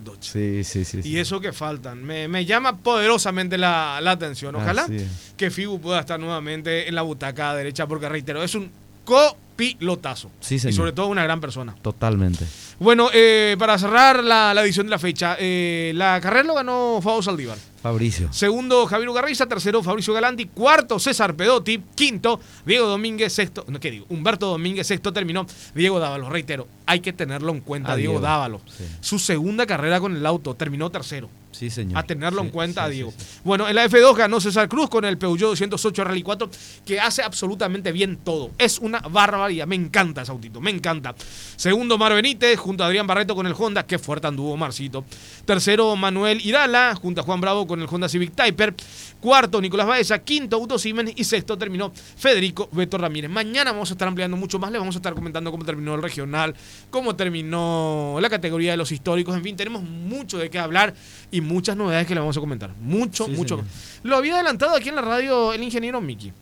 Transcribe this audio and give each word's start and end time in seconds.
los. 0.00 0.26
Sí, 0.26 0.64
sí, 0.64 0.84
sí. 0.84 0.98
Y 0.98 1.02
sí. 1.02 1.18
eso 1.18 1.40
que 1.40 1.52
faltan. 1.52 2.02
Me, 2.02 2.28
me 2.28 2.44
llama 2.44 2.76
poderosamente 2.78 3.58
la, 3.58 3.98
la 4.02 4.12
atención. 4.12 4.54
Ojalá 4.56 4.82
Así 4.82 4.96
es. 4.96 5.32
que 5.36 5.50
Figu 5.50 5.80
pueda 5.80 6.00
estar 6.00 6.18
nuevamente 6.18 6.88
en 6.88 6.94
la 6.94 7.02
butaca 7.02 7.54
derecha, 7.54 7.86
porque 7.86 8.08
reitero, 8.08 8.42
es 8.42 8.54
un 8.54 8.70
copilotazo. 9.04 10.30
Sí, 10.40 10.58
señor. 10.58 10.72
Y 10.72 10.76
sobre 10.76 10.92
todo 10.92 11.06
una 11.08 11.24
gran 11.24 11.40
persona. 11.40 11.74
Totalmente. 11.82 12.44
Bueno, 12.78 13.08
eh, 13.12 13.56
para 13.58 13.78
cerrar 13.78 14.22
la, 14.22 14.54
la 14.54 14.62
edición 14.62 14.86
de 14.86 14.90
la 14.90 14.98
fecha, 14.98 15.36
eh, 15.38 15.92
la 15.94 16.20
carrera 16.20 16.44
lo 16.44 16.54
ganó 16.54 17.00
Fabo 17.02 17.22
Saldívar. 17.22 17.58
Fabricio. 17.88 18.28
Segundo, 18.32 18.86
Javier 18.86 19.08
Ugarriza. 19.08 19.46
Tercero, 19.46 19.82
Fabricio 19.82 20.12
Galanti. 20.14 20.46
Cuarto, 20.46 20.98
César 20.98 21.34
Pedotti. 21.34 21.82
Quinto, 21.94 22.40
Diego 22.66 22.86
Domínguez. 22.86 23.32
Sexto, 23.32 23.64
no, 23.68 23.80
¿qué 23.80 23.90
digo? 23.90 24.06
Humberto 24.08 24.46
Domínguez. 24.48 24.86
Sexto 24.86 25.12
terminó 25.12 25.46
Diego 25.74 25.98
Dávalo. 25.98 26.28
Reitero, 26.30 26.68
hay 26.86 27.00
que 27.00 27.12
tenerlo 27.12 27.52
en 27.52 27.60
cuenta, 27.60 27.92
Ah, 27.92 27.96
Diego, 27.96 28.12
Diego. 28.12 28.26
Dávalo. 28.26 28.60
Sí. 28.66 28.84
Su 29.00 29.18
segunda 29.18 29.66
carrera 29.66 30.00
con 30.00 30.16
el 30.16 30.24
auto, 30.26 30.54
terminó 30.54 30.90
tercero. 30.90 31.28
Sí, 31.58 31.70
señor. 31.70 31.98
A 31.98 32.04
tenerlo 32.04 32.40
en 32.40 32.50
cuenta, 32.50 32.86
sí, 32.86 32.92
Diego. 32.92 33.12
sí. 33.16 33.40
Bueno, 33.42 33.66
en 33.68 33.74
la 33.74 33.84
F2 33.84 34.14
ganó 34.14 34.40
César 34.40 34.68
Cruz 34.68 34.88
con 34.88 35.04
el 35.04 35.18
Peugeot 35.18 35.50
208 35.50 36.04
Rally 36.04 36.22
4, 36.22 36.48
que 36.86 37.00
hace 37.00 37.20
absolutamente 37.20 37.90
bien 37.90 38.18
todo. 38.18 38.52
Es 38.58 38.78
una 38.78 39.00
barbaridad. 39.00 39.66
Me 39.66 39.74
encanta 39.74 40.22
ese 40.22 40.30
autito, 40.30 40.60
me 40.60 40.70
encanta. 40.70 41.16
Segundo, 41.56 41.98
Mar 41.98 42.14
Benítez, 42.14 42.60
junto 42.60 42.84
a 42.84 42.86
Adrián 42.86 43.08
Barreto 43.08 43.34
con 43.34 43.44
el 43.48 43.54
Honda. 43.58 43.84
Qué 43.84 43.98
fuerte 43.98 44.28
anduvo 44.28 44.56
Marcito. 44.56 45.04
Tercero, 45.44 45.96
Manuel 45.96 46.40
Irala, 46.46 46.94
junto 46.94 47.22
a 47.22 47.24
Juan 47.24 47.40
Bravo 47.40 47.66
con 47.66 47.80
el 47.80 47.88
Honda 47.90 48.08
Civic 48.08 48.36
Typer. 48.36 48.76
Cuarto, 49.20 49.60
Nicolás 49.60 49.86
Baeza. 49.86 50.18
Quinto, 50.20 50.56
Auto 50.56 50.78
Siemens. 50.78 51.12
Y 51.16 51.24
sexto, 51.24 51.58
terminó 51.58 51.92
Federico 52.16 52.68
Beto 52.72 52.98
Ramírez. 52.98 53.30
Mañana 53.30 53.72
vamos 53.72 53.90
a 53.90 53.94
estar 53.94 54.06
ampliando 54.06 54.36
mucho 54.36 54.58
más. 54.58 54.70
Le 54.70 54.78
vamos 54.78 54.94
a 54.94 54.98
estar 54.98 55.14
comentando 55.14 55.50
cómo 55.50 55.64
terminó 55.64 55.94
el 55.94 56.02
regional, 56.02 56.54
cómo 56.90 57.16
terminó 57.16 58.18
la 58.20 58.30
categoría 58.30 58.70
de 58.72 58.76
los 58.76 58.92
históricos. 58.92 59.34
En 59.36 59.42
fin, 59.42 59.56
tenemos 59.56 59.82
mucho 59.82 60.38
de 60.38 60.50
qué 60.50 60.58
hablar 60.58 60.94
y 61.30 61.40
muchas 61.40 61.76
novedades 61.76 62.06
que 62.06 62.14
le 62.14 62.20
vamos 62.20 62.36
a 62.36 62.40
comentar. 62.40 62.70
Mucho, 62.80 63.24
Sí, 63.26 63.32
mucho. 63.32 63.56
señor. 63.56 63.70
Lo 64.04 64.16
había 64.16 64.34
adelantado 64.34 64.76
aquí 64.76 64.88
en 64.88 64.94
la 64.94 65.02
radio 65.02 65.52
el 65.52 65.62
ingeniero 65.62 66.00
Miki. 66.00 66.32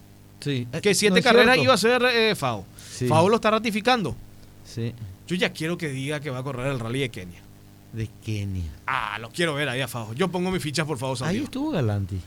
Sí. 0.40 0.68
Que 0.82 0.94
siete 0.94 1.12
¿No 1.12 1.16
es 1.18 1.24
carreras 1.24 1.56
iba 1.58 1.72
a 1.72 1.78
ser 1.78 2.02
eh, 2.04 2.34
FAO. 2.34 2.66
Sí. 2.92 3.08
FAO 3.08 3.28
lo 3.28 3.36
está 3.36 3.50
ratificando. 3.50 4.14
Sí. 4.64 4.92
Yo 5.26 5.34
ya 5.34 5.52
quiero 5.52 5.78
que 5.78 5.88
diga 5.88 6.20
que 6.20 6.30
va 6.30 6.38
a 6.38 6.42
correr 6.42 6.66
el 6.68 6.78
rally 6.78 7.00
de 7.00 7.08
Kenia. 7.08 7.40
De 7.92 8.08
Kenia. 8.24 8.70
Ah, 8.86 9.18
lo 9.18 9.30
quiero 9.30 9.54
ver 9.54 9.68
ahí 9.68 9.80
a 9.80 9.88
FAO. 9.88 10.12
Yo 10.14 10.28
pongo 10.28 10.50
mis 10.50 10.62
fichas 10.62 10.86
por 10.86 10.98
FAO 10.98 11.16
Ahí 11.24 11.38
estuvo 11.38 11.70
Galanti. 11.70 12.20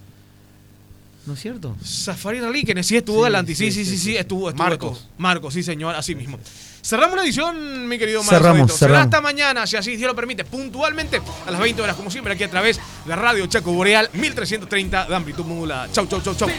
¿No 1.30 1.35
es 1.35 1.41
cierto? 1.41 1.75
Safari 1.83 2.39
Rally, 2.41 2.63
que 2.63 2.81
sí 2.81 2.97
estuvo 2.97 3.17
Sí, 3.17 3.22
adelante. 3.22 3.53
Sí, 3.53 3.72
sí, 3.72 3.72
sí, 3.72 3.85
sí, 3.85 3.91
sí, 3.91 3.97
sí, 3.97 4.03
sí. 4.05 4.17
estuvo, 4.17 4.49
estuvo. 4.49 4.63
Marcos. 4.63 4.97
estuvo. 4.97 5.11
Marcos, 5.19 5.53
sí, 5.53 5.61
señor, 5.61 5.94
así 5.94 6.16
mismo. 6.16 6.39
Cerramos 6.81 7.16
la 7.16 7.23
edición, 7.23 7.88
mi 7.88 7.99
querido 7.99 8.23
Mario 8.23 8.39
Cerramos. 8.39 8.73
Será 8.73 9.03
hasta 9.03 9.22
mañana, 9.22 9.67
si 9.67 9.77
así 9.77 9.95
Dios 9.95 10.09
lo 10.09 10.16
permite, 10.16 10.44
puntualmente 10.44 11.22
a 11.45 11.52
las 11.52 11.61
20 11.61 11.83
horas, 11.83 11.95
como 11.95 12.09
siempre, 12.09 12.33
aquí 12.33 12.45
a 12.45 12.50
través 12.50 12.80
de 13.05 13.16
Radio 13.16 13.45
Chaco 13.45 13.72
Boreal 13.72 14.09
1330 14.11 15.05
de 15.05 15.16
amplitud 15.16 15.45
modulada. 15.45 15.91
Chau, 15.91 16.07
chau, 16.07 16.19
chau, 16.19 16.33
chau. 16.33 16.50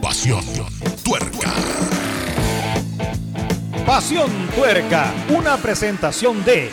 Pasión, 0.00 0.42
tuerca. 1.04 1.52
Pasión 3.84 4.30
Tuerca, 4.56 5.12
una 5.28 5.58
presentación 5.58 6.42
de 6.42 6.70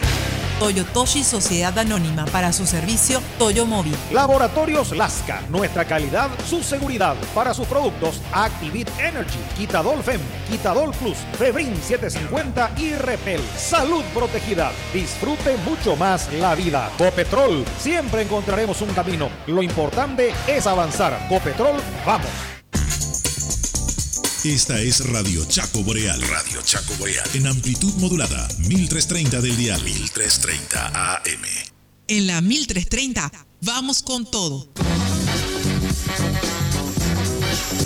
Toyotoshi 0.63 1.25
Sociedad 1.25 1.77
Anónima 1.77 2.23
para 2.27 2.53
su 2.53 2.65
servicio 2.65 3.21
Toyo 3.37 3.65
Móvil. 3.65 3.97
Laboratorios 4.13 4.95
Lasca, 4.95 5.41
nuestra 5.49 5.83
calidad, 5.83 6.29
su 6.49 6.63
seguridad. 6.63 7.17
Para 7.35 7.53
sus 7.53 7.67
productos 7.67 8.21
Activit 8.31 8.87
Energy, 8.97 9.39
Quitadol 9.57 10.01
Fem, 10.01 10.21
Quitadol 10.49 10.91
Plus, 10.91 11.17
Febrin 11.37 11.75
750 11.75 12.75
y 12.77 12.93
Repel. 12.93 13.41
Salud 13.57 14.05
protegida. 14.13 14.71
Disfrute 14.93 15.57
mucho 15.65 15.97
más 15.97 16.31
la 16.31 16.55
vida. 16.55 16.89
Copetrol, 16.97 17.65
siempre 17.77 18.21
encontraremos 18.21 18.79
un 18.79 18.93
camino. 18.93 19.27
Lo 19.47 19.61
importante 19.63 20.33
es 20.47 20.65
avanzar. 20.65 21.27
Copetrol, 21.27 21.75
vamos. 22.05 22.52
Esta 24.43 24.81
es 24.81 24.99
Radio 25.05 25.45
Chaco 25.45 25.83
Boreal. 25.83 26.21
Radio 26.21 26.61
Chaco 26.63 26.93
Boreal. 26.99 27.25
En 27.33 27.47
amplitud 27.47 27.93
modulada, 27.93 28.45
1330 28.57 29.39
del 29.39 29.55
día. 29.55 29.77
1330 29.77 31.15
AM. 31.15 31.43
En 32.09 32.27
la 32.27 32.41
1330 32.41 33.31
vamos 33.61 34.03
con 34.03 34.29
todo. 34.29 34.67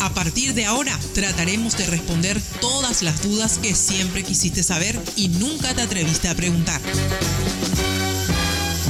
A 0.01 0.11
partir 0.15 0.55
de 0.55 0.65
ahora 0.65 0.97
trataremos 1.13 1.77
de 1.77 1.85
responder 1.85 2.41
todas 2.59 3.03
las 3.03 3.21
dudas 3.21 3.59
que 3.59 3.75
siempre 3.75 4.23
quisiste 4.23 4.63
saber 4.63 4.99
y 5.15 5.27
nunca 5.27 5.75
te 5.75 5.83
atreviste 5.83 6.27
a 6.27 6.33
preguntar. 6.33 6.81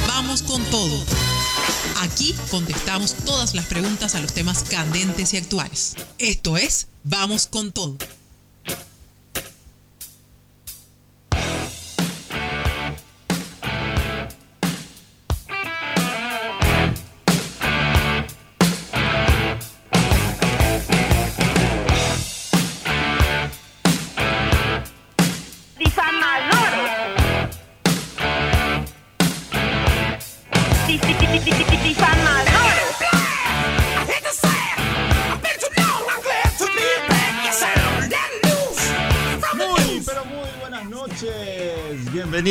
Vamos 0.07 0.41
con 0.41 0.63
todo. 0.71 1.03
Aquí 2.01 2.35
contestamos 2.51 3.13
todas 3.25 3.55
las 3.55 3.65
preguntas 3.65 4.15
a 4.15 4.21
los 4.21 4.33
temas 4.33 4.63
candentes 4.63 5.33
y 5.33 5.37
actuales. 5.37 5.95
Esto 6.19 6.57
es 6.57 6.87
Vamos 7.03 7.47
con 7.47 7.71
todo. 7.71 7.97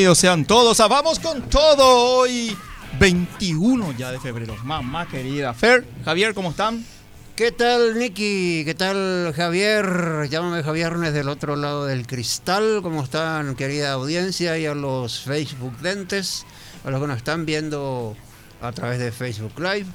Bienvenidos 0.07 0.19
sean 0.19 0.45
todos 0.45 0.79
a 0.79 0.87
Vamos 0.87 1.19
con 1.19 1.43
todo. 1.51 2.19
Hoy 2.19 2.57
21 3.01 3.91
ya 3.99 4.13
de 4.13 4.21
febrero. 4.21 4.57
Mamá 4.63 5.09
querida. 5.09 5.53
Fer, 5.53 5.85
Javier, 6.05 6.33
¿cómo 6.33 6.51
están? 6.51 6.87
¿Qué 7.35 7.51
tal, 7.51 7.99
Nicky? 7.99 8.63
¿Qué 8.65 8.77
tal, 8.79 9.33
Javier? 9.35 10.29
Llámame 10.31 10.63
Javier 10.63 10.97
desde 10.99 11.23
el 11.23 11.29
otro 11.29 11.57
lado 11.57 11.87
del 11.87 12.07
cristal. 12.07 12.83
¿Cómo 12.85 13.03
están, 13.03 13.57
querida 13.57 13.95
audiencia? 13.95 14.57
Y 14.57 14.67
a 14.67 14.77
los 14.77 15.23
Facebook 15.23 15.77
dentes, 15.79 16.47
a 16.85 16.91
los 16.93 17.01
que 17.01 17.07
nos 17.09 17.17
están 17.17 17.45
viendo 17.45 18.17
a 18.63 18.71
través 18.71 19.01
de 19.01 19.11
Facebook 19.11 19.59
Live. 19.59 19.87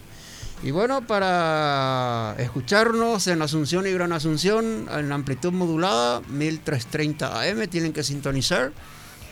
Y 0.62 0.72
bueno, 0.72 1.08
para 1.08 2.36
escucharnos 2.38 3.28
en 3.28 3.42
Asunción 3.42 3.88
y 3.88 3.92
Gran 3.94 4.12
Asunción, 4.12 4.90
en 4.92 5.10
amplitud 5.14 5.54
modulada, 5.54 6.20
1330 6.28 7.44
AM, 7.44 7.68
tienen 7.70 7.94
que 7.94 8.04
sintonizar, 8.04 8.74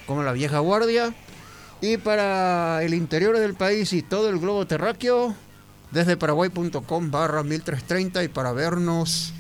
como 0.10 0.24
la 0.24 0.34
vieja 0.34 0.58
guardia. 0.60 1.14
Y 1.82 1.98
para 1.98 2.84
el 2.84 2.94
interior 2.96 3.38
del 3.38 3.54
país 3.54 3.94
y 3.94 4.02
todo 4.02 4.28
el 4.30 4.40
globo 4.40 4.66
terráqueo, 4.68 5.36
desde 5.92 6.18
paraguay.com 6.18 7.12
barra 7.12 7.44
1330 7.44 8.24
y 8.24 8.28
para 8.28 8.52
vernos 8.52 9.34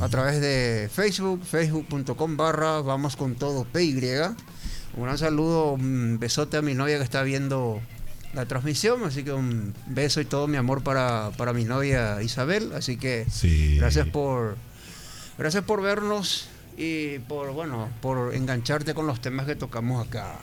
a 0.00 0.08
través 0.08 0.40
de 0.40 0.88
Facebook, 0.92 1.42
facebook.com 1.44 2.36
barra 2.36 2.80
vamos 2.80 3.16
con 3.16 3.34
todo 3.36 3.64
PY. 3.64 4.00
Un 4.96 5.04
gran 5.04 5.18
saludo, 5.18 5.72
un 5.72 6.18
besote 6.18 6.56
a 6.56 6.62
mi 6.62 6.74
novia 6.74 6.96
que 6.98 7.04
está 7.04 7.22
viendo 7.22 7.80
la 8.32 8.46
transmisión, 8.46 9.04
así 9.04 9.22
que 9.22 9.32
un 9.32 9.74
beso 9.86 10.20
y 10.20 10.24
todo 10.24 10.48
mi 10.48 10.56
amor 10.56 10.82
para, 10.82 11.30
para 11.36 11.52
mi 11.52 11.64
novia 11.64 12.20
Isabel, 12.22 12.72
así 12.74 12.96
que 12.96 13.26
Sí. 13.30 13.76
gracias 13.78 14.08
por 14.08 14.56
gracias 15.38 15.62
por 15.64 15.82
vernos 15.82 16.48
y 16.76 17.18
por 17.20 17.52
bueno, 17.52 17.88
por 18.00 18.34
engancharte 18.34 18.94
con 18.94 19.06
los 19.06 19.20
temas 19.20 19.46
que 19.46 19.54
tocamos 19.56 20.06
acá. 20.06 20.38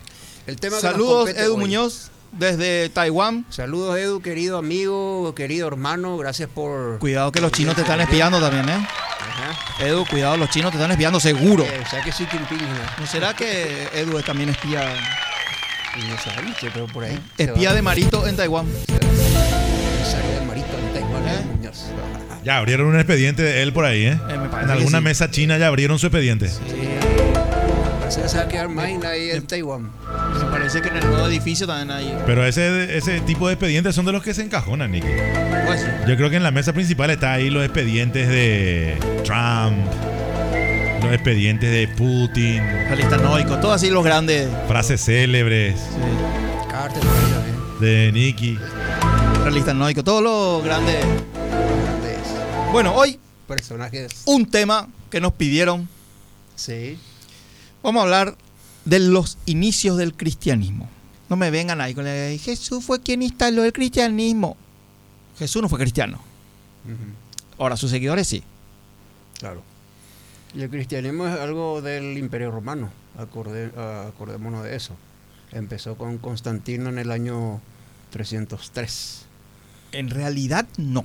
El 0.47 0.57
tema 0.57 0.79
saludos 0.81 1.29
Edu 1.31 1.55
hoy. 1.55 1.61
Muñoz 1.61 2.11
desde 2.33 2.89
Taiwán. 2.89 3.45
Saludos 3.51 3.99
Edu, 3.99 4.21
querido 4.21 4.59
amigo, 4.59 5.35
querido 5.35 5.69
hermano, 5.69 6.17
gracias 6.17 6.49
por... 6.49 6.99
Cuidado 6.99 7.33
que 7.33 7.41
los 7.41 7.53
chinos 7.53 7.75
te 7.75 7.83
están 7.83 8.01
espiando 8.01 8.41
también, 8.41 8.69
¿eh? 8.69 8.87
Ajá. 9.21 9.85
Edu, 9.85 10.05
cuidado, 10.07 10.37
los 10.37 10.51
chinos 10.51 10.71
te 10.71 10.77
están 10.79 10.91
espiando 10.91 11.21
seguro. 11.21 11.65
Eh, 11.65 11.81
o 11.85 11.89
sea 11.89 12.03
que 12.03 12.11
Xi 12.11 12.27
Jinping 12.27 12.59
no, 12.59 13.01
¿No 13.01 13.07
será 13.07 13.35
que 13.35 13.89
Edu 13.95 14.19
es 14.19 14.25
también 14.25 14.49
espía? 14.51 14.83
no 15.97 16.71
pero 16.73 16.87
por 16.87 17.05
ahí. 17.05 17.19
Espía 17.37 17.75
de 17.75 17.83
Marito 17.83 18.27
en 18.27 18.37
Taiwán. 18.37 18.67
Salió 20.05 20.41
de 20.41 20.47
Marito 20.47 20.79
en 20.79 20.93
Taiwán, 20.93 21.29
¿Eh? 21.29 21.71
Ya 22.45 22.57
abrieron 22.57 22.87
un 22.87 22.97
expediente 22.97 23.43
de 23.43 23.63
él 23.63 23.73
por 23.73 23.85
ahí, 23.85 24.07
¿eh? 24.07 24.19
Eh, 24.29 24.39
me 24.39 24.63
En 24.63 24.71
alguna 24.71 24.99
sí. 24.99 25.05
mesa 25.05 25.31
china 25.31 25.59
ya 25.59 25.67
abrieron 25.67 25.99
su 25.99 26.07
expediente. 26.07 26.49
Se 26.49 26.61
va 28.19 28.43
a 28.43 28.49
quedar 28.49 28.69
Main 28.69 29.05
ahí 29.05 29.31
en 29.31 29.47
Taiwán. 29.47 29.91
Me 30.39 30.45
parece 30.51 30.81
que 30.83 30.89
en 30.89 30.97
el 30.97 31.07
nuevo 31.09 31.27
edificio 31.27 31.67
también 31.67 31.91
hay. 31.91 32.17
Pero 32.27 32.45
ese, 32.45 32.97
ese 32.97 33.21
tipo 33.21 33.47
de 33.47 33.55
expedientes 33.55 33.95
son 33.95 34.05
de 34.07 34.13
los 34.13 34.23
que 34.23 34.35
se 34.35 34.43
encajonan, 34.43 34.91
Nicky. 34.91 35.07
Pues, 35.67 35.85
Yo 36.09 36.17
creo 36.17 36.31
que 36.31 36.37
en 36.37 36.43
la 36.43 36.51
mesa 36.51 36.73
principal 36.73 37.11
está 37.11 37.33
ahí 37.35 37.51
los 37.51 37.65
expedientes 37.65 38.29
de 38.29 38.97
Trump, 39.25 39.77
los 41.03 41.13
expedientes 41.13 41.71
de 41.71 41.89
Putin, 41.97 42.63
Calistanoico, 42.89 43.59
todos 43.59 43.77
así 43.77 43.91
los 43.91 44.05
grandes. 44.05 44.49
frases 44.67 45.05
célebres 45.05 45.77
Sí. 45.79 46.69
Carter 46.71 47.03
de 47.81 48.11
Nicky. 48.13 48.59
Realistas 49.43 49.75
noico, 49.75 50.05
todos 50.05 50.23
los 50.23 50.65
grandes. 50.65 50.97
Grandes 51.05 52.19
Bueno, 52.73 52.93
hoy 52.95 53.19
personajes. 53.49 54.23
un 54.27 54.47
tema 54.51 54.89
que 55.11 55.21
nos 55.21 55.33
pidieron. 55.33 55.89
Sí. 56.57 56.99
Vamos 57.83 58.01
a 58.01 58.05
hablar 58.05 58.37
de 58.85 58.99
los 58.99 59.39
inicios 59.47 59.97
del 59.97 60.15
cristianismo. 60.15 60.89
No 61.29 61.37
me 61.37 61.51
vengan 61.51 61.81
ahí 61.81 61.95
con 61.95 62.05
la 62.05 62.11
Jesús 62.39 62.85
fue 62.85 63.01
quien 63.01 63.23
instaló 63.23 63.65
el 63.65 63.73
cristianismo. 63.73 64.57
Jesús 65.39 65.63
no 65.63 65.69
fue 65.69 65.79
cristiano. 65.79 66.21
Ahora, 67.59 67.77
sus 67.77 67.91
seguidores 67.91 68.27
sí. 68.27 68.43
Claro. 69.39 69.63
Y 70.55 70.63
el 70.63 70.71
cristianismo 70.71 71.27
es 71.27 71.39
algo 71.39 71.81
del 71.83 72.19
Imperio 72.19 72.51
Romano. 72.51 72.91
Acorde- 73.19 73.71
acordémonos 74.09 74.65
de 74.65 74.75
eso. 74.77 74.97
Empezó 75.53 75.97
con 75.97 76.19
Constantino 76.19 76.89
en 76.89 76.99
el 76.99 77.11
año 77.11 77.61
303. 78.11 79.23
En 79.93 80.11
realidad, 80.11 80.67
no. 80.77 81.05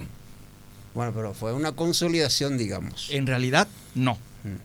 Bueno, 0.94 1.12
pero 1.14 1.34
fue 1.34 1.54
una 1.54 1.74
consolidación, 1.74 2.58
digamos. 2.58 3.10
En 3.12 3.28
realidad, 3.28 3.68
no. 3.96 4.14
Mm. 4.44 4.56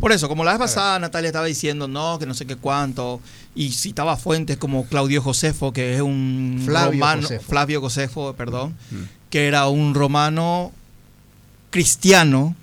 Por 0.00 0.12
eso, 0.12 0.28
como 0.28 0.44
la 0.44 0.52
vez 0.52 0.58
pasada 0.60 0.98
Natalia 0.98 1.28
estaba 1.28 1.44
diciendo, 1.46 1.86
no, 1.86 2.18
que 2.18 2.24
no 2.26 2.32
sé 2.34 2.46
qué 2.46 2.56
cuánto, 2.56 3.20
y 3.54 3.70
citaba 3.72 4.16
fuentes 4.16 4.56
como 4.56 4.86
Claudio 4.86 5.20
Josefo, 5.20 5.72
que 5.72 5.94
es 5.94 6.00
un 6.00 6.62
Flavio 6.64 6.92
romano, 6.92 7.22
Josefo. 7.22 7.44
Flavio 7.48 7.80
Josefo, 7.82 8.32
perdón, 8.34 8.74
Mm. 8.90 8.96
que 9.28 9.46
era 9.46 9.68
un 9.68 9.94
romano 9.94 10.72
cristiano. 11.70 12.56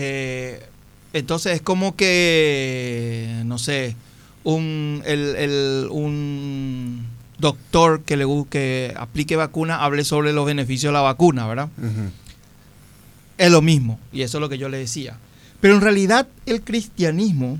eh, 0.00 0.64
entonces 1.12 1.54
es 1.56 1.62
como 1.62 1.96
que, 1.96 3.42
no 3.46 3.58
sé, 3.58 3.96
un, 4.44 5.02
el- 5.06 5.34
el- 5.36 5.88
un 5.90 7.04
doctor 7.38 8.02
que 8.02 8.16
le 8.16 8.24
que 8.48 8.94
aplique 8.96 9.34
vacuna 9.34 9.82
hable 9.84 10.04
sobre 10.04 10.32
los 10.32 10.46
beneficios 10.46 10.90
de 10.90 10.94
la 10.94 11.00
vacuna, 11.00 11.46
¿verdad? 11.48 11.68
Es 13.38 13.50
lo 13.50 13.60
mismo, 13.60 13.98
y 14.12 14.22
eso 14.22 14.38
es 14.38 14.40
lo 14.40 14.48
que 14.48 14.58
yo 14.58 14.68
le 14.68 14.78
decía. 14.78 15.16
Pero 15.60 15.74
en 15.74 15.80
realidad 15.80 16.28
el 16.46 16.62
cristianismo 16.62 17.58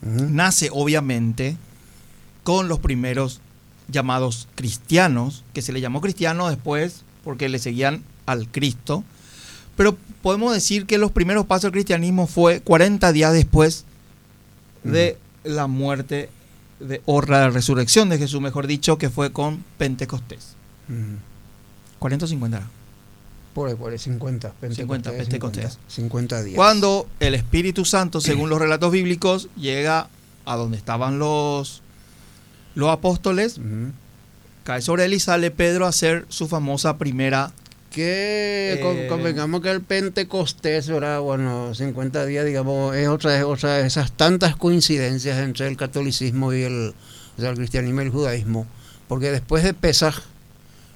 nace 0.00 0.70
obviamente 0.72 1.56
con 2.44 2.68
los 2.68 2.78
primeros 2.78 3.40
llamados 3.88 4.48
cristianos, 4.54 5.44
que 5.52 5.62
se 5.62 5.72
le 5.72 5.80
llamó 5.80 6.00
cristiano 6.00 6.48
después 6.48 7.04
porque 7.24 7.48
le 7.48 7.58
seguían 7.58 8.04
al 8.26 8.48
Cristo. 8.48 9.04
Pero 9.76 9.96
podemos 10.22 10.54
decir 10.54 10.86
que 10.86 10.98
los 10.98 11.12
primeros 11.12 11.46
pasos 11.46 11.64
del 11.64 11.72
cristianismo 11.72 12.26
fue 12.26 12.60
40 12.60 13.12
días 13.12 13.32
después 13.32 13.84
de 14.82 15.18
la 15.44 15.66
muerte 15.66 16.30
de, 16.80 17.02
o 17.04 17.20
la 17.22 17.50
resurrección 17.50 18.08
de 18.08 18.18
Jesús, 18.18 18.40
mejor 18.40 18.66
dicho, 18.66 18.98
que 18.98 19.10
fue 19.10 19.32
con 19.32 19.64
Pentecostés. 19.76 20.54
Ujú. 20.88 21.18
40 21.98 22.24
o 22.24 22.28
50 22.28 22.77
Por 23.58 23.76
por 23.76 23.92
ahí, 23.92 23.98
50. 23.98 24.52
50, 24.72 25.10
Pentecostés. 25.12 25.78
50 25.88 26.42
días. 26.44 26.56
Cuando 26.56 27.08
el 27.18 27.34
Espíritu 27.34 27.84
Santo, 27.84 28.20
según 28.20 28.50
los 28.50 28.60
relatos 28.60 28.92
bíblicos, 28.92 29.48
llega 29.56 30.08
a 30.44 30.56
donde 30.56 30.76
estaban 30.76 31.18
los, 31.18 31.82
los 32.76 32.88
apóstoles, 32.90 33.58
Ujú. 33.58 33.92
cae 34.64 34.80
sobre 34.80 35.04
él 35.06 35.14
y 35.14 35.20
sale 35.20 35.50
Pedro 35.50 35.86
a 35.86 35.88
hacer 35.88 36.24
su 36.28 36.46
famosa 36.46 36.98
primera. 36.98 37.52
Que 37.90 38.74
Eh, 38.74 38.80
con- 38.80 39.08
convengamos 39.08 39.60
que 39.62 39.70
el 39.70 39.80
Pentecostés, 39.80 40.88
¿verdad? 40.88 41.20
Bueno, 41.20 41.74
50 41.74 42.26
días, 42.26 42.44
digamos, 42.44 42.94
es 42.94 43.08
otra, 43.08 43.36
es 43.36 43.42
otra 43.44 43.74
de 43.78 43.86
esas 43.86 44.12
tantas 44.12 44.54
coincidencias 44.56 45.38
entre 45.38 45.66
el 45.68 45.76
catolicismo 45.76 46.52
y 46.52 46.62
el, 46.62 46.94
o 47.36 47.40
sea, 47.40 47.50
el 47.50 47.56
cristianismo 47.56 48.02
y 48.02 48.04
el 48.04 48.10
judaísmo. 48.10 48.66
Porque 49.08 49.30
después 49.32 49.64
de 49.64 49.72
Pesaj, 49.74 50.20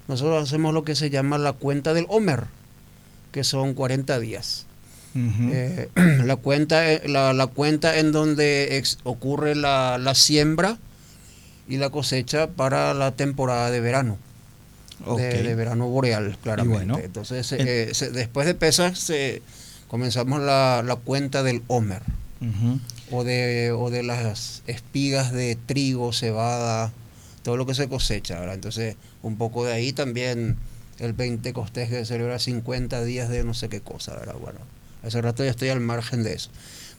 nosotros 0.07 0.43
hacemos 0.43 0.73
lo 0.73 0.83
que 0.83 0.95
se 0.95 1.09
llama 1.09 1.37
la 1.37 1.53
cuenta 1.53 1.93
del 1.93 2.05
Homer, 2.09 2.45
que 3.31 3.43
son 3.43 3.73
40 3.73 4.19
días. 4.19 4.65
Eh, 5.15 5.89
la, 6.25 6.35
cuenta, 6.37 6.91
eh, 6.91 7.03
la, 7.07 7.33
la 7.33 7.47
cuenta 7.47 7.97
en 7.99 8.11
donde 8.11 8.77
ex- 8.77 8.97
ocurre 9.03 9.53
la, 9.55 9.97
la 9.99 10.15
siembra 10.15 10.77
y 11.67 11.77
la 11.77 11.89
cosecha 11.91 12.47
para 12.47 12.93
la 12.95 13.11
temporada 13.11 13.69
de 13.71 13.79
verano 13.79 14.17
de, 15.17 15.43
de 15.43 15.55
verano 15.55 15.87
boreal, 15.87 16.37
claramente. 16.41 16.77
bueno, 16.85 16.97
Entonces, 16.97 17.51
en- 17.51 17.67
eh, 17.67 17.89
se- 17.93 18.09
después 18.11 18.45
de 18.47 18.53
Pesach, 18.55 18.95
se, 18.95 19.41
comenzamos 19.87 20.41
la, 20.41 20.81
la 20.85 20.95
cuenta 20.95 21.43
del 21.43 21.61
Homer, 21.67 22.01
o 23.11 23.23
de, 23.23 23.71
o 23.71 23.89
de 23.89 24.03
las 24.03 24.63
espigas 24.67 25.31
de 25.31 25.55
trigo, 25.65 26.11
cebada, 26.11 26.91
todo 27.43 27.57
lo 27.57 27.65
que 27.65 27.75
se 27.75 27.87
cosecha. 27.87 28.39
¿verdad? 28.39 28.55
Entonces, 28.55 28.95
un 29.21 29.37
poco 29.37 29.65
de 29.65 29.73
ahí 29.73 29.93
también 29.93 30.57
el 30.99 31.13
Pentecostés 31.13 31.89
que 31.89 32.05
celebra 32.05 32.39
50 32.39 33.03
días 33.03 33.29
de 33.29 33.43
no 33.43 33.53
sé 33.53 33.69
qué 33.69 33.81
cosa. 33.81 34.15
¿verdad? 34.15 34.35
Bueno, 34.41 34.59
hace 35.03 35.21
rato 35.21 35.43
ya 35.43 35.51
estoy 35.51 35.69
al 35.69 35.79
margen 35.79 36.23
de 36.23 36.33
eso. 36.33 36.49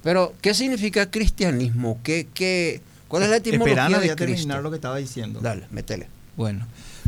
Pero, 0.02 0.34
¿qué 0.42 0.54
significa 0.54 1.10
cristianismo? 1.10 1.98
¿Qué, 2.04 2.28
qué, 2.32 2.82
¿Cuál 3.08 3.22
es 3.22 3.30
la 3.30 3.36
etimología 3.36 3.72
Esperando 3.72 4.00
de 4.00 4.06
ya 4.08 4.16
terminar 4.16 4.38
Cristo? 4.42 4.62
lo 4.62 4.70
que 4.70 4.76
estaba 4.76 4.96
diciendo. 4.98 5.40
Dale, 5.40 5.66
métele. 5.70 6.08
Bueno, 6.36 6.66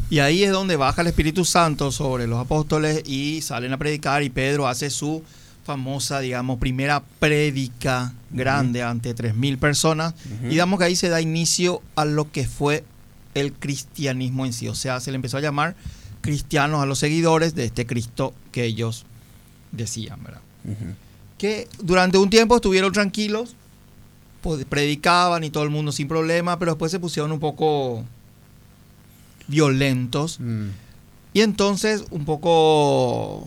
y 0.09 0.21
ahí 0.21 0.45
es 0.45 0.53
donde 0.53 0.77
baja 0.77 1.03
el 1.03 1.09
Espíritu 1.09 1.45
Santo 1.45 1.91
sobre 1.91 2.27
los 2.27 2.39
apóstoles 2.39 3.03
y 3.07 3.43
salen 3.43 3.73
a 3.73 3.77
predicar 3.77 4.23
y 4.23 4.31
Pedro 4.31 4.69
hace 4.69 4.89
su 4.89 5.25
famosa, 5.65 6.21
digamos, 6.21 6.59
primera 6.59 7.03
prédica 7.19 8.13
grande 8.31 8.85
ante 8.85 9.17
3.000 9.17 9.59
personas 9.59 10.15
y 10.45 10.51
digamos 10.51 10.79
que 10.79 10.85
ahí 10.85 10.95
se 10.97 11.09
da 11.09 11.21
inicio 11.21 11.83
a 11.97 12.05
lo 12.05 12.31
que 12.31 12.47
fue 12.47 12.85
el 13.37 13.53
cristianismo 13.53 14.47
en 14.47 14.53
sí, 14.53 14.67
o 14.69 14.75
sea, 14.75 14.99
se 15.01 15.11
le 15.11 15.17
empezó 15.17 15.37
a 15.37 15.41
llamar 15.41 15.77
cristianos 16.23 16.83
a 16.83 16.87
los 16.87 16.99
seguidores 16.99 17.55
de 17.55 17.67
este 17.67 17.87
Cristo 17.87 18.35
que 18.51 18.65
ellos 18.65 19.05
decían, 19.73 20.23
¿verdad? 20.25 20.41
Que 21.39 21.69
durante 21.83 22.19
un 22.19 22.31
tiempo 22.31 22.57
estuvieron 22.57 22.93
tranquilos, 22.93 23.55
pues, 24.43 24.65
predicaban 24.65 25.45
y 25.45 25.51
todo 25.51 25.65
el 25.65 25.71
mundo 25.71 25.93
sin 25.93 26.09
problema, 26.09 26.59
pero 26.59 26.73
después 26.73 26.91
se 26.91 26.99
pusieron 26.99 27.31
un 27.31 27.41
poco 27.41 28.05
violentos 29.49 30.41
Mm. 30.41 30.69
y 31.35 31.41
entonces 31.43 32.05
un 32.11 32.25
poco 32.25 33.47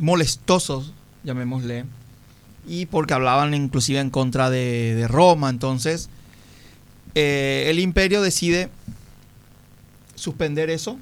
molestosos 0.00 0.92
llamémosle, 1.24 1.84
y 2.66 2.86
porque 2.86 3.14
hablaban 3.14 3.52
inclusive 3.54 3.98
en 3.98 4.10
contra 4.10 4.48
de, 4.50 4.94
de 4.94 5.08
Roma. 5.08 5.50
Entonces, 5.50 6.08
eh, 7.14 7.66
el 7.68 7.78
imperio 7.78 8.22
decide 8.22 8.68
suspender 10.14 10.70
eso 10.70 10.98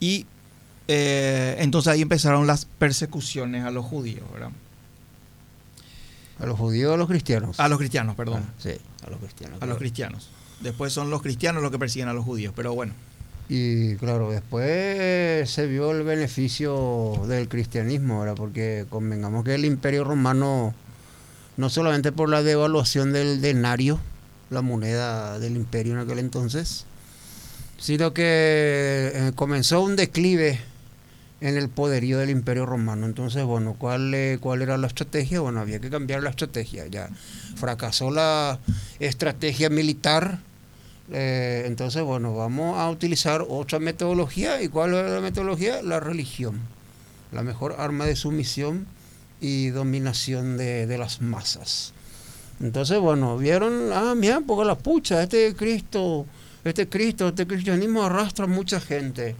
y 0.00 0.26
eh, 0.88 1.56
entonces 1.58 1.92
ahí 1.92 2.02
empezaron 2.02 2.46
las 2.46 2.64
persecuciones 2.64 3.64
a 3.64 3.70
los 3.70 3.84
judíos, 3.84 4.24
¿verdad? 4.32 4.50
¿A 6.38 6.46
los 6.46 6.58
judíos 6.58 6.90
o 6.90 6.94
a 6.94 6.96
los 6.96 7.08
cristianos? 7.08 7.60
A 7.60 7.68
los 7.68 7.78
cristianos, 7.78 8.16
perdón. 8.16 8.44
Ah, 8.46 8.54
sí, 8.58 8.72
a 9.06 9.10
los 9.10 9.20
cristianos. 9.20 9.56
A 9.56 9.58
claro. 9.58 9.72
los 9.72 9.78
cristianos. 9.78 10.30
Después 10.60 10.92
son 10.92 11.10
los 11.10 11.22
cristianos 11.22 11.62
los 11.62 11.70
que 11.70 11.78
persiguen 11.78 12.08
a 12.08 12.12
los 12.12 12.24
judíos, 12.24 12.52
pero 12.56 12.74
bueno. 12.74 12.94
Y 13.48 13.96
claro, 13.96 14.30
después 14.30 15.48
se 15.50 15.66
vio 15.66 15.90
el 15.92 16.04
beneficio 16.04 17.22
del 17.26 17.48
cristianismo, 17.48 18.20
¿verdad? 18.20 18.34
Porque 18.34 18.86
convengamos 18.88 19.44
que 19.44 19.54
el 19.54 19.64
imperio 19.64 20.04
romano, 20.04 20.74
no 21.56 21.68
solamente 21.68 22.12
por 22.12 22.28
la 22.28 22.42
devaluación 22.42 23.12
del 23.12 23.40
denario, 23.40 24.00
la 24.50 24.62
moneda 24.62 25.38
del 25.38 25.56
imperio 25.56 25.94
en 25.94 25.98
aquel 26.00 26.18
entonces, 26.18 26.86
sino 27.82 28.14
que 28.14 29.10
eh, 29.12 29.32
comenzó 29.34 29.80
un 29.82 29.96
declive 29.96 30.60
en 31.40 31.56
el 31.56 31.68
poderío 31.68 32.18
del 32.18 32.30
imperio 32.30 32.64
romano. 32.64 33.06
Entonces, 33.06 33.42
bueno, 33.44 33.74
¿cuál, 33.76 34.14
eh, 34.14 34.38
¿cuál 34.40 34.62
era 34.62 34.78
la 34.78 34.86
estrategia? 34.86 35.40
Bueno, 35.40 35.58
había 35.58 35.80
que 35.80 35.90
cambiar 35.90 36.22
la 36.22 36.30
estrategia. 36.30 36.86
Ya 36.86 37.10
fracasó 37.56 38.12
la 38.12 38.60
estrategia 39.00 39.68
militar. 39.68 40.38
eh, 41.12 41.64
entonces, 41.66 42.04
bueno, 42.04 42.36
vamos 42.36 42.78
a 42.78 42.88
utilizar 42.88 43.44
otra 43.48 43.80
metodología. 43.80 44.62
¿Y 44.62 44.68
cuál 44.68 44.94
era 44.94 45.08
la 45.08 45.20
metodología? 45.20 45.82
La 45.82 45.98
religión. 45.98 46.60
La 47.32 47.42
mejor 47.42 47.74
arma 47.78 48.06
de 48.06 48.14
sumisión 48.14 48.86
y 49.40 49.70
dominación 49.70 50.56
de, 50.56 50.86
de 50.86 50.98
las 50.98 51.20
masas. 51.20 51.94
Entonces, 52.60 53.00
bueno, 53.00 53.38
vieron, 53.38 53.90
ah, 53.92 54.14
mira, 54.16 54.40
porque 54.46 54.64
la 54.64 54.78
pucha, 54.78 55.20
este 55.20 55.56
Cristo, 55.56 56.26
este 56.64 56.88
Cristo, 56.88 57.28
este 57.28 57.46
cristianismo 57.46 58.04
arrastra 58.04 58.44
a 58.44 58.48
mucha 58.48 58.80
gente. 58.80 59.34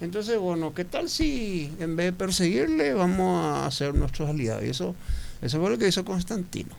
Entonces, 0.00 0.38
bueno, 0.38 0.74
¿qué 0.74 0.84
tal 0.84 1.08
si 1.08 1.72
en 1.80 1.96
vez 1.96 2.06
de 2.06 2.12
perseguirle 2.12 2.92
vamos 2.94 3.44
a 3.44 3.66
hacer 3.66 3.94
nuestros 3.94 4.28
aliados? 4.28 4.62
Y 4.64 4.68
eso, 4.68 4.94
eso 5.40 5.60
fue 5.60 5.70
lo 5.70 5.78
que 5.78 5.88
hizo 5.88 6.04
Constantino. 6.04 6.74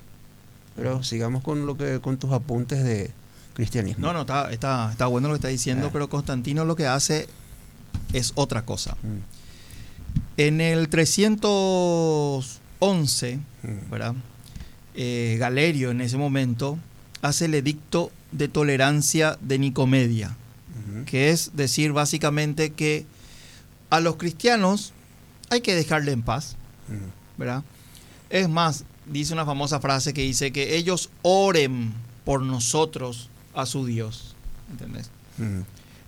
Pero 0.76 1.04
sigamos 1.04 1.44
con 1.44 1.66
lo 1.66 1.76
que, 1.76 2.00
con 2.00 2.18
tus 2.18 2.32
apuntes 2.32 2.84
de 2.84 3.10
cristianismo. 3.56 4.06
No, 4.06 4.14
no, 4.14 4.22
está, 4.22 4.52
está, 4.52 4.90
está 4.92 5.08
bueno 5.08 5.28
lo 5.30 5.34
que 5.34 5.38
está 5.40 5.48
diciendo, 5.48 5.88
Ah. 5.88 5.90
pero 5.92 6.08
Constantino 6.10 6.64
lo 6.66 6.76
que 6.76 6.86
hace 6.86 7.28
es 8.14 8.34
otra 8.36 8.64
cosa. 8.66 8.96
Mm, 9.02 9.18
En 10.40 10.62
el 10.62 10.88
311, 10.90 13.40
mm, 13.64 13.90
¿verdad? 13.90 14.14
Eh, 14.96 15.38
Galerio 15.40 15.90
en 15.92 16.02
ese 16.02 16.18
momento 16.18 16.78
hace 17.24 17.46
el 17.46 17.56
edicto 17.56 18.12
de 18.32 18.48
tolerancia 18.48 19.38
de 19.42 19.58
Nicomedia, 19.60 20.36
que 21.06 21.30
es 21.32 21.52
decir 21.56 21.92
básicamente 21.94 22.72
que 22.74 23.06
a 23.90 24.00
los 24.00 24.16
cristianos 24.18 24.94
hay 25.50 25.62
que 25.62 25.76
dejarle 25.76 26.12
en 26.12 26.22
paz, 26.24 26.56
¿verdad? 27.38 27.64
Es 28.30 28.50
más, 28.50 28.84
dice 29.06 29.34
una 29.34 29.46
famosa 29.46 29.80
frase 29.80 30.14
que 30.14 30.22
dice 30.24 30.52
que 30.52 30.76
ellos 30.76 31.10
oren 31.22 31.94
por 32.26 32.42
nosotros 32.42 33.30
a 33.56 33.66
su 33.66 33.86
Dios, 33.86 34.36
¿entendés? 34.70 35.10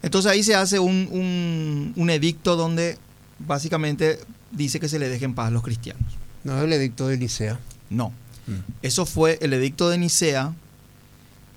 Entonces 0.01 0.31
ahí 0.31 0.43
se 0.43 0.55
hace 0.55 0.79
un, 0.79 1.07
un- 1.11 1.93
un 1.95 2.09
edicto 2.09 2.55
donde 2.55 2.97
básicamente 3.39 4.19
dice 4.51 4.79
que 4.79 4.89
se 4.89 4.99
le 4.99 5.07
deje 5.09 5.25
en 5.25 5.33
paz 5.35 5.47
a 5.47 5.51
los 5.51 5.63
cristianos. 5.63 6.17
No 6.43 6.57
es 6.57 6.63
el 6.63 6.73
edicto 6.73 7.07
de 7.07 7.17
Nicea. 7.17 7.59
No, 7.89 8.11
Mm. 8.47 8.53
eso 8.81 9.05
fue 9.05 9.37
el 9.41 9.53
edicto 9.53 9.89
de 9.89 9.97
Nicea, 9.99 10.53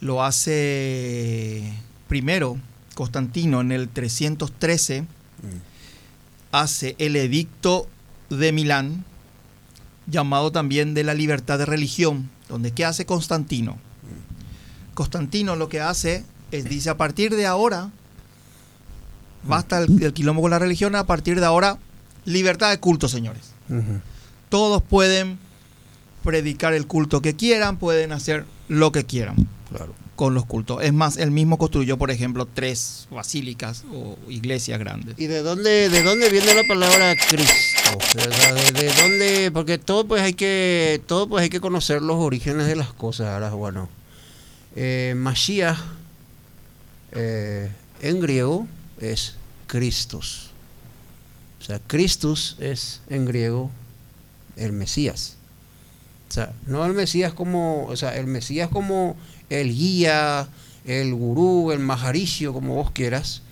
lo 0.02 0.23
hace 0.25 1.62
primero 2.09 2.59
Constantino 2.94 3.62
en 3.62 3.73
el 3.73 3.88
313, 3.88 5.02
Mm. 5.02 5.47
hace 6.52 6.94
el 6.99 7.16
edicto 7.16 7.88
de 8.30 8.52
Milán, 8.52 9.04
llamado 10.06 10.52
también 10.52 10.94
de 10.94 11.02
la 11.02 11.14
libertad 11.14 11.59
de 11.59 11.66
religión, 11.66 12.30
donde 12.49 12.71
¿qué 12.73 12.85
hace 12.85 13.06
Constantino? 13.06 13.78
Constantino 14.94 15.56
lo 15.56 15.68
que 15.68 15.80
hace 15.80 16.25
es, 16.50 16.64
dice, 16.64 16.90
a 16.90 16.97
partir 16.97 17.35
de 17.35 17.47
ahora, 17.47 17.90
basta 19.42 19.78
el, 19.78 20.02
el 20.02 20.12
quilombo 20.12 20.42
con 20.42 20.50
la 20.50 20.59
religión, 20.59 20.94
a 20.94 21.06
partir 21.06 21.40
de 21.40 21.47
ahora, 21.47 21.78
libertad 22.25 22.71
de 22.71 22.78
culto, 22.78 23.09
señores. 23.09 23.52
Todos 24.49 24.82
pueden 24.82 25.38
predicar 26.23 26.75
el 26.75 26.87
culto 26.87 27.21
que 27.23 27.35
quieran, 27.35 27.78
pueden 27.78 28.12
hacer 28.12 28.44
lo 28.68 28.92
que 28.92 29.04
quieran 29.06 29.37
Claro. 29.72 29.94
con 30.16 30.34
los 30.34 30.44
cultos. 30.46 30.82
Es 30.82 30.92
más, 30.92 31.16
él 31.16 31.30
mismo 31.30 31.58
construyó, 31.58 31.96
por 31.98 32.10
ejemplo, 32.10 32.46
tres 32.46 33.08
basílicas 33.10 33.84
o 33.92 34.16
iglesias 34.28 34.78
grandes. 34.78 35.14
¿Y 35.18 35.26
de 35.26 35.42
dónde, 35.42 35.88
de 35.88 36.02
dónde 36.02 36.28
viene 36.30 36.54
la 36.54 36.64
palabra 36.68 37.14
Cristo? 37.28 37.98
De, 38.14 38.80
de 38.80 38.92
dónde, 38.94 39.50
porque 39.52 39.78
todo 39.78 40.06
pues 40.06 40.22
hay 40.22 40.34
que, 40.34 41.00
todo 41.06 41.28
pues 41.28 41.42
hay 41.42 41.50
que 41.50 41.60
conocer 41.60 42.02
los 42.02 42.16
orígenes 42.16 42.66
de 42.66 42.76
las 42.76 42.92
cosas. 42.92 43.28
Ahora, 43.28 43.50
bueno, 43.50 43.88
eh, 44.76 45.14
Mashiach 45.16 45.78
eh, 47.12 47.70
en 48.00 48.20
griego 48.20 48.66
es 49.00 49.36
Christus. 49.66 50.50
O 51.60 51.64
sea, 51.64 51.80
Christus 51.86 52.56
es 52.58 53.00
en 53.08 53.24
griego 53.24 53.70
el 54.56 54.72
Mesías. 54.72 55.36
O 56.28 56.32
sea, 56.32 56.52
no 56.66 56.84
el 56.86 56.94
Mesías 56.94 57.34
como, 57.34 57.86
o 57.86 57.96
sea, 57.96 58.16
el 58.16 58.26
Mesías 58.26 58.68
como 58.70 59.16
el 59.61 59.75
guía, 59.75 60.49
el 60.85 61.14
gurú, 61.14 61.73
el 61.73 61.78
majaricio, 61.78 62.52
como 62.52 62.75
vos 62.75 62.90
quieras. 62.90 63.42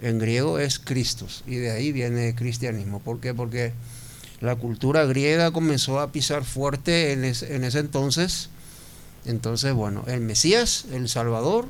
En 0.00 0.18
griego 0.18 0.58
es 0.58 0.78
Christus 0.80 1.44
y 1.46 1.56
de 1.56 1.70
ahí 1.70 1.92
viene 1.92 2.30
el 2.30 2.34
cristianismo. 2.34 2.98
¿Por 3.00 3.20
qué? 3.20 3.34
Porque 3.34 3.72
la 4.40 4.56
cultura 4.56 5.04
griega 5.04 5.52
comenzó 5.52 6.00
a 6.00 6.10
pisar 6.10 6.42
fuerte 6.44 7.12
en, 7.12 7.24
ese- 7.24 7.54
en 7.54 7.62
ese 7.62 7.78
entonces. 7.78 8.48
Entonces, 9.24 9.72
bueno, 9.74 10.02
el 10.08 10.20
Mesías, 10.20 10.86
el 10.92 11.08
Salvador, 11.08 11.68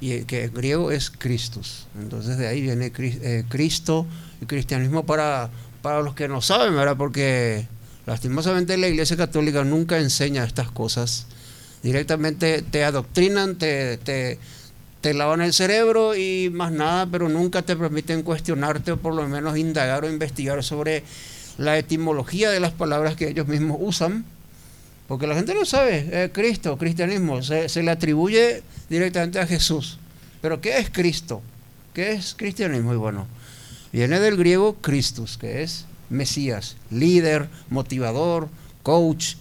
y 0.00 0.12
el 0.12 0.26
que 0.26 0.44
en 0.44 0.54
griego 0.54 0.90
es 0.90 1.10
Christus. 1.10 1.86
Entonces 2.00 2.38
de 2.38 2.48
ahí 2.48 2.60
viene 2.62 2.90
eh, 2.96 3.44
Cristo 3.48 4.06
y 4.40 4.46
cristianismo 4.46 5.04
para, 5.04 5.50
para 5.82 6.00
los 6.00 6.14
que 6.14 6.26
no 6.28 6.40
saben, 6.40 6.74
¿verdad? 6.74 6.96
Porque 6.96 7.68
lastimosamente 8.06 8.76
la 8.78 8.88
Iglesia 8.88 9.16
Católica 9.16 9.62
nunca 9.62 9.98
enseña 9.98 10.42
estas 10.44 10.70
cosas. 10.72 11.26
Directamente 11.82 12.62
te 12.62 12.84
adoctrinan, 12.84 13.56
te, 13.56 13.96
te, 13.98 14.38
te 15.00 15.14
lavan 15.14 15.40
el 15.40 15.52
cerebro 15.52 16.14
y 16.14 16.48
más 16.50 16.70
nada, 16.70 17.06
pero 17.06 17.28
nunca 17.28 17.62
te 17.62 17.76
permiten 17.76 18.22
cuestionarte 18.22 18.92
o 18.92 18.96
por 18.96 19.14
lo 19.14 19.26
menos 19.28 19.58
indagar 19.58 20.04
o 20.04 20.10
investigar 20.10 20.62
sobre 20.62 21.02
la 21.58 21.76
etimología 21.76 22.50
de 22.50 22.60
las 22.60 22.72
palabras 22.72 23.16
que 23.16 23.28
ellos 23.28 23.48
mismos 23.48 23.78
usan. 23.80 24.24
Porque 25.08 25.26
la 25.26 25.34
gente 25.34 25.54
no 25.54 25.64
sabe, 25.64 26.08
eh, 26.12 26.30
Cristo, 26.32 26.78
cristianismo, 26.78 27.42
se, 27.42 27.68
se 27.68 27.82
le 27.82 27.90
atribuye 27.90 28.62
directamente 28.88 29.40
a 29.40 29.46
Jesús. 29.46 29.98
Pero 30.40 30.60
¿qué 30.60 30.78
es 30.78 30.88
Cristo? 30.90 31.42
¿Qué 31.92 32.12
es 32.12 32.34
cristianismo? 32.34 32.94
Y 32.94 32.96
bueno, 32.96 33.26
viene 33.92 34.20
del 34.20 34.36
griego 34.36 34.76
Christus, 34.80 35.36
que 35.36 35.62
es 35.62 35.84
Mesías, 36.08 36.76
líder, 36.90 37.48
motivador, 37.68 38.48
coach, 38.82 39.34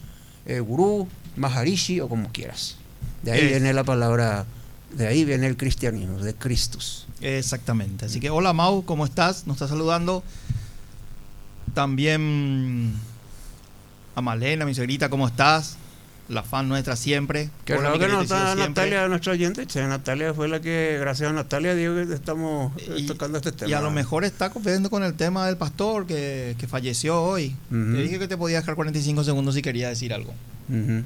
eh, 0.46 0.60
gurú, 0.60 1.08
maharishi 1.36 2.00
o 2.02 2.08
como 2.10 2.32
quieras. 2.32 2.78
De 3.24 3.32
ahí 3.32 3.42
Es- 3.42 3.50
viene 3.52 3.74
la 3.74 3.84
palabra, 3.84 4.46
de 4.94 5.08
ahí 5.08 5.26
viene 5.26 5.48
el 5.48 5.58
cristianismo, 5.58 6.20
de 6.20 6.34
Christus. 6.34 7.08
Exactamente. 7.22 8.06
Así 8.06 8.20
que 8.20 8.30
hola 8.30 8.52
Mau, 8.54 8.84
¿cómo 8.84 9.06
estás? 9.06 9.46
Nos 9.48 9.56
está 9.58 9.68
saludando. 9.68 10.24
También 11.74 12.94
a 14.16 14.22
Malena, 14.22 14.66
mi 14.66 14.74
suegrita, 14.76 15.10
¿cómo 15.10 15.28
estás? 15.28 15.78
La 16.28 16.44
fan 16.44 16.68
nuestra 16.70 16.96
siempre. 16.96 17.50
Que 17.66 17.74
Hola, 17.76 17.94
que 17.98 18.08
no 18.08 18.22
está. 18.22 18.56
Natalia, 18.56 19.08
nuestra 19.08 19.34
oyente. 19.34 19.66
Che, 19.68 19.86
Natalia 19.86 20.34
fue 20.34 20.48
la 20.48 20.62
que, 20.62 20.98
gracias 21.00 21.30
a 21.30 21.34
Natalia, 21.34 21.76
digo 21.76 21.94
que 21.96 22.14
estamos 22.14 22.72
Y- 22.98 23.06
tocando 23.06 23.38
este 23.38 23.52
tema. 23.52 23.70
Y 23.70 23.74
a 23.74 23.82
lo 23.82 23.92
mejor 23.92 24.24
está 24.24 24.50
confundiendo 24.50 24.90
con 24.90 25.04
el 25.04 25.14
tema 25.14 25.46
del 25.46 25.58
pastor 25.58 26.06
que, 26.08 26.56
que 26.58 26.68
falleció 26.68 27.22
hoy. 27.22 27.56
Te 27.70 27.76
dije 28.02 28.18
que 28.20 28.28
te 28.28 28.38
podía 28.38 28.60
dejar 28.60 28.76
45 28.76 29.24
segundos 29.26 29.56
si 29.56 29.62
quería 29.62 29.90
decir 29.90 30.14
algo. 30.14 30.34
Ujú. 30.70 31.04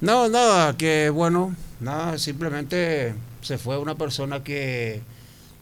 No, 0.00 0.30
nada, 0.30 0.78
que 0.78 1.10
bueno, 1.10 1.54
nada, 1.78 2.16
simplemente 2.16 3.14
se 3.42 3.58
fue 3.58 3.76
una 3.76 3.96
persona 3.96 4.42
que 4.42 5.02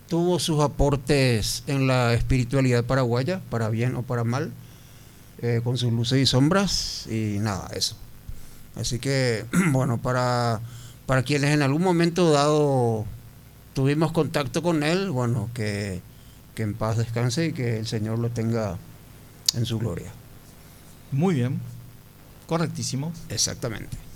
tuvo 0.09 0.38
sus 0.38 0.61
aportes 0.61 1.64
en 1.66 1.88
la 1.88 2.14
espiritualidad 2.14 2.85
paraguaya, 2.85 3.40
para 3.50 3.68
bien 3.68 3.97
o 3.97 4.02
para 4.02 4.23
mal, 4.23 4.52
eh, 5.42 5.61
con 5.64 5.76
sus 5.76 5.92
luces 5.92 6.21
y 6.21 6.26
sombras, 6.26 7.07
y 7.09 7.38
nada, 7.40 7.68
eso. 7.75 7.97
Así 8.76 9.00
que, 9.00 9.45
bueno, 9.73 9.99
para, 9.99 10.61
para 11.07 11.25
quienes 11.25 11.50
en 11.52 11.62
algún 11.62 11.83
momento 11.83 12.30
dado 12.30 13.07
tuvimos 13.75 14.12
contacto 14.12 14.62
con 14.62 14.85
él, 14.85 15.11
bueno, 15.11 15.50
que, 15.52 16.00
que 16.54 16.62
en 16.62 16.75
paz 16.75 16.97
descanse 16.97 17.47
y 17.47 17.52
que 17.52 17.78
el 17.78 17.88
Señor 17.88 18.21
lo 18.21 18.30
tenga 18.30 18.78
en 19.54 19.66
su 19.66 19.80
gloria. 19.80 20.12
Muy 21.11 21.35
bien. 21.35 21.61
Correctísimo. 22.47 23.12
Exactamente. 23.28 24.08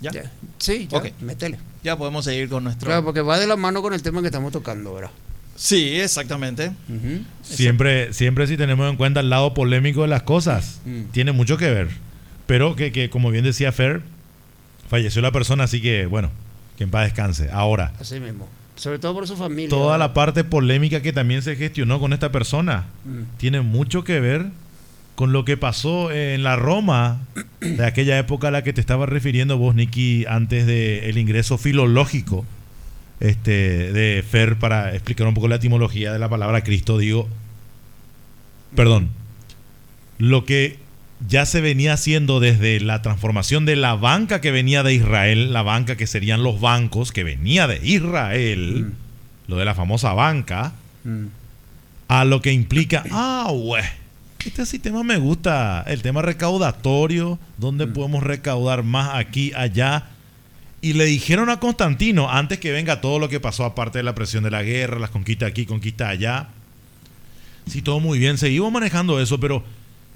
¿Ya? 0.00 0.10
Ya. 0.12 0.30
Sí, 0.58 0.86
ya, 0.90 0.98
Ok. 0.98 1.08
métele. 1.20 1.58
Ya 1.82 1.96
podemos 1.96 2.24
seguir 2.24 2.48
con 2.48 2.64
nuestro. 2.64 2.86
Claro, 2.86 3.04
porque 3.04 3.20
va 3.20 3.38
de 3.38 3.46
la 3.46 3.56
mano 3.56 3.82
con 3.82 3.92
el 3.94 4.02
tema 4.02 4.20
que 4.20 4.26
estamos 4.28 4.52
tocando, 4.52 4.94
¿verdad? 4.94 5.10
Sí, 5.56 6.00
exactamente. 6.00 6.72
Siempre, 7.42 8.12
siempre 8.12 8.46
si 8.46 8.56
tenemos 8.56 8.90
en 8.90 8.96
cuenta 8.96 9.20
el 9.20 9.30
lado 9.30 9.54
polémico 9.54 10.02
de 10.02 10.08
las 10.08 10.22
cosas, 10.22 10.80
Mm. 10.84 11.04
tiene 11.12 11.32
mucho 11.32 11.56
que 11.56 11.70
ver. 11.70 11.88
Pero 12.46 12.76
que, 12.76 12.92
que, 12.92 13.08
como 13.10 13.30
bien 13.30 13.44
decía 13.44 13.72
Fer, 13.72 14.02
falleció 14.88 15.22
la 15.22 15.32
persona, 15.32 15.64
así 15.64 15.80
que 15.80 16.06
bueno, 16.06 16.30
que 16.76 16.84
en 16.84 16.90
paz 16.90 17.04
descanse. 17.04 17.50
Ahora, 17.52 17.92
Así 18.00 18.20
mismo. 18.20 18.48
Sobre 18.76 18.98
todo 18.98 19.14
por 19.14 19.28
su 19.28 19.36
familia. 19.36 19.68
toda 19.70 19.92
¿verdad? 19.92 19.98
la 20.08 20.14
parte 20.14 20.42
polémica 20.42 21.00
que 21.00 21.12
también 21.12 21.42
se 21.42 21.54
gestionó 21.56 22.00
con 22.00 22.12
esta 22.12 22.32
persona 22.32 22.86
Mm. 23.04 23.36
tiene 23.38 23.60
mucho 23.60 24.02
que 24.04 24.18
ver 24.20 24.46
con 25.14 25.32
lo 25.32 25.44
que 25.44 25.56
pasó 25.56 26.10
en 26.10 26.42
la 26.42 26.56
Roma 26.56 27.20
de 27.60 27.84
aquella 27.84 28.18
época 28.18 28.48
a 28.48 28.50
la 28.50 28.64
que 28.64 28.72
te 28.72 28.80
estaba 28.80 29.06
refiriendo 29.06 29.58
vos, 29.58 29.74
Nicky, 29.74 30.24
antes 30.28 30.66
del 30.66 31.16
ingreso 31.18 31.58
filológico 31.58 32.44
este, 33.20 33.92
de 33.92 34.24
Fer 34.28 34.58
para 34.58 34.92
explicar 34.94 35.26
un 35.26 35.34
poco 35.34 35.48
la 35.48 35.56
etimología 35.56 36.12
de 36.12 36.18
la 36.18 36.28
palabra 36.28 36.62
Cristo. 36.62 36.98
Digo, 36.98 37.28
perdón, 38.74 39.10
lo 40.18 40.44
que 40.44 40.78
ya 41.28 41.46
se 41.46 41.60
venía 41.60 41.94
haciendo 41.94 42.40
desde 42.40 42.80
la 42.80 43.00
transformación 43.00 43.66
de 43.66 43.76
la 43.76 43.94
banca 43.94 44.40
que 44.40 44.50
venía 44.50 44.82
de 44.82 44.94
Israel, 44.94 45.52
la 45.52 45.62
banca 45.62 45.96
que 45.96 46.06
serían 46.06 46.42
los 46.42 46.60
bancos 46.60 47.12
que 47.12 47.24
venía 47.24 47.66
de 47.66 47.80
Israel, 47.82 48.92
lo 49.46 49.56
de 49.56 49.64
la 49.64 49.74
famosa 49.74 50.12
banca, 50.12 50.74
Mm. 51.04 51.26
a 52.08 52.24
lo 52.24 52.40
que 52.40 52.52
implica, 52.52 53.04
ah, 53.10 53.48
güey, 53.50 53.84
este 54.48 54.66
sistema 54.66 55.02
me 55.02 55.16
gusta, 55.16 55.82
el 55.86 56.02
tema 56.02 56.22
recaudatorio, 56.22 57.38
donde 57.58 57.86
podemos 57.86 58.22
recaudar 58.22 58.82
más 58.82 59.10
aquí, 59.14 59.52
allá. 59.54 60.06
Y 60.80 60.92
le 60.92 61.04
dijeron 61.06 61.48
a 61.50 61.60
Constantino, 61.60 62.30
antes 62.30 62.58
que 62.58 62.70
venga 62.72 63.00
todo 63.00 63.18
lo 63.18 63.28
que 63.28 63.40
pasó, 63.40 63.64
aparte 63.64 63.98
de 63.98 64.02
la 64.04 64.14
presión 64.14 64.44
de 64.44 64.50
la 64.50 64.62
guerra, 64.62 64.98
las 64.98 65.10
conquistas 65.10 65.48
aquí, 65.50 65.64
conquistas 65.64 66.08
allá, 66.08 66.48
sí, 67.66 67.80
todo 67.80 68.00
muy 68.00 68.18
bien, 68.18 68.36
seguimos 68.36 68.70
manejando 68.70 69.18
eso, 69.20 69.40
pero 69.40 69.62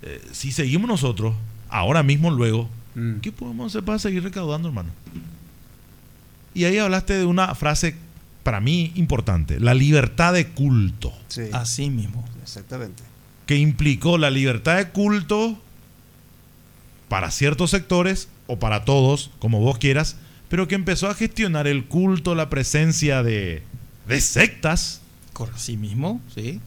eh, 0.03 0.21
si 0.33 0.53
seguimos 0.53 0.89
nosotros, 0.89 1.35
ahora 1.69 2.03
mismo, 2.03 2.31
luego, 2.31 2.69
Mm. 2.95 3.21
¿qué 3.21 3.31
podemos 3.31 3.71
hacer 3.71 3.85
para 3.85 3.99
seguir 3.99 4.25
recaudando, 4.25 4.69
hermano? 4.69 4.89
Y 6.55 6.65
ahí 6.65 6.79
hablaste 6.79 7.15
de 7.15 7.25
una 7.27 7.55
frase, 7.55 7.95
para 8.43 8.61
mí, 8.61 8.93
importante, 8.97 9.61
la 9.61 9.75
libertad 9.75 10.33
de 10.33 10.49
culto 10.49 11.13
Sí, 11.29 11.43
Así 11.53 11.91
mismo. 11.91 12.27
exactamente. 12.43 13.03
Que 13.49 13.57
implicó 13.57 14.19
la 14.19 14.31
libertad 14.31 14.77
de 14.77 14.91
culto 14.91 15.59
para 17.09 17.31
ciertos 17.31 17.71
sectores 17.71 18.29
o 18.47 18.59
para 18.59 18.85
todos, 18.85 19.31
como 19.39 19.59
vos 19.59 19.79
quieras, 19.79 20.17
pero 20.51 20.69
que 20.69 20.75
empezó 20.75 21.09
a 21.09 21.15
gestionar 21.15 21.67
el 21.67 21.87
culto, 21.87 22.35
la 22.35 22.51
presencia 22.51 23.23
de, 23.23 23.63
de 24.07 24.21
sectas 24.21 25.01
Así 25.55 25.77
mismo, 25.79 26.21
sí. 26.35 26.61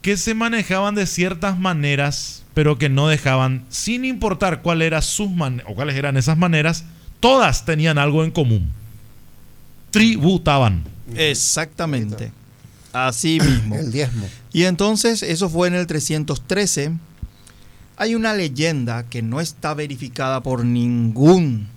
que 0.00 0.16
se 0.16 0.32
manejaban 0.32 0.94
de 0.94 1.06
ciertas 1.06 1.58
maneras, 1.58 2.44
pero 2.54 2.78
que 2.78 2.88
no 2.88 3.08
dejaban, 3.08 3.64
sin 3.68 4.04
importar 4.06 4.62
cuál 4.62 4.80
era 4.80 5.02
sus 5.02 5.30
man- 5.30 5.62
o 5.66 5.74
cuáles 5.74 5.96
eran 5.96 6.16
esas 6.16 6.38
maneras, 6.38 6.84
todas 7.20 7.64
tenían 7.66 7.98
algo 7.98 8.24
en 8.24 8.30
común. 8.30 8.70
Tributaban. 9.90 10.84
Exactamente. 11.14 12.32
Así 12.92 13.38
mismo. 13.44 13.74
El 13.76 13.90
diezmo. 13.92 14.28
Y 14.52 14.64
entonces, 14.64 15.22
eso 15.22 15.48
fue 15.48 15.68
en 15.68 15.74
el 15.74 15.86
313. 15.86 16.92
Hay 17.96 18.14
una 18.14 18.34
leyenda 18.34 19.04
que 19.08 19.22
no 19.22 19.40
está 19.40 19.74
verificada 19.74 20.42
por 20.42 20.64
ningún, 20.64 21.68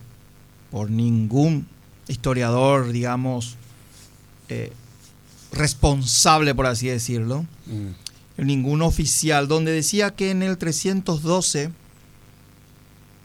por 0.71 0.89
ningún 0.89 1.67
historiador, 2.07 2.91
digamos, 2.91 3.55
eh, 4.49 4.71
responsable, 5.51 6.53
por 6.55 6.65
así 6.67 6.87
decirlo, 6.87 7.45
Mm. 7.67 8.43
ningún 8.45 8.81
oficial, 8.81 9.47
donde 9.47 9.71
decía 9.71 10.11
que 10.15 10.31
en 10.31 10.43
el 10.43 10.57
312 10.57 11.71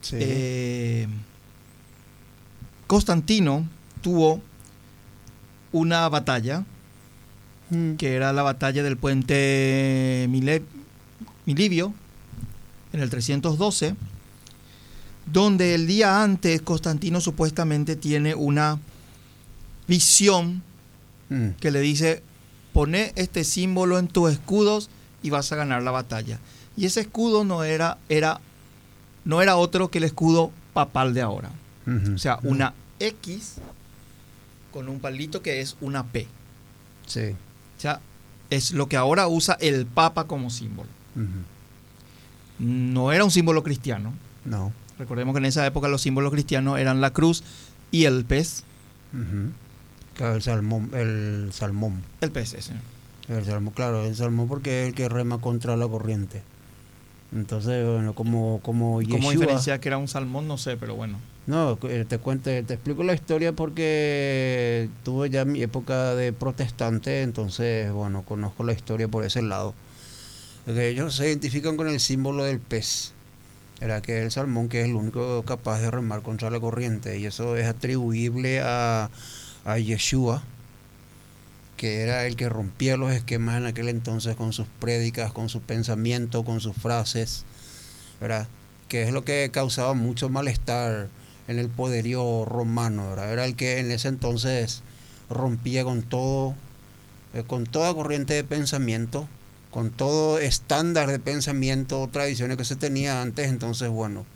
Sí. 0.03 0.17
eh, 0.19 1.09
Constantino 2.87 3.69
tuvo 4.03 4.41
una 5.73 6.09
batalla 6.09 6.65
Mm. 7.71 7.95
que 7.95 8.15
era 8.15 8.33
la 8.33 8.43
batalla 8.43 8.83
del 8.83 8.97
puente 8.97 10.27
Mile- 10.29 10.63
Milivio, 11.47 11.95
en 12.93 13.01
el 13.01 13.11
312, 13.11 13.95
donde 15.27 15.75
el 15.75 15.87
día 15.87 16.23
antes 16.23 16.61
Constantino 16.63 17.21
supuestamente 17.21 17.95
tiene 17.97 18.35
una 18.35 18.79
visión 19.87 20.63
Mm. 21.29 21.51
que 21.61 21.71
le 21.71 21.81
dice, 21.81 22.23
pone 22.73 23.13
este 23.17 23.45
símbolo 23.45 23.99
en 23.99 24.09
tus 24.09 24.33
escudos 24.33 24.91
y 25.23 25.31
vas 25.31 25.53
a 25.53 25.57
ganar 25.57 25.83
la 25.83 25.93
batalla. 25.93 26.41
Y 26.77 26.87
ese 26.87 27.01
escudo 27.03 27.45
no 27.45 27.63
era, 27.63 27.99
era, 28.09 28.41
no 29.25 29.41
era 29.43 29.57
otro 29.57 29.91
que 29.91 29.99
el 29.99 30.05
escudo 30.05 30.51
papal 30.73 31.15
de 31.15 31.21
ahora. 31.23 31.51
O 32.15 32.19
sea, 32.19 32.39
una 32.43 32.75
X 33.01 33.55
con 34.73 34.89
un 34.89 35.01
palito 35.01 35.43
que 35.43 35.61
es 35.61 35.77
una 35.81 36.05
P. 36.07 36.27
Sí. 37.07 37.35
O 37.81 37.83
sea, 37.83 38.01
es 38.51 38.73
lo 38.73 38.89
que 38.91 38.99
ahora 38.99 39.27
usa 39.27 39.57
el 39.59 39.87
Papa 39.87 40.25
como 40.25 40.51
símbolo. 40.51 40.91
No 42.59 43.11
era 43.13 43.25
un 43.25 43.31
símbolo 43.31 43.63
cristiano. 43.63 44.13
No. 44.45 44.71
Recordemos 44.99 45.33
que 45.35 45.39
en 45.39 45.47
esa 45.47 45.65
época 45.67 45.89
los 45.89 46.03
símbolos 46.03 46.31
cristianos 46.31 46.79
eran 46.79 47.01
la 47.01 47.11
cruz 47.11 47.43
y 47.91 48.05
el 48.05 48.27
pez. 48.27 48.65
Claro, 50.15 50.35
el 50.35 50.43
salmón. 50.43 50.91
El 50.93 51.49
salmón. 51.55 52.03
El 52.21 52.31
pez 52.31 52.53
ese. 52.53 52.75
El 53.29 53.45
salmón, 53.47 53.73
claro, 53.73 54.05
el 54.05 54.15
salmón 54.15 54.47
porque 54.47 54.83
es 54.83 54.89
el 54.89 54.95
que 54.95 55.09
rema 55.09 55.39
contra 55.39 55.75
la 55.79 55.89
corriente. 55.89 56.43
Entonces, 57.33 57.87
bueno, 57.87 58.13
como, 58.13 58.61
como 58.63 58.97
¿Cómo 58.97 59.01
Yeshua- 59.03 59.31
diferenciar 59.33 59.81
que 59.81 59.89
era 59.89 59.97
un 59.97 60.09
salmón? 60.09 60.47
No 60.49 60.59
sé, 60.59 60.77
pero 60.77 60.97
bueno. 60.97 61.19
No, 61.47 61.79
eh, 61.85 62.05
te 62.09 62.19
cuento, 62.19 62.45
te 62.45 62.75
explico 62.75 63.03
la 63.03 63.15
historia 63.15 63.53
porque 63.53 64.89
tuve 65.05 65.31
ya 65.31 65.45
mi 65.45 65.63
época 65.63 66.15
de 66.15 66.33
protestante, 66.33 67.23
entonces, 67.23 67.91
bueno, 67.93 68.23
conozco 68.23 68.63
la 68.63 68.73
historia 68.73 69.09
por 69.09 69.25
ese 69.25 69.43
lado. 69.43 69.75
Que 70.67 70.89
ellos 70.89 71.17
se 71.17 71.27
identifican 71.29 71.77
con 71.77 71.89
el 71.89 71.99
símbolo 71.99 72.45
del 72.45 72.61
pez. 72.61 73.13
Era 73.81 74.03
que 74.03 74.23
el 74.23 74.31
salmón 74.31 74.69
que 74.69 74.83
es 74.83 74.87
el 74.87 74.95
único 74.95 75.43
capaz 75.45 75.81
de 75.81 75.91
remar 75.91 76.23
contra 76.23 76.51
la 76.51 76.61
corriente. 76.61 77.19
Y 77.19 77.27
eso 77.27 77.57
es 77.57 77.67
atribuible 77.67 78.61
a, 78.61 79.11
a 79.65 79.79
Yeshua, 79.79 80.43
que 81.77 82.03
era 82.03 82.27
el 82.27 82.37
que 82.37 82.51
rompía 82.51 82.99
los 82.99 83.11
esquemas 83.11 83.57
en 83.57 83.67
aquel 83.67 83.89
entonces 83.89 84.37
con 84.37 84.53
sus 84.53 84.67
prédicas, 84.79 85.33
con 85.33 85.49
su 85.49 85.63
pensamiento, 85.63 86.45
con 86.45 86.61
sus 86.61 86.77
frases, 86.77 87.45
¿verdad? 88.21 88.47
Que 88.89 89.03
es 89.05 89.13
lo 89.13 89.25
que 89.25 89.51
causaba 89.51 89.95
mucho 89.95 90.29
malestar 90.29 91.09
en 91.51 91.59
el 91.59 91.69
poderío 91.69 92.45
romano, 92.45 93.11
¿verdad? 93.11 93.33
Era 93.33 93.45
el 93.45 93.57
que 93.57 93.79
en 93.81 93.91
ese 93.91 94.07
entonces 94.07 94.83
rompía 95.29 95.83
con 95.83 96.03
todo, 96.03 96.55
eh, 97.35 97.43
con 97.45 97.67
toda 97.67 97.93
corriente 97.93 98.35
de 98.35 98.45
pensamiento, 98.45 99.27
con 99.73 99.91
todo 99.91 100.39
estándar 100.39 101.11
de 101.11 101.19
pensamiento, 101.19 102.09
tradiciones 102.13 102.57
que 102.57 102.65
se 102.65 102.77
tenía 102.77 103.21
antes, 103.21 103.49
entonces 103.49 103.89
bueno, 103.89 104.27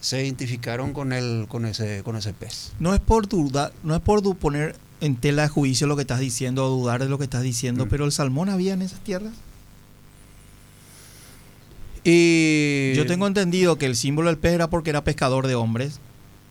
se 0.00 0.22
identificaron 0.24 0.92
con 0.92 1.14
el, 1.14 1.46
con 1.48 1.64
ese, 1.64 2.02
con 2.04 2.16
ese 2.16 2.34
pez. 2.34 2.72
No 2.80 2.92
es 2.94 3.00
por 3.00 3.28
dudar, 3.28 3.72
no 3.82 3.94
es 3.94 4.02
por 4.02 4.22
poner 4.36 4.76
en 5.00 5.16
tela 5.16 5.42
de 5.42 5.48
juicio 5.48 5.86
lo 5.86 5.96
que 5.96 6.02
estás 6.02 6.20
diciendo 6.20 6.66
o 6.66 6.68
dudar 6.68 7.02
de 7.02 7.08
lo 7.08 7.16
que 7.16 7.24
estás 7.24 7.42
diciendo, 7.44 7.86
Mm. 7.86 7.88
pero 7.88 8.04
el 8.04 8.12
salmón 8.12 8.50
había 8.50 8.74
en 8.74 8.82
esas 8.82 9.00
tierras. 9.00 9.32
Y 12.04 12.92
Yo 12.94 13.06
tengo 13.06 13.26
entendido 13.26 13.78
que 13.78 13.86
el 13.86 13.96
símbolo 13.96 14.28
del 14.28 14.38
pez 14.38 14.52
era 14.52 14.70
porque 14.70 14.90
era 14.90 15.02
pescador 15.02 15.46
de 15.46 15.54
hombres, 15.56 15.98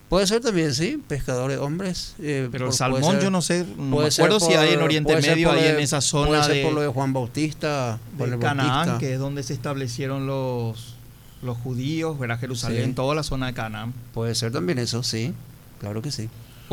puede 0.10 0.28
ser 0.28 0.41
también, 0.41 0.74
sí, 0.74 1.02
pescadores 1.08 1.58
hombres. 1.60 2.15
eh, 2.20 2.48
pero 2.52 2.65
el 2.65 2.70
por- 2.72 2.78
puede 2.78 2.78
salmón 2.78 3.12
ser- 3.15 3.22
yo 3.24 3.32
no 3.32 3.41
sé, 3.41 3.65
no 3.78 3.84
me 3.84 3.91
puede 3.96 4.12
ser 4.12 4.26
acuerdo 4.26 4.46
si 4.46 4.54
hay 4.54 4.74
en 4.74 4.82
Oriente 4.82 5.13
puede 5.13 5.28
Medio, 5.30 5.52
lo 5.54 5.60
en 5.60 5.76
de- 5.78 5.84
esa 5.84 5.98
puede 5.98 6.02
zona 6.02 6.44
ser 6.44 6.63
por 6.63 6.74
lo 6.74 6.82
de, 6.82 6.88
de 6.88 6.94
Juan 6.94 7.13
Bautista, 7.13 8.00
de 8.18 8.24
el 8.26 8.39
Canaán, 8.39 8.68
Bautista. 8.70 8.98
que 9.00 9.13
es 9.13 9.20
donde 9.20 9.44
se 9.44 9.54
establecieron 9.54 10.28
los, 10.28 10.96
los 11.41 11.58
judíos, 11.58 12.18
era 12.24 12.38
Jerusalén, 12.38 12.86
Sí. 12.89 12.94
toda 12.94 13.15
la 13.15 13.24
zona 13.24 13.48
de 13.48 13.54
Canaán. 13.54 13.94
Puede 14.13 14.36
ser 14.36 14.52
también 14.52 14.80
eso, 14.80 15.04
sí, 15.04 15.34
claro 15.80 16.02
que 16.02 16.12
sí. 16.12 16.30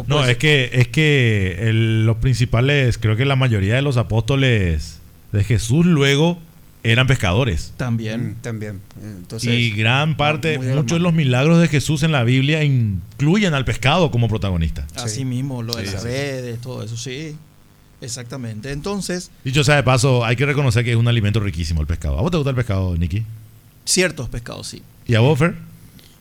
No, 0.06 0.16
puede 0.18 0.32
es 0.32 0.38
que, 0.38 0.70
es 0.72 0.88
que 0.88 1.68
el- 1.68 2.06
los 2.06 2.16
principales, 2.16 2.96
creo 2.98 3.16
que 3.16 3.24
la 3.26 3.36
mayoría 3.36 3.74
de 3.74 3.82
los 3.82 3.96
apóstoles 3.98 5.00
de 5.32 5.44
Jesús 5.44 5.84
luego 5.84 6.38
eran 6.84 7.06
pescadores. 7.06 7.72
También. 7.76 8.30
Mm, 8.30 8.34
también. 8.42 8.80
Entonces, 9.02 9.50
y 9.52 9.70
gran 9.70 10.16
parte, 10.16 10.58
muchos 10.58 10.98
de 10.98 11.02
los 11.02 11.12
milagros 11.14 11.60
de 11.60 11.68
Jesús 11.68 12.02
en 12.02 12.12
la 12.12 12.24
Biblia 12.24 12.64
incluyen 12.64 13.54
al 13.54 13.64
pescado 13.64 14.10
como 14.10 14.28
protagonista. 14.28 14.86
Así 14.96 15.16
Sí. 15.20 15.24
mismo, 15.24 15.62
lo 15.62 15.74
de 15.74 15.86
Sí, 15.86 15.92
las 15.92 16.02
sí. 16.02 16.08
redes, 16.08 16.60
todo 16.60 16.82
eso, 16.82 16.96
sí. 16.96 17.36
Exactamente. 18.00 18.72
Entonces, 18.72 19.30
Dicho 19.44 19.62
sea 19.62 19.76
de 19.76 19.84
paso, 19.84 20.24
hay 20.24 20.34
que 20.34 20.44
reconocer 20.44 20.84
que 20.84 20.90
es 20.90 20.96
un 20.96 21.06
alimento 21.06 21.38
riquísimo 21.38 21.80
el 21.80 21.86
pescado. 21.86 22.18
¿A 22.18 22.22
vos 22.22 22.30
te 22.32 22.36
gusta 22.36 22.50
el 22.50 22.56
pescado, 22.56 22.96
Nicky? 22.96 23.22
Ciertos 23.84 24.28
pescados, 24.28 24.66
sí. 24.66 24.82
¿Y 25.06 25.14
a 25.14 25.20
vos, 25.20 25.38
Fer? 25.38 25.54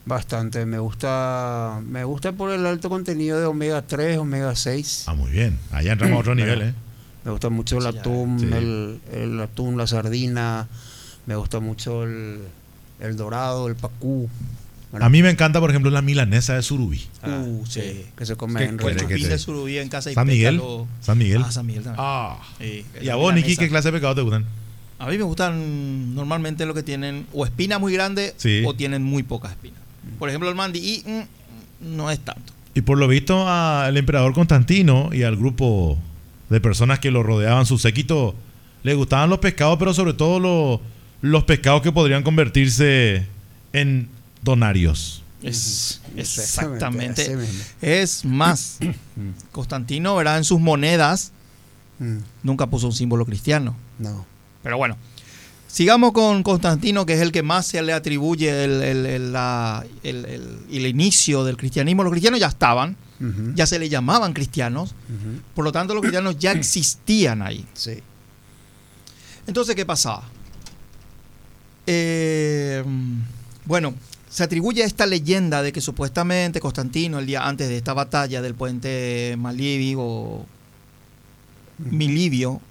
Bastante, 0.05 0.65
me 0.65 0.79
gusta 0.79 1.79
me 1.87 2.03
gusta 2.03 2.31
por 2.31 2.51
el 2.51 2.65
alto 2.65 2.89
contenido 2.89 3.39
de 3.39 3.45
omega 3.45 3.83
3, 3.83 4.17
omega 4.17 4.55
6. 4.55 5.03
Ah, 5.07 5.13
muy 5.13 5.29
bien. 5.31 5.57
Allá 5.71 5.91
entramos 5.93 6.17
a 6.17 6.19
otro 6.21 6.35
nivel, 6.35 6.61
¿eh? 6.61 6.73
Me 7.23 7.31
gusta 7.31 7.49
mucho 7.49 7.77
el 7.77 7.85
atún, 7.85 8.39
sí. 8.39 8.45
el, 8.51 8.99
el 9.13 9.39
atún, 9.41 9.77
la 9.77 9.85
sardina. 9.87 10.67
Me 11.27 11.35
gusta 11.35 11.59
mucho 11.59 12.03
el, 12.03 12.39
el 12.99 13.15
dorado, 13.15 13.67
el 13.67 13.75
pacú. 13.75 14.27
Bueno, 14.91 15.05
A 15.05 15.09
mí 15.09 15.21
me 15.21 15.29
encanta, 15.29 15.59
por 15.59 15.69
ejemplo, 15.69 15.89
la 15.91 16.01
milanesa 16.01 16.55
de 16.55 16.61
surubí. 16.63 17.01
ah, 17.21 17.43
Uh, 17.45 17.65
sí, 17.65 17.79
sí. 17.81 18.05
que 18.17 18.25
se 18.25 18.35
come 18.35 18.59
¿Qué 18.59 18.65
en 18.65 18.77
Chupín 18.77 19.29
de 19.29 19.37
surubí 19.37 19.77
en 19.77 19.87
casa 19.87 20.11
y 20.11 20.15
¿San 20.15 20.27
Miguel? 20.27 20.55
pétalo. 20.55 20.87
San 20.99 21.17
Miguel. 21.17 21.43
Ah, 21.45 21.51
San 21.51 21.65
Miguel 21.65 21.83
también. 21.83 22.05
Ah, 22.05 22.37
Sí, 22.59 22.85
¿Y 23.01 23.09
a 23.09 23.15
vos, 23.15 23.33
Niki, 23.33 23.55
qué 23.55 23.69
clase 23.69 23.87
de 23.89 23.91
pescado 23.93 24.15
te 24.15 24.21
gustan? 24.21 24.45
A 24.99 25.07
mí 25.07 25.17
me 25.17 25.23
gustan 25.23 26.13
normalmente 26.13 26.65
lo 26.65 26.73
que 26.73 26.83
tienen 26.83 27.25
o 27.33 27.45
espina 27.45 27.79
muy 27.79 27.93
grande 27.93 28.33
Sí. 28.37 28.63
o 28.65 28.73
tienen 28.73 29.01
muy 29.03 29.23
pocas 29.23 29.51
espinas. 29.51 29.79
Por 30.19 30.27
ejemplo, 30.29 30.49
el 30.49 30.55
mandi 30.55 30.79
y 30.79 31.09
mm, 31.09 31.95
no 31.95 32.11
es 32.11 32.19
tanto. 32.19 32.51
Y 32.73 32.81
por 32.81 32.97
lo 32.97 33.07
visto 33.07 33.47
al 33.47 33.95
emperador 33.97 34.33
Constantino 34.33 35.09
y 35.13 35.23
al 35.23 35.37
grupo 35.37 35.97
de 36.51 36.61
personas 36.61 36.99
que 36.99 37.09
lo 37.09 37.23
rodeaban, 37.23 37.65
su 37.65 37.79
séquito, 37.79 38.35
le 38.83 38.93
gustaban 38.93 39.29
los 39.29 39.39
pescados, 39.39 39.77
pero 39.79 39.93
sobre 39.93 40.13
todo 40.13 40.39
lo- 40.39 40.81
los 41.21 41.43
pescados 41.45 41.81
que 41.81 41.91
podrían 41.91 42.23
convertirse 42.23 43.25
en 43.73 44.09
donarios. 44.43 45.23
Es, 45.43 46.01
Exactamente. 46.15 47.35
Es 47.81 48.25
más, 48.25 48.77
Constantino, 49.51 50.15
¿verdad? 50.15 50.37
En 50.37 50.43
sus 50.43 50.59
monedas 50.59 51.31
Mm, 51.99 52.17
nunca 52.41 52.65
puso 52.65 52.87
un 52.87 52.93
símbolo 52.93 53.25
cristiano. 53.27 53.75
no. 53.99 54.25
Pero 54.63 54.75
bueno, 54.77 54.97
sigamos 55.67 56.11
con 56.13 56.41
Constantino, 56.41 57.05
que 57.05 57.13
es 57.13 57.19
el 57.21 57.31
que 57.31 57.43
más 57.43 57.67
se 57.67 57.79
le 57.83 57.93
atribuye 57.93 58.63
el, 58.63 58.81
el- 58.81 59.05
el- 59.05 59.33
la- 59.33 59.85
el- 60.01 60.25
el- 60.25 60.57
el 60.71 60.87
inicio 60.87 61.43
del 61.43 61.57
cristianismo. 61.57 62.03
Los 62.03 62.11
cristianos 62.11 62.39
ya 62.39 62.47
estaban, 62.47 62.97
Ya 63.55 63.67
se 63.67 63.77
le 63.77 63.89
llamaban 63.89 64.33
cristianos, 64.33 64.95
por 65.53 65.63
lo 65.63 65.71
tanto 65.71 65.93
los 65.93 66.01
cristianos 66.01 66.37
ya 66.39 66.51
existían 66.53 67.41
ahí. 67.41 67.65
Sí. 67.73 67.99
Entonces, 69.47 69.75
¿qué 69.75 69.85
pasaba? 69.85 70.23
Eh, 71.87 72.83
bueno, 73.65 73.93
se 74.29 74.43
atribuye 74.43 74.83
a 74.83 74.85
esta 74.85 75.05
leyenda 75.05 75.61
de 75.61 75.73
que 75.73 75.81
supuestamente 75.81 76.59
Constantino, 76.59 77.19
el 77.19 77.25
día 77.25 77.45
antes 77.47 77.67
de 77.67 77.77
esta 77.77 77.93
batalla 77.93 78.41
del 78.41 78.55
puente 78.55 79.35
Malivio 79.37 80.01
o 80.01 80.45
Milivio, 81.79 82.61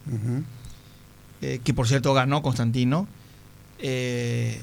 eh, 1.43 1.61
que 1.63 1.75
por 1.75 1.87
cierto 1.87 2.15
ganó 2.15 2.43
Constantino, 2.43 3.07
eh, 3.79 4.63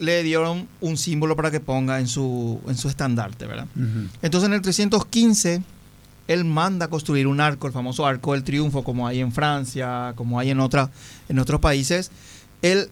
le 0.00 0.22
dieron 0.22 0.66
un 0.80 0.96
símbolo 0.96 1.36
para 1.36 1.50
que 1.50 1.60
ponga 1.60 2.00
en 2.00 2.08
su, 2.08 2.60
en 2.66 2.76
su 2.76 2.88
estandarte, 2.88 3.46
¿verdad? 3.46 3.66
Entonces 4.22 4.48
en 4.48 4.54
el 4.54 4.60
315 4.62 5.62
él 6.26 6.44
manda 6.44 6.86
a 6.86 6.88
construir 6.88 7.26
un 7.26 7.40
arco, 7.40 7.66
el 7.66 7.72
famoso 7.72 8.06
arco 8.06 8.32
del 8.32 8.44
triunfo, 8.44 8.82
como 8.82 9.06
hay 9.06 9.20
en 9.20 9.30
Francia, 9.32 10.14
como 10.16 10.38
hay 10.40 10.50
en, 10.50 10.60
otra, 10.60 10.90
en 11.28 11.38
otros 11.38 11.60
países. 11.60 12.10
Él 12.62 12.88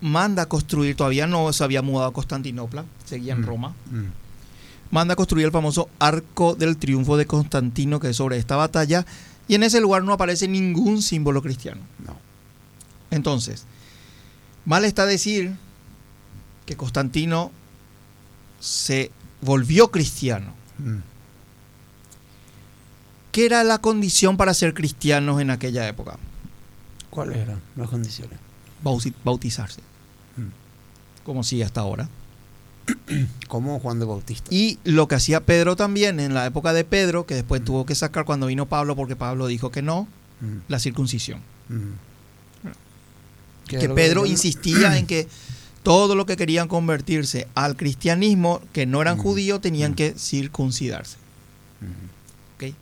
manda 0.00 0.42
a 0.42 0.46
construir, 0.46 0.96
todavía 0.96 1.26
no 1.26 1.52
se 1.52 1.62
había 1.64 1.80
mudado 1.82 2.08
a 2.08 2.12
Constantinopla, 2.12 2.84
seguía 3.04 3.34
en 3.34 3.42
Mm. 3.42 3.44
Roma. 3.46 3.68
Mm. 3.90 4.04
Manda 4.90 5.14
a 5.14 5.16
construir 5.16 5.46
el 5.46 5.52
famoso 5.52 5.88
arco 5.98 6.54
del 6.54 6.76
triunfo 6.76 7.16
de 7.16 7.26
Constantino, 7.26 7.98
que 8.00 8.10
es 8.10 8.16
sobre 8.16 8.36
esta 8.36 8.56
batalla, 8.56 9.06
y 9.48 9.54
en 9.54 9.62
ese 9.62 9.80
lugar 9.80 10.02
no 10.02 10.12
aparece 10.12 10.48
ningún 10.48 11.02
símbolo 11.02 11.42
cristiano. 11.42 11.80
No. 12.04 12.16
Entonces, 13.10 13.64
mal 14.64 14.84
está 14.84 15.06
decir 15.06 15.54
que 16.66 16.76
Constantino 16.76 17.50
se 18.60 19.10
volvió 19.40 19.90
cristiano. 19.90 20.52
Mm. 20.78 20.98
¿Qué 23.32 23.46
era 23.46 23.64
la 23.64 23.78
condición 23.78 24.36
para 24.36 24.54
ser 24.54 24.74
cristianos 24.74 25.40
en 25.40 25.50
aquella 25.50 25.86
época? 25.88 26.18
¿Cuáles 27.10 27.36
eran 27.38 27.60
las 27.76 27.88
condiciones? 27.88 28.38
Bauti- 28.82 29.14
Bautizarse. 29.24 29.80
Mm. 30.36 31.24
Como 31.24 31.42
sigue 31.44 31.64
hasta 31.64 31.80
ahora. 31.82 32.08
Como 33.48 33.78
Juan 33.80 33.98
de 33.98 34.06
Bautista. 34.06 34.48
Y 34.50 34.78
lo 34.84 35.06
que 35.08 35.16
hacía 35.16 35.40
Pedro 35.44 35.76
también 35.76 36.20
en 36.20 36.34
la 36.34 36.46
época 36.46 36.72
de 36.72 36.84
Pedro, 36.84 37.26
que 37.26 37.34
después 37.34 37.60
Mm. 37.60 37.64
tuvo 37.64 37.86
que 37.86 37.94
sacar 37.94 38.24
cuando 38.24 38.46
vino 38.46 38.66
Pablo, 38.66 38.96
porque 38.96 39.16
Pablo 39.16 39.46
dijo 39.48 39.70
que 39.70 39.82
no, 39.82 40.08
la 40.68 40.78
circuncisión. 40.78 41.40
mm. 41.68 42.06
¿Qué 43.66 43.78
Que 43.78 43.88
Pedro 43.88 44.26
insistía 44.26 44.96
en 44.96 45.06
que 45.06 45.26
todo 45.86 46.16
lo 46.16 46.26
que 46.26 46.36
querían 46.36 46.66
convertirse 46.66 47.46
al 47.54 47.76
cristianismo, 47.76 48.60
que 48.72 48.86
no 48.86 49.00
eran 49.00 49.18
judíos, 49.18 49.60
tenían 49.60 49.94
que 49.94 50.14
circuncidarse. 50.18 51.16
Mm. 51.80 52.56
¿ok? 52.56 52.74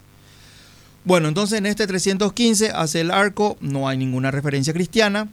Bueno, 1.05 1.29
entonces 1.29 1.59
en 1.59 1.67
este 1.67 1.87
315 1.87 2.71
hace 2.71 3.03
el 3.03 3.11
arco, 3.11 3.59
no 3.61 3.91
hay 3.91 3.99
ninguna 3.99 4.31
referencia 4.31 4.73
cristiana. 4.73 5.29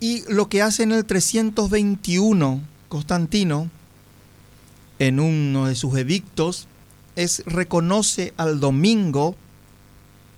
Y 0.00 0.24
lo 0.32 0.48
que 0.48 0.62
hace 0.62 0.84
en 0.84 0.92
el 0.92 1.04
321 1.04 2.62
Constantino, 2.88 3.70
en 4.98 5.20
uno 5.20 5.66
de 5.66 5.74
sus 5.74 5.94
edictos, 5.98 6.68
es 7.16 7.42
reconoce 7.44 8.32
al 8.38 8.60
domingo, 8.60 9.36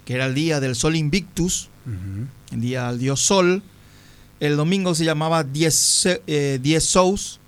que 0.04 0.14
era 0.14 0.26
el 0.26 0.34
día 0.34 0.58
del 0.58 0.74
sol 0.74 0.96
invictus, 0.96 1.70
el 2.50 2.60
día 2.60 2.88
del 2.88 2.98
dios 2.98 3.20
sol. 3.20 3.62
El 4.44 4.56
domingo 4.58 4.94
se 4.94 5.06
llamaba 5.06 5.42
Dies, 5.42 6.06
eh, 6.26 6.78
Sous, 6.80 7.40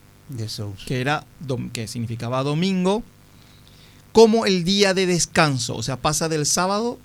que, 0.87 1.01
era, 1.03 1.27
que 1.75 1.89
significaba 1.89 2.43
domingo, 2.43 3.03
como 4.13 4.47
el 4.47 4.65
día 4.65 4.95
de 4.95 5.05
descanso. 5.05 5.77
O 5.77 5.83
sea, 5.83 5.99
pasa 5.99 6.31
del 6.31 6.47
sábado 6.47 6.99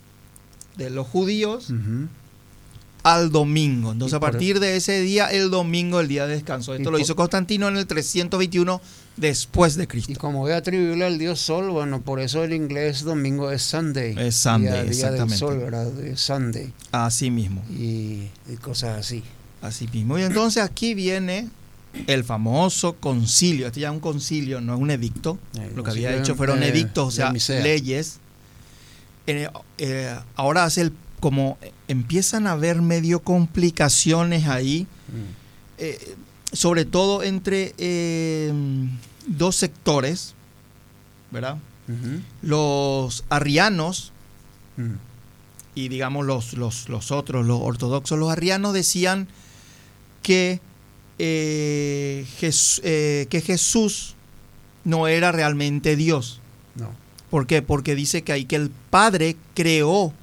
de 0.77 0.91
los 0.91 1.06
judíos 1.08 1.73
al 3.04 3.32
domingo. 3.32 3.91
Entonces, 3.91 4.13
Y 4.13 4.15
a 4.15 4.19
partir 4.21 4.62
de 4.62 4.77
ese 4.77 5.01
día, 5.01 5.25
el 5.27 5.49
domingo, 5.49 5.99
el 5.99 6.08
día 6.08 6.25
de 6.25 6.36
descanso. 6.36 6.73
Y 6.73 6.77
Esto 6.77 6.89
lo 6.89 6.97
hizo 6.97 7.17
Constantino 7.17 7.67
en 7.67 7.75
el 7.75 7.86
321 7.86 8.80
después 9.17 9.75
de 9.75 9.84
Y 9.84 9.88
Cristo. 9.88 10.13
como 10.21 10.39
voy 10.39 10.54
a 10.54 10.58
atribuirle 10.58 11.06
al 11.06 11.17
dios 11.17 11.41
sol, 11.41 11.69
bueno, 11.69 12.01
por 12.01 12.21
eso 12.21 12.45
el 12.45 12.54
inglés 12.54 13.04
domingo 13.04 13.51
es 13.51 13.62
Sunday. 13.63 14.15
Es 14.17 14.36
Sunday, 14.38 14.62
día, 14.62 14.71
día 14.71 14.84
del 14.84 14.89
exactamente. 14.91 15.38
sol, 15.38 15.58
¿verdad? 15.58 15.88
De 15.91 16.15
Sunday. 16.15 16.71
Así 16.93 17.30
mismo, 17.30 17.62
Y, 17.71 18.30
y 18.47 18.56
cosas 18.62 18.97
así. 18.99 19.21
Así 19.62 19.88
mismo. 19.91 20.17
Y 20.17 20.24
entonces 20.24 20.63
aquí 20.63 20.93
viene 20.93 21.50
el 22.08 22.24
famoso 22.24 22.93
concilio. 22.93 23.67
Este 23.67 23.82
ya 23.82 23.89
es 23.89 23.93
un 23.93 24.00
concilio, 24.00 24.62
no 24.62 24.76
es 24.76 24.80
un 24.80 24.91
edicto. 24.91 25.38
Lo 25.76 25.84
que 25.84 25.91
había 25.91 26.15
hecho 26.15 26.36
fueron 26.36 26.63
edictos, 26.63 27.08
o 27.08 27.12
sea, 27.12 27.32
leyes. 27.62 28.19
Eh, 29.28 29.47
eh, 29.78 30.15
ahora 30.36 30.63
hace 30.63 30.82
el, 30.82 30.93
como 31.19 31.58
empiezan 31.88 32.47
a 32.47 32.54
haber 32.54 32.82
medio 32.82 33.19
complicaciones 33.19 34.47
ahí. 34.47 34.88
Mm. 35.08 35.34
eh, 35.78 36.15
sobre 36.54 36.84
todo 36.84 37.24
entre 37.24 37.74
dos 39.26 39.56
sectores, 39.56 40.34
¿verdad? 41.32 41.58
Los 42.41 43.24
arrianos 43.30 44.12
Mm. 44.78 44.93
y 45.76 45.88
digamos 45.89 46.26
los, 46.26 46.54
los, 46.54 46.89
los 46.89 47.12
otros, 47.12 47.45
los 47.45 47.60
ortodoxos, 47.62 48.17
los 48.17 48.32
arrianos 48.32 48.74
decían 48.74 49.28
que, 50.21 50.60
eh, 51.19 52.25
Jes- 52.39 52.81
eh, 52.84 53.27
que 53.29 53.41
Jesús 53.41 54.15
no 54.84 55.07
era 55.07 55.31
realmente 55.31 55.95
Dios. 55.95 56.39
No. 56.75 56.89
¿Por 57.29 57.47
qué? 57.47 57.62
Porque 57.62 57.95
dice 57.95 58.23
que 58.23 58.31
ahí 58.34 58.45
que 58.45 58.55
el 58.55 58.71
Padre 58.89 59.36
creó 59.53 60.13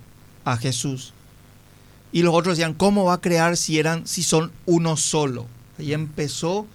a 0.45 0.57
Jesús. 0.57 1.13
Y 2.13 2.23
los 2.23 2.35
otros 2.35 2.57
decían, 2.57 2.75
¿cómo 2.75 3.05
va 3.05 3.15
a 3.15 3.21
crear 3.21 3.57
si 3.57 3.79
eran, 3.79 4.07
si 4.07 4.23
son 4.23 4.51
uno 4.67 4.97
solo? 4.97 5.47
Ahí 5.79 5.93
empezó 5.93 6.67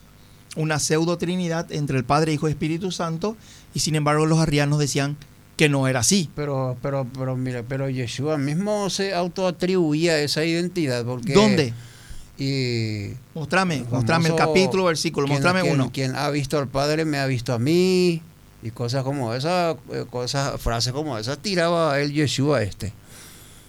una 0.56 0.80
pseudo 0.80 1.18
trinidad 1.18 1.72
entre 1.72 1.98
el 1.98 2.04
Padre, 2.06 2.34
Hijo 2.34 2.48
y 2.48 2.52
Espíritu 2.52 2.92
Santo, 2.92 3.36
y 3.74 3.80
sin 3.80 3.96
embargo 3.96 4.26
los 4.28 4.40
arrianos 4.40 4.78
decían 4.80 5.18
que 5.58 5.70
no 5.70 5.88
era 5.88 6.02
así. 6.02 6.30
Pero, 6.36 6.78
pero, 6.82 7.08
pero, 7.18 7.36
mira, 7.36 7.64
pero 7.68 7.90
Yeshua 7.90 8.38
mismo 8.38 8.90
se 8.92 9.14
autoatribuía 9.14 10.20
esa 10.20 10.46
identidad. 10.46 11.04
Porque, 11.04 11.34
¿Dónde? 11.34 11.74
Y 12.38 13.12
Mostrame, 13.36 13.86
mostrame 13.92 14.30
el 14.30 14.36
capítulo, 14.36 14.86
versículo, 14.86 15.28
quien- 15.28 15.36
mostrame 15.38 15.62
quien- 15.62 15.74
uno. 15.74 15.92
Quien 15.92 16.16
ha 16.16 16.30
visto 16.30 16.58
al 16.58 16.68
Padre 16.68 17.06
me 17.06 17.20
ha 17.20 17.26
visto 17.28 17.54
a 17.54 17.60
mí. 17.60 18.22
Y 18.64 18.72
cosas 18.72 19.04
como 19.04 19.34
esa, 19.34 19.72
eh, 19.92 20.06
cosas, 20.10 20.60
frases 20.60 20.94
como 20.94 21.18
esas 21.18 21.38
tiraba 21.40 22.00
el 22.00 22.12
Yeshua 22.14 22.64
este. 22.64 22.94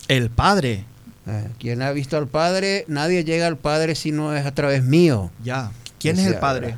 El 0.08 0.30
Padre, 0.30 0.84
Eh, 1.26 1.48
quien 1.58 1.80
ha 1.80 1.90
visto 1.90 2.18
al 2.18 2.28
Padre, 2.28 2.84
nadie 2.86 3.24
llega 3.24 3.46
al 3.46 3.56
Padre 3.56 3.94
si 3.94 4.12
no 4.12 4.36
es 4.36 4.44
a 4.44 4.52
través 4.54 4.82
mío. 4.84 5.30
ya. 5.42 5.70
¿Quién 5.98 6.18
es 6.18 6.26
el 6.26 6.36
Padre? 6.38 6.76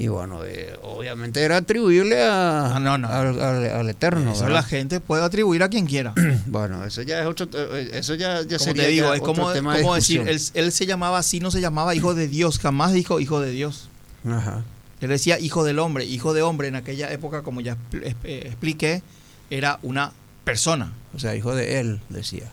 Y 0.00 0.06
bueno, 0.06 0.44
eh, 0.44 0.78
obviamente 0.82 1.42
era 1.42 1.56
atribuible 1.56 2.22
a, 2.22 2.76
Ah, 2.76 2.80
no, 2.80 2.96
no. 2.98 3.08
Al, 3.08 3.40
al- 3.40 3.70
al 3.70 3.90
Eterno. 3.90 4.30
Eso 4.32 4.44
¿verdad? 4.44 4.54
la 4.58 4.62
gente 4.62 5.00
puede 5.00 5.24
atribuir 5.24 5.62
a 5.64 5.68
quien 5.68 5.86
quiera. 5.86 6.14
Bueno, 6.46 6.84
eso 6.84 7.02
ya 7.02 7.20
es 7.20 7.26
otro. 7.26 7.48
eh, 7.52 7.90
Eso 7.94 8.14
ya, 8.14 8.42
ya 8.42 8.58
Como 8.58 8.64
sería 8.64 8.84
te 8.84 8.88
digo, 8.90 9.12
es 9.12 9.20
otro 9.20 9.34
como, 9.34 9.52
tema 9.52 9.74
de 9.76 9.82
como 9.82 9.96
decir, 9.96 10.20
él, 10.28 10.40
él 10.54 10.72
se 10.72 10.86
llamaba 10.86 11.18
así, 11.18 11.40
no 11.40 11.50
se 11.50 11.60
llamaba 11.60 11.94
hijo 11.96 12.14
de 12.14 12.28
Dios, 12.28 12.58
jamás 12.60 12.92
dijo 12.92 13.18
hijo 13.18 13.40
de 13.40 13.50
Dios. 13.50 13.88
Ajá. 14.24 14.62
Él 15.00 15.08
decía 15.08 15.38
hijo 15.40 15.64
del 15.64 15.78
hombre. 15.80 16.04
Hijo 16.04 16.32
de 16.32 16.42
hombre 16.42 16.68
en 16.68 16.76
aquella 16.76 17.10
época, 17.12 17.42
como 17.42 17.60
ya 17.60 17.76
eh, 17.92 18.42
expliqué, 18.46 19.02
era 19.50 19.78
una 19.82 20.12
persona. 20.44 20.92
O 21.14 21.18
sea, 21.18 21.34
hijo 21.34 21.54
de 21.56 21.80
él, 21.80 22.00
decía. 22.08 22.50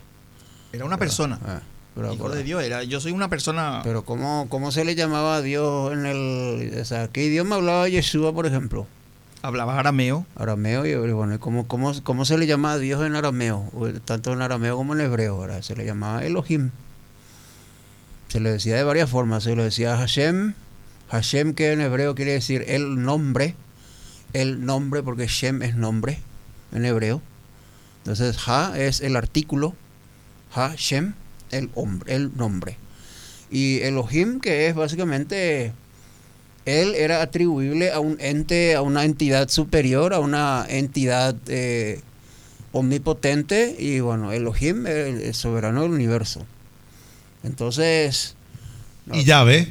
Era 0.73 0.83
una 0.85 0.97
persona. 0.97 1.39
Ah, 1.45 1.61
pero, 1.95 2.13
hijo 2.13 2.29
de 2.29 2.43
Dios. 2.43 2.63
Era, 2.63 2.83
yo 2.83 2.99
soy 2.99 3.13
una 3.13 3.29
persona. 3.29 3.81
Pero 3.83 4.03
¿cómo, 4.03 4.47
¿cómo 4.49 4.71
se 4.71 4.85
le 4.85 4.95
llamaba 4.95 5.37
a 5.37 5.41
Dios 5.41 5.93
en 5.93 6.05
el... 6.05 6.79
O 6.79 6.85
sea, 6.85 7.07
¿qué 7.07 7.25
idioma 7.25 7.55
hablaba 7.55 7.89
Yeshua, 7.89 8.33
por 8.33 8.45
ejemplo? 8.45 8.87
hablaba 9.45 9.79
arameo. 9.79 10.25
Arameo, 10.35 10.85
y 10.85 10.95
bueno, 11.11 11.35
¿y 11.35 11.37
¿cómo, 11.37 11.67
cómo, 11.67 11.93
cómo 12.03 12.25
se 12.25 12.37
le 12.37 12.47
llama 12.47 12.73
a 12.73 12.77
Dios 12.77 13.05
en 13.05 13.15
arameo? 13.15 13.71
Tanto 14.03 14.33
en 14.33 14.41
arameo 14.41 14.75
como 14.75 14.93
en 14.93 15.01
hebreo, 15.01 15.39
¿verdad? 15.39 15.61
Se 15.61 15.75
le 15.75 15.85
llamaba 15.85 16.25
Elohim. 16.25 16.71
Se 18.27 18.39
le 18.39 18.51
decía 18.51 18.75
de 18.75 18.83
varias 18.83 19.09
formas. 19.09 19.43
Se 19.43 19.55
le 19.55 19.63
decía 19.63 19.97
Hashem. 19.97 20.53
Hashem, 21.09 21.53
que 21.53 21.71
en 21.71 21.81
hebreo 21.81 22.15
quiere 22.15 22.33
decir 22.33 22.65
el 22.67 23.03
nombre. 23.03 23.55
El 24.33 24.65
nombre, 24.65 25.03
porque 25.03 25.27
Shem 25.27 25.61
es 25.61 25.75
nombre 25.75 26.19
en 26.73 26.83
hebreo. 26.85 27.21
Entonces, 27.99 28.37
Ha 28.47 28.73
es 28.77 29.01
el 29.01 29.15
artículo. 29.15 29.75
Hashem, 30.51 31.13
el 31.51 31.69
hombre, 31.75 32.15
el 32.15 32.35
nombre. 32.35 32.77
Y 33.51 33.79
Elohim, 33.81 34.39
que 34.39 34.67
es 34.67 34.75
básicamente 34.75 35.71
él 36.65 36.95
era 36.95 37.21
atribuible 37.21 37.91
a 37.91 37.99
un 37.99 38.17
ente, 38.19 38.75
a 38.75 38.81
una 38.81 39.05
entidad 39.05 39.49
superior, 39.49 40.13
a 40.13 40.19
una 40.19 40.65
entidad 40.67 41.35
eh, 41.47 42.01
omnipotente 42.71 43.75
y 43.77 43.99
bueno, 43.99 44.31
Elohim 44.31 44.87
es 44.87 44.93
el, 45.07 45.21
el 45.21 45.33
soberano 45.35 45.83
del 45.83 45.91
universo. 45.91 46.45
Entonces, 47.43 48.35
no, 49.05 49.15
Y 49.15 49.23
Yahvé, 49.23 49.67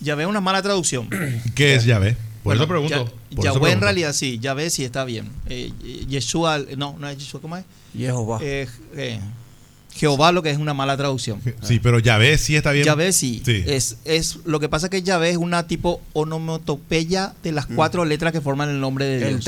Ya 0.00 0.16
ve 0.16 0.26
una 0.26 0.40
mala 0.40 0.60
traducción. 0.62 1.08
¿qué 1.54 1.76
es 1.76 1.84
Yahvé? 1.84 2.14
Por 2.42 2.56
Bueno, 2.56 2.62
eso 2.62 2.68
pregunto. 2.68 3.04
Ya- 3.04 3.36
por 3.36 3.46
eso 3.46 3.54
Yahweh 3.54 3.72
en 3.72 3.80
realidad 3.80 4.12
sí, 4.12 4.38
ya 4.40 4.52
ve 4.52 4.68
si 4.68 4.84
está 4.84 5.04
bien. 5.04 5.30
Eh, 5.48 5.72
Yeshua, 6.08 6.58
no, 6.76 6.96
no 6.98 7.08
es 7.08 7.16
Yeshua, 7.16 7.40
¿cómo 7.40 7.56
es? 7.56 7.64
Jehová. 7.96 8.40
Eh, 8.42 8.66
eh, 8.96 9.20
Jehová 9.94 10.32
lo 10.32 10.42
que 10.42 10.50
es 10.50 10.58
una 10.58 10.74
mala 10.74 10.96
traducción. 10.96 11.40
Sí, 11.62 11.78
pero 11.80 11.98
Yahvé 11.98 12.38
sí 12.38 12.56
está 12.56 12.72
bien. 12.72 12.84
Yahvé 12.84 13.12
sí. 13.12 13.42
Sí. 13.44 13.62
Es, 13.66 13.98
es, 14.04 14.38
lo 14.44 14.58
que 14.60 14.68
pasa 14.68 14.86
es 14.86 14.90
que 14.90 15.02
Yahvé 15.02 15.30
es 15.30 15.36
una 15.36 15.66
tipo 15.66 16.00
onomatopeya 16.12 17.34
de 17.42 17.52
las 17.52 17.66
cuatro 17.66 18.04
letras 18.04 18.32
que 18.32 18.40
forman 18.40 18.68
el 18.70 18.80
nombre 18.80 19.04
de 19.04 19.18
Mm. 19.22 19.28
el 19.28 19.34
Dios. 19.34 19.44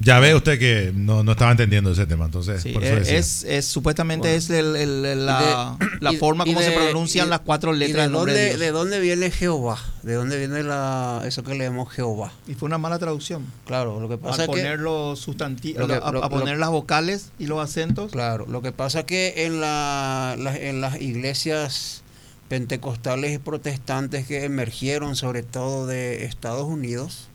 Sí. 0.00 0.06
Yahvé 0.06 0.34
usted 0.34 0.58
que 0.58 0.92
no, 0.94 1.22
no 1.22 1.32
estaba 1.32 1.50
entendiendo 1.50 1.92
ese 1.92 2.06
tema, 2.06 2.24
entonces 2.24 2.62
Sí, 2.62 2.70
por 2.72 2.82
eso 2.82 2.94
eh, 2.94 3.00
decía. 3.00 3.18
es, 3.18 3.44
es- 3.44 3.66
supuestamente 3.66 4.28
Bueno. 4.28 4.38
es 4.38 4.48
el- 4.50 4.74
el- 4.76 5.04
el- 5.04 5.26
la, 5.26 5.76
de- 5.78 5.86
la 6.00 6.12
y- 6.12 6.16
forma 6.16 6.44
y 6.46 6.54
como 6.54 6.60
se 6.60 6.70
de- 6.70 6.76
pronuncian 6.76 7.26
y- 7.26 7.30
las 7.30 7.40
cuatro 7.40 7.74
¿Y 7.74 7.78
letras 7.80 7.96
de 7.96 8.02
del 8.04 8.12
nombre 8.12 8.32
de 8.32 8.38
dónde, 8.40 8.48
Dios. 8.56 8.60
de 8.60 8.70
dónde 8.72 9.00
viene 9.00 9.30
Jehová? 9.30 9.78
¿De 10.02 10.14
dónde 10.14 10.38
viene 10.38 10.62
la, 10.62 11.22
eso 11.26 11.42
que 11.42 11.54
leemos 11.54 11.92
Jehová? 11.92 12.32
Y 12.48 12.54
fue 12.54 12.66
una 12.66 12.78
mala 12.78 12.98
traducción. 12.98 13.44
Claro, 13.66 14.00
lo 14.00 14.08
que 14.08 14.16
pasa 14.16 14.36
Al 14.36 14.40
es 14.40 14.46
que... 14.56 14.62
poner 14.62 14.78
los 14.80 15.18
sustantivos, 15.20 15.80
lo 15.80 15.86
que- 15.86 15.94
a, 16.02 16.10
lo- 16.12 16.24
a 16.24 16.30
poner 16.30 16.54
lo- 16.54 16.60
las 16.60 16.70
vocales 16.70 17.30
y 17.38 17.46
los 17.46 17.62
acentos. 17.62 18.10
Claro, 18.12 18.46
lo 18.48 18.62
que 18.62 18.72
pasa 18.72 19.04
que 19.04 19.44
en, 19.44 19.60
la, 19.60 20.34
la- 20.38 20.56
en 20.56 20.80
las 20.80 20.98
iglesias 21.00 22.02
pentecostales 22.48 23.32
y 23.34 23.38
protestantes 23.38 24.26
que 24.26 24.44
emergieron 24.44 25.14
sobre 25.14 25.42
todo 25.42 25.86
de 25.86 26.24
Estados 26.24 26.64
Unidos, 26.64 27.28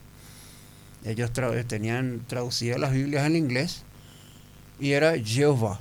ellos 1.05 1.31
tra- 1.33 1.65
tenían 1.65 2.21
traducidas 2.27 2.79
las 2.79 2.91
Biblias 2.91 3.25
en 3.25 3.35
inglés 3.35 3.83
y 4.79 4.91
era 4.91 5.13
Jehová, 5.17 5.79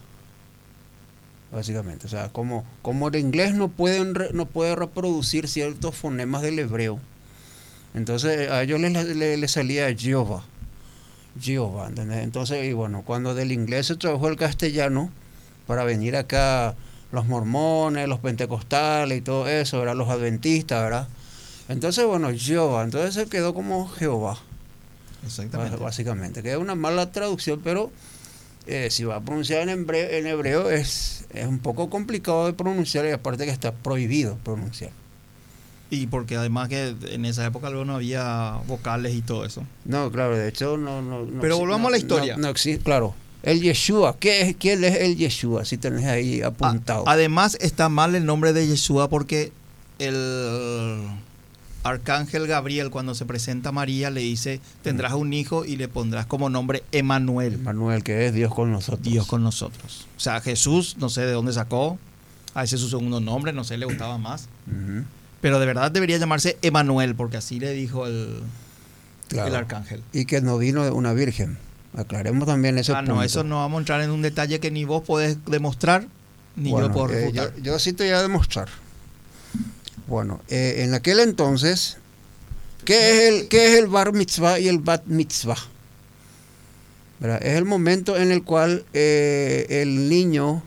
básicamente. 1.52 2.06
O 2.06 2.10
sea, 2.10 2.28
como, 2.30 2.64
como 2.82 3.08
el 3.08 3.16
inglés 3.16 3.54
no, 3.54 3.68
pueden 3.68 4.14
no 4.32 4.46
puede 4.46 4.76
reproducir 4.76 5.48
ciertos 5.48 5.94
fonemas 5.94 6.42
del 6.42 6.58
hebreo, 6.58 6.98
entonces 7.94 8.50
a 8.50 8.62
ellos 8.62 8.80
les, 8.80 8.92
les- 9.16 9.50
salía 9.50 9.94
Jehová. 9.96 10.44
Jehová, 11.40 11.88
¿entendés? 11.88 12.22
Entonces, 12.22 12.64
y 12.64 12.72
bueno, 12.72 13.02
cuando 13.04 13.34
del 13.34 13.50
inglés 13.50 13.86
se 13.86 13.96
tradujo 13.96 14.28
al 14.28 14.36
castellano, 14.36 15.10
para 15.66 15.82
venir 15.84 16.14
acá 16.16 16.76
los 17.10 17.26
mormones, 17.26 18.06
los 18.08 18.20
pentecostales 18.20 19.18
y 19.18 19.20
todo 19.20 19.48
eso, 19.48 19.78
¿verdad? 19.80 19.96
Los 19.96 20.08
adventistas, 20.10 20.82
¿verdad? 20.82 21.08
Entonces, 21.68 22.04
bueno, 22.06 22.28
Jehová, 22.36 22.84
entonces 22.84 23.14
se 23.14 23.26
quedó 23.28 23.54
como 23.54 23.88
Jehová, 23.88 24.38
Exactamente. 25.24 25.76
bás- 25.76 25.80
básicamente, 25.82 26.42
que 26.42 26.52
es 26.52 26.58
una 26.58 26.74
mala 26.74 27.10
traducción, 27.12 27.60
pero 27.64 27.90
eh, 28.66 28.88
si 28.90 29.04
va 29.04 29.16
a 29.16 29.20
pronunciar 29.20 29.62
en 29.62 29.68
hebreo, 29.70 30.08
en 30.10 30.26
hebreo 30.26 30.70
es, 30.70 31.26
es 31.34 31.46
un 31.46 31.58
poco 31.58 31.90
complicado 31.90 32.46
de 32.46 32.52
pronunciar 32.52 33.04
y 33.06 33.10
aparte 33.10 33.44
que 33.44 33.50
está 33.50 33.72
prohibido 33.72 34.36
pronunciar. 34.44 34.90
Y 35.90 36.06
porque 36.06 36.36
además 36.36 36.68
que 36.68 36.94
en 37.10 37.24
esa 37.26 37.44
época 37.46 37.68
luego 37.68 37.84
no 37.84 37.96
había 37.96 38.58
vocales 38.66 39.14
y 39.14 39.20
todo 39.22 39.44
eso. 39.44 39.64
No, 39.84 40.10
claro, 40.10 40.36
de 40.36 40.48
hecho 40.48 40.76
no... 40.76 41.02
no, 41.02 41.24
no 41.24 41.40
Pero 41.40 41.58
volvamos 41.58 41.82
no- 41.82 41.88
a 41.88 41.90
la 41.92 41.98
historia. 41.98 42.36
No, 42.36 42.48
existe, 42.48 42.82
claro. 42.82 43.14
El 43.42 43.60
Yeshua, 43.60 44.16
¿qué 44.18 44.40
es, 44.40 44.56
¿quién 44.56 44.82
es 44.82 44.96
el 44.96 45.16
Yeshua? 45.16 45.66
Si 45.66 45.76
tenés 45.76 46.06
ahí 46.06 46.40
A- 46.40 46.46
apuntado. 46.46 47.04
además 47.06 47.58
está 47.60 47.90
mal 47.90 48.14
el 48.14 48.24
nombre 48.24 48.54
de 48.54 48.66
Yeshua 48.66 49.10
porque 49.10 49.52
el 49.98 51.00
arcángel 51.84 52.46
Gabriel 52.46 52.90
cuando 52.90 53.14
se 53.14 53.24
presenta 53.26 53.68
a 53.68 53.72
María 53.72 54.10
le 54.10 54.20
dice, 54.22 54.60
tendrás 54.82 55.12
un 55.12 55.32
hijo 55.32 55.64
y 55.64 55.76
le 55.76 55.86
pondrás 55.88 56.26
como 56.26 56.50
nombre 56.50 56.82
Emanuel, 56.92 57.58
Manuel, 57.58 58.02
que 58.02 58.26
es 58.26 58.34
Dios 58.34 58.52
con 58.52 58.72
nosotros. 58.72 59.02
Dios 59.02 59.26
con 59.26 59.42
nosotros. 59.44 60.06
O 60.16 60.20
sea, 60.20 60.40
Jesús, 60.40 60.96
no 60.98 61.08
sé 61.10 61.20
de 61.22 61.32
dónde 61.32 61.52
sacó, 61.52 61.98
a 62.54 62.64
ese 62.64 62.76
es 62.76 62.80
su 62.82 62.88
segundo 62.88 63.20
nombre, 63.20 63.52
no 63.52 63.62
sé, 63.64 63.76
le 63.76 63.86
gustaba 63.86 64.18
más. 64.18 64.48
Pero 65.40 65.60
de 65.60 65.66
verdad 65.66 65.90
debería 65.90 66.16
llamarse 66.18 66.56
Emanuel 66.62 67.14
porque 67.14 67.36
así 67.36 67.60
le 67.60 67.72
dijo 67.72 68.06
el, 68.06 68.40
claro. 69.28 69.48
el 69.48 69.54
arcángel. 69.54 70.02
Y 70.12 70.24
que 70.24 70.40
no 70.40 70.56
vino 70.58 70.84
de 70.84 70.90
una 70.90 71.12
virgen. 71.12 71.58
Aclaremos 71.96 72.46
también 72.48 72.76
ese 72.78 72.92
Ah, 72.92 73.02
no, 73.02 73.08
punto. 73.08 73.22
eso 73.22 73.44
no 73.44 73.56
vamos 73.56 73.76
a 73.76 73.80
entrar 73.80 74.00
en 74.00 74.10
un 74.10 74.22
detalle 74.22 74.58
que 74.58 74.70
ni 74.70 74.84
vos 74.84 75.02
podés 75.02 75.36
demostrar, 75.44 76.06
ni 76.56 76.70
Bueno, 76.70 76.88
yo 76.88 76.92
puedo 76.92 77.10
eh, 77.10 77.20
refutar. 77.26 77.54
yo, 77.56 77.62
yo 77.62 77.78
sí 77.78 77.92
te 77.92 78.04
voy 78.04 78.12
a 78.14 78.22
demostrar. 78.22 78.68
Bueno, 80.06 80.40
eh, 80.48 80.76
en 80.78 80.92
aquel 80.92 81.18
entonces, 81.20 81.96
¿qué 82.84 83.28
es, 83.28 83.32
el, 83.32 83.48
¿qué 83.48 83.72
es 83.72 83.78
el 83.78 83.86
bar 83.86 84.12
mitzvah 84.12 84.58
y 84.58 84.68
el 84.68 84.78
bat 84.78 85.06
mitzvah? 85.06 85.56
Es 87.40 87.56
el 87.56 87.64
momento 87.64 88.18
en 88.18 88.30
el 88.30 88.42
cual 88.42 88.84
eh, 88.92 89.66
el 89.70 90.10
niño 90.10 90.62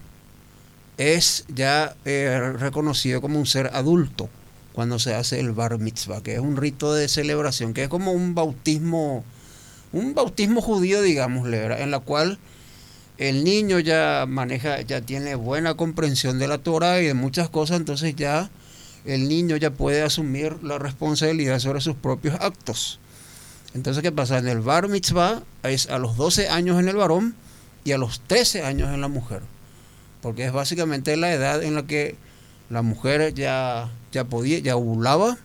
es 0.97 1.45
ya 1.53 1.95
eh, 2.05 2.53
reconocido 2.57 3.21
como 3.21 3.37
un 3.37 3.45
ser 3.45 3.69
adulto 3.73 4.27
cuando 4.73 4.97
se 4.97 5.13
hace 5.13 5.39
el 5.39 5.51
bar 5.51 5.77
mitzvah, 5.77 6.23
que 6.23 6.33
es 6.33 6.39
un 6.39 6.57
rito 6.57 6.95
de 6.95 7.07
celebración, 7.07 7.75
que 7.75 7.83
es 7.83 7.89
como 7.89 8.11
un 8.11 8.33
bautismo, 8.33 9.23
un 9.91 10.15
bautismo 10.15 10.61
judío, 10.61 11.03
digámosle, 11.03 11.81
en 11.83 11.91
la 11.91 11.99
cual 11.99 12.39
el 13.19 13.43
niño 13.43 13.79
ya 13.79 14.25
maneja, 14.27 14.81
ya 14.81 15.01
tiene 15.01 15.35
buena 15.35 15.75
comprensión 15.75 16.39
de 16.39 16.47
la 16.47 16.57
Torah 16.57 17.01
y 17.01 17.05
de 17.05 17.13
muchas 17.13 17.49
cosas, 17.49 17.77
entonces 17.77 18.15
ya 18.15 18.49
el 19.05 19.27
niño 19.29 19.57
ya 19.57 19.71
puede 19.71 20.01
asumir 20.01 20.63
la 20.63 20.77
responsabilidad 20.77 21.59
sobre 21.59 21.81
sus 21.81 21.95
propios 21.95 22.35
actos. 22.39 22.99
Entonces, 23.73 24.01
¿qué 24.01 24.11
pasa? 24.11 24.37
En 24.37 24.47
el 24.47 24.59
bar 24.59 24.87
mitzvah 24.87 25.43
es 25.63 25.89
a 25.89 25.99
los 25.99 26.17
12 26.17 26.49
años 26.49 26.79
en 26.79 26.89
el 26.89 26.95
varón 26.95 27.35
y 27.83 27.91
a 27.91 27.97
los 27.97 28.21
13 28.21 28.63
años 28.63 28.93
en 28.93 29.01
la 29.01 29.07
mujer. 29.07 29.41
Porque 30.21 30.45
es 30.45 30.51
básicamente 30.51 31.15
la 31.15 31.31
edad 31.31 31.63
en 31.63 31.75
la 31.75 31.83
que 31.83 32.15
la 32.69 32.81
mujer 32.81 33.33
ya, 33.33 33.89
ya 34.11 34.25
podía, 34.25 34.59
ya 34.59 34.75
ovulaba, 34.75 35.37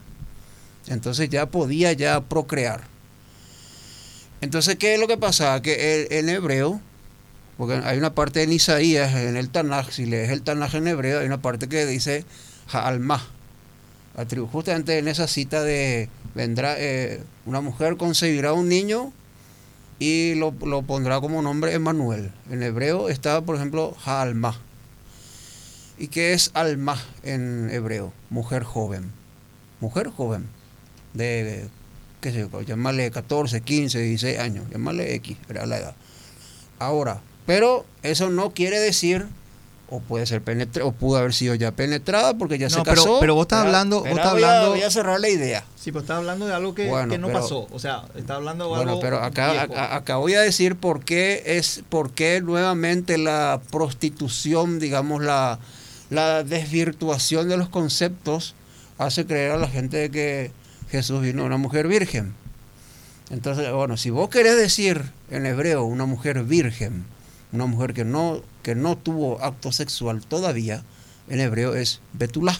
entonces 0.88 1.28
ya 1.28 1.46
podía 1.46 1.92
ya 1.92 2.20
procrear. 2.22 2.82
Entonces, 4.40 4.76
¿qué 4.76 4.94
es 4.94 5.00
lo 5.00 5.06
que 5.06 5.16
pasa? 5.16 5.60
Que 5.62 6.08
en 6.10 6.28
hebreo, 6.28 6.80
porque 7.56 7.74
hay 7.74 7.96
una 7.96 8.14
parte 8.14 8.42
en 8.42 8.52
Isaías, 8.52 9.14
en 9.14 9.36
el 9.36 9.50
Tanaj, 9.50 9.90
si 9.90 10.06
lees 10.06 10.30
el 10.30 10.42
Tanaj 10.42 10.74
en 10.74 10.88
hebreo, 10.88 11.20
hay 11.20 11.26
una 11.26 11.40
parte 11.40 11.68
que 11.68 11.86
dice 11.86 12.24
Ha'alma. 12.72 13.22
Justamente 14.50 14.98
en 14.98 15.08
esa 15.08 15.26
cita 15.26 15.62
de 15.62 16.08
vendrá 16.34 16.74
eh, 16.78 17.22
una 17.46 17.60
mujer 17.60 17.96
concebirá 17.96 18.52
un 18.52 18.68
niño 18.68 19.12
y 19.98 20.34
lo, 20.34 20.52
lo 20.64 20.82
pondrá 20.82 21.20
como 21.20 21.40
nombre 21.42 21.72
Emanuel. 21.74 22.32
En 22.50 22.62
hebreo 22.62 23.08
está, 23.08 23.40
por 23.40 23.56
ejemplo, 23.56 23.96
Ha'alma. 24.04 24.60
¿Y 25.98 26.08
qué 26.08 26.32
es 26.32 26.50
Alma 26.54 27.00
en 27.22 27.70
hebreo? 27.70 28.12
Mujer 28.28 28.64
joven. 28.64 29.12
Mujer 29.80 30.08
joven. 30.08 30.48
De, 31.14 31.68
qué 32.20 32.32
sé 32.32 32.48
yo, 32.50 32.62
llamarle 32.62 33.10
14, 33.10 33.60
15, 33.60 33.98
16 33.98 34.38
años. 34.38 34.64
Llamarle 34.70 35.14
X, 35.14 35.36
era 35.48 35.64
la 35.66 35.78
edad. 35.78 35.94
Ahora, 36.78 37.20
pero 37.46 37.86
eso 38.02 38.30
no 38.30 38.52
quiere 38.52 38.80
decir 38.80 39.26
o 39.94 40.00
puede 40.00 40.24
ser 40.26 40.40
penetrada, 40.42 40.88
o 40.88 40.92
pudo 40.92 41.18
haber 41.18 41.34
sido 41.34 41.54
ya 41.54 41.70
penetrada 41.72 42.32
porque 42.38 42.56
ya 42.58 42.68
No, 42.68 42.76
se 42.76 42.82
casó. 42.82 43.18
pero 43.20 43.34
vos 43.34 43.42
estás 43.44 43.66
hablando- 43.66 44.00
vos 44.00 44.08
estás 44.08 44.32
voy 44.32 44.42
a- 44.42 44.46
hablando- 44.48 44.70
Voy 44.70 44.82
a 44.82 44.90
cerrar 44.90 45.20
la 45.20 45.28
idea. 45.28 45.64
Sí, 45.76 45.92
pero 45.92 46.00
está 46.00 46.16
hablando 46.16 46.46
de 46.46 46.54
algo 46.54 46.74
que, 46.74 46.88
Bueno, 46.88 47.10
que 47.12 47.18
no 47.18 47.26
pero- 47.26 47.40
pasó. 47.40 47.66
O 47.70 47.78
sea, 47.78 48.04
está 48.16 48.36
hablando 48.36 48.64
de 48.64 48.70
Bueno, 48.70 48.90
algo 48.92 49.00
pero 49.02 49.18
acá, 49.22 49.94
acá 49.94 50.16
voy 50.16 50.34
a 50.34 50.40
decir 50.40 50.76
por 50.76 51.04
qué 51.04 51.42
es, 51.44 51.82
por 51.88 52.12
qué 52.12 52.40
nuevamente 52.40 53.18
la 53.18 53.60
prostitución, 53.70 54.78
digamos, 54.78 55.22
la, 55.22 55.58
la 56.10 56.42
desvirtuación 56.42 57.48
de 57.48 57.56
los 57.58 57.68
conceptos 57.68 58.54
hace 58.98 59.26
creer 59.26 59.50
a 59.52 59.56
la 59.58 59.68
gente 59.68 59.96
de 59.98 60.10
que 60.10 60.50
Jesús 60.90 61.20
vino 61.22 61.42
a 61.42 61.46
una 61.46 61.56
mujer 61.58 61.86
virgen. 61.88 62.34
Entonces, 63.30 63.70
bueno, 63.72 63.96
si 63.96 64.10
vos 64.10 64.28
querés 64.28 64.56
decir 64.56 65.10
en 65.30 65.46
hebreo 65.46 65.84
una 65.84 66.04
mujer 66.06 66.42
virgen, 66.44 67.04
una 67.52 67.66
mujer 67.66 67.92
que 67.92 68.04
no, 68.04 68.42
que 68.62 68.74
no 68.74 68.96
tuvo 68.96 69.42
acto 69.42 69.72
sexual 69.72 70.24
todavía, 70.24 70.82
en 71.28 71.40
hebreo 71.40 71.74
es 71.74 72.00
Betulá. 72.14 72.58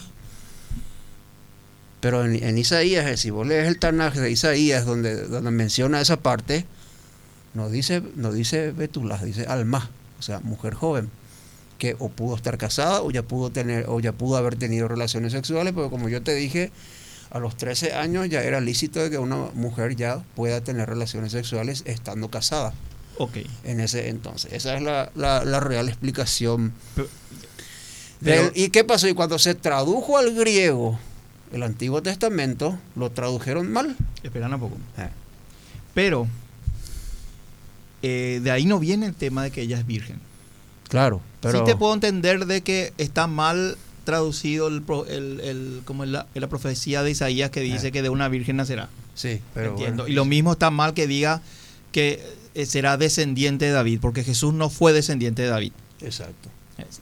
Pero 1.99 2.25
en, 2.25 2.57
Isaías, 2.57 3.05
eh, 3.07 3.17
si 3.17 3.29
vos 3.29 3.47
lees 3.47 3.67
el 3.67 3.79
Tanaj 3.79 4.15
de 4.15 4.29
Isaías, 4.29 4.85
donde, 4.85 5.25
donde 5.25 5.51
menciona 5.51 6.01
esa 6.01 6.17
parte, 6.17 6.65
no 7.53 7.69
dice, 7.69 8.03
no 8.15 8.31
dice 8.31 8.73
dice 8.73 9.45
Alma, 9.47 9.89
o 10.19 10.21
sea, 10.21 10.39
mujer 10.41 10.73
joven, 10.73 11.09
que 11.77 11.95
o 11.99 12.09
pudo 12.09 12.35
estar 12.35 12.57
casada 12.57 13.01
o 13.01 13.11
ya 13.11 13.23
pudo 13.23 13.51
tener, 13.51 13.85
o 13.87 13.99
ya 13.99 14.11
pudo 14.11 14.37
haber 14.37 14.57
tenido 14.57 14.87
relaciones 14.87 15.31
sexuales, 15.31 15.73
porque 15.73 15.89
como 15.89 16.09
yo 16.09 16.21
te 16.21 16.35
dije, 16.35 16.71
a 17.31 17.39
los 17.39 17.55
13 17.55 17.93
años 17.93 18.29
ya 18.29 18.43
era 18.43 18.59
lícito 18.59 18.99
de 19.01 19.09
que 19.09 19.17
una 19.17 19.37
mujer 19.53 19.95
ya 19.95 20.23
pueda 20.35 20.61
tener 20.61 20.89
relaciones 20.89 21.31
sexuales 21.31 21.83
estando 21.85 22.29
casada 22.29 22.73
Ok. 23.17 23.37
en 23.63 23.79
ese 23.79 24.09
entonces. 24.09 24.51
Esa 24.53 24.75
es 24.75 24.81
la, 24.81 25.11
la- 25.15 25.43
la 25.45 25.59
real 25.59 25.87
explicación. 25.89 26.73
Pero- 26.95 27.07
Del- 28.21 28.51
¿Y 28.55 28.69
qué 28.69 28.83
pasó? 28.83 29.07
Y 29.07 29.13
cuando 29.13 29.37
se 29.39 29.53
tradujo 29.55 30.17
al 30.17 30.33
griego 30.33 30.97
el 31.51 31.61
Antiguo 31.63 32.01
Testamento, 32.01 32.77
lo 32.95 33.11
tradujeron 33.11 33.71
mal. 33.71 33.95
Esperan 34.23 34.53
un 34.53 34.59
poco. 34.61 34.77
Eh. 34.97 35.09
Pero 35.93 36.27
eh, 38.01 38.39
de 38.43 38.51
ahí 38.51 38.65
no 38.65 38.79
viene 38.79 39.05
el 39.05 39.13
tema 39.13 39.43
de 39.43 39.51
que 39.51 39.61
ella 39.61 39.77
es 39.77 39.85
virgen. 39.85 40.19
Claro, 40.89 41.21
pero 41.41 41.59
Sí 41.59 41.65
te 41.65 41.75
puedo 41.75 41.93
entender 41.93 42.45
de 42.45 42.61
que 42.61 42.93
está 42.97 43.27
mal 43.27 43.77
traducido 44.03 44.67
el, 44.67 44.83
el, 45.09 45.39
el- 45.39 45.81
como 45.85 46.05
la, 46.05 46.27
la 46.33 46.47
profecía 46.47 47.03
de 47.03 47.11
Isaías 47.11 47.49
que 47.51 47.61
dice 47.61 47.87
Eh. 47.87 47.91
que 47.91 48.01
de 48.01 48.09
una 48.09 48.27
virgen 48.27 48.57
nacerá. 48.57 48.89
sí, 49.15 49.39
pero 49.53 49.71
Entiendo. 49.71 50.03
bueno. 50.03 50.07
Y 50.11 50.15
lo 50.15 50.25
mismo 50.25 50.51
está 50.53 50.69
mal 50.71 50.93
que 50.93 51.07
diga 51.07 51.41
que 51.91 52.21
será 52.65 52.97
descendiente 52.97 53.65
de 53.65 53.71
David, 53.71 53.99
porque 54.01 54.23
Jesús 54.23 54.53
no 54.53 54.69
fue 54.69 54.93
descendiente 54.93 55.41
de 55.41 55.49
David. 55.49 55.71
Exacto. 56.01 56.49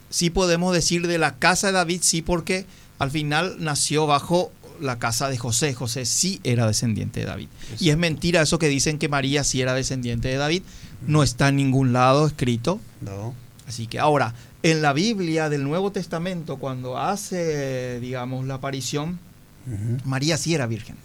Sí 0.09 0.29
podemos 0.29 0.73
decir 0.73 1.07
de 1.07 1.17
la 1.17 1.35
casa 1.35 1.67
de 1.67 1.73
David, 1.73 2.01
sí, 2.03 2.21
porque 2.21 2.65
al 2.99 3.11
final 3.11 3.55
nació 3.59 4.05
bajo 4.05 4.51
la 4.79 4.99
casa 4.99 5.29
de 5.29 5.37
José. 5.37 5.73
José 5.73 6.05
sí 6.05 6.39
era 6.43 6.67
descendiente 6.67 7.21
de 7.21 7.25
David. 7.27 7.47
Y 7.79 7.89
es 7.89 7.97
mentira 7.97 8.41
eso 8.41 8.59
que 8.59 8.67
dicen 8.67 8.97
que 8.97 9.09
María 9.09 9.43
sí 9.43 9.61
era 9.61 9.73
descendiente 9.73 10.27
de 10.27 10.37
David. 10.37 10.63
No 11.07 11.23
está 11.23 11.49
en 11.49 11.55
ningún 11.55 11.93
lado 11.93 12.27
escrito. 12.27 12.79
No. 13.01 13.33
Así 13.67 13.87
que 13.87 13.99
ahora, 13.99 14.33
en 14.63 14.81
la 14.81 14.93
Biblia 14.93 15.49
del 15.49 15.63
Nuevo 15.63 15.91
Testamento, 15.91 16.57
cuando 16.57 16.97
hace, 16.97 17.99
digamos, 17.99 18.45
la 18.45 18.55
aparición. 18.55 19.19
María 20.05 20.37
sí 20.37 20.53
era 20.55 20.65
virgen. 20.67 20.97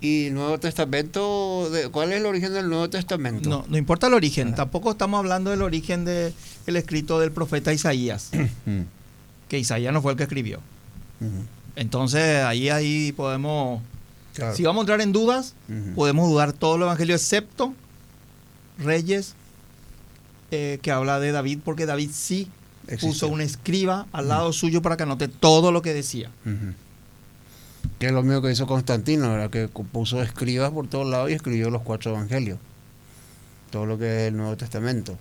¿Y 0.00 0.28
Nuevo 0.30 0.58
Testamento? 0.60 1.68
de- 1.70 1.88
¿Cuál 1.88 2.12
es 2.12 2.20
el 2.20 2.26
origen 2.26 2.52
del 2.52 2.68
Nuevo 2.68 2.88
Testamento? 2.88 3.48
No, 3.50 3.64
no 3.68 3.76
importa 3.76 4.06
el 4.06 4.14
origen, 4.14 4.50
Ah. 4.52 4.56
tampoco 4.56 4.92
estamos 4.92 5.18
hablando 5.18 5.50
del 5.50 5.62
origen 5.62 6.04
del 6.04 6.32
escrito 6.66 7.18
del 7.18 7.32
profeta 7.32 7.72
Isaías, 7.72 8.30
que 9.48 9.58
Isaías 9.58 9.92
no 9.92 10.00
fue 10.00 10.12
el 10.12 10.16
que 10.18 10.22
escribió. 10.24 10.60
Entonces 11.74 12.44
ahí, 12.44 12.68
ahí 12.70 13.12
podemos, 13.12 13.82
Claro. 14.34 14.54
si 14.54 14.62
vamos 14.62 14.80
a 14.80 14.82
entrar 14.82 15.00
en 15.00 15.10
dudas, 15.12 15.54
podemos 15.96 16.28
dudar 16.30 16.52
todo 16.52 16.76
el 16.76 16.82
evangelio 16.82 17.16
excepto 17.16 17.74
Reyes, 18.78 19.34
eh, 20.52 20.78
que 20.80 20.92
habla 20.92 21.18
de 21.18 21.32
David, 21.32 21.58
porque 21.64 21.86
David 21.86 22.10
sí 22.12 22.48
puso 23.00 23.26
un 23.28 23.40
escriba 23.40 24.06
al 24.12 24.28
lado 24.28 24.52
suyo 24.52 24.80
para 24.80 24.96
que 24.96 25.02
anote 25.02 25.26
todo 25.26 25.72
lo 25.72 25.82
que 25.82 25.92
decía. 25.92 26.30
Que 27.98 28.06
es 28.06 28.12
lo 28.12 28.22
mismo 28.22 28.40
que 28.42 28.52
hizo 28.52 28.66
Constantino, 28.66 29.30
¿verdad? 29.32 29.50
que 29.50 29.68
puso 29.68 30.22
escribas 30.22 30.70
por 30.70 30.86
todos 30.88 31.06
lados 31.08 31.30
y 31.30 31.34
escribió 31.34 31.68
los 31.70 31.82
cuatro 31.82 32.12
evangelios. 32.12 32.58
Todo 33.70 33.86
lo 33.86 33.98
que 33.98 34.04
es 34.22 34.28
el 34.28 34.36
Nuevo 34.36 34.56
Testamento. 34.56 35.18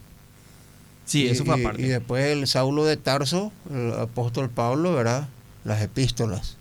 Sí, 1.06 1.24
Y- 1.24 1.28
eso 1.30 1.44
fue 1.46 1.60
aparte. 1.60 1.82
Y 1.82 1.86
después 1.88 2.26
el 2.26 2.48
Saulo 2.48 2.86
de 2.86 2.98
Tarso, 2.98 3.52
el 3.72 3.94
apóstol 3.94 4.50
Pablo, 4.50 4.94
¿verdad? 4.94 5.28
Las 5.63 5.82
epístolas. 5.82 6.56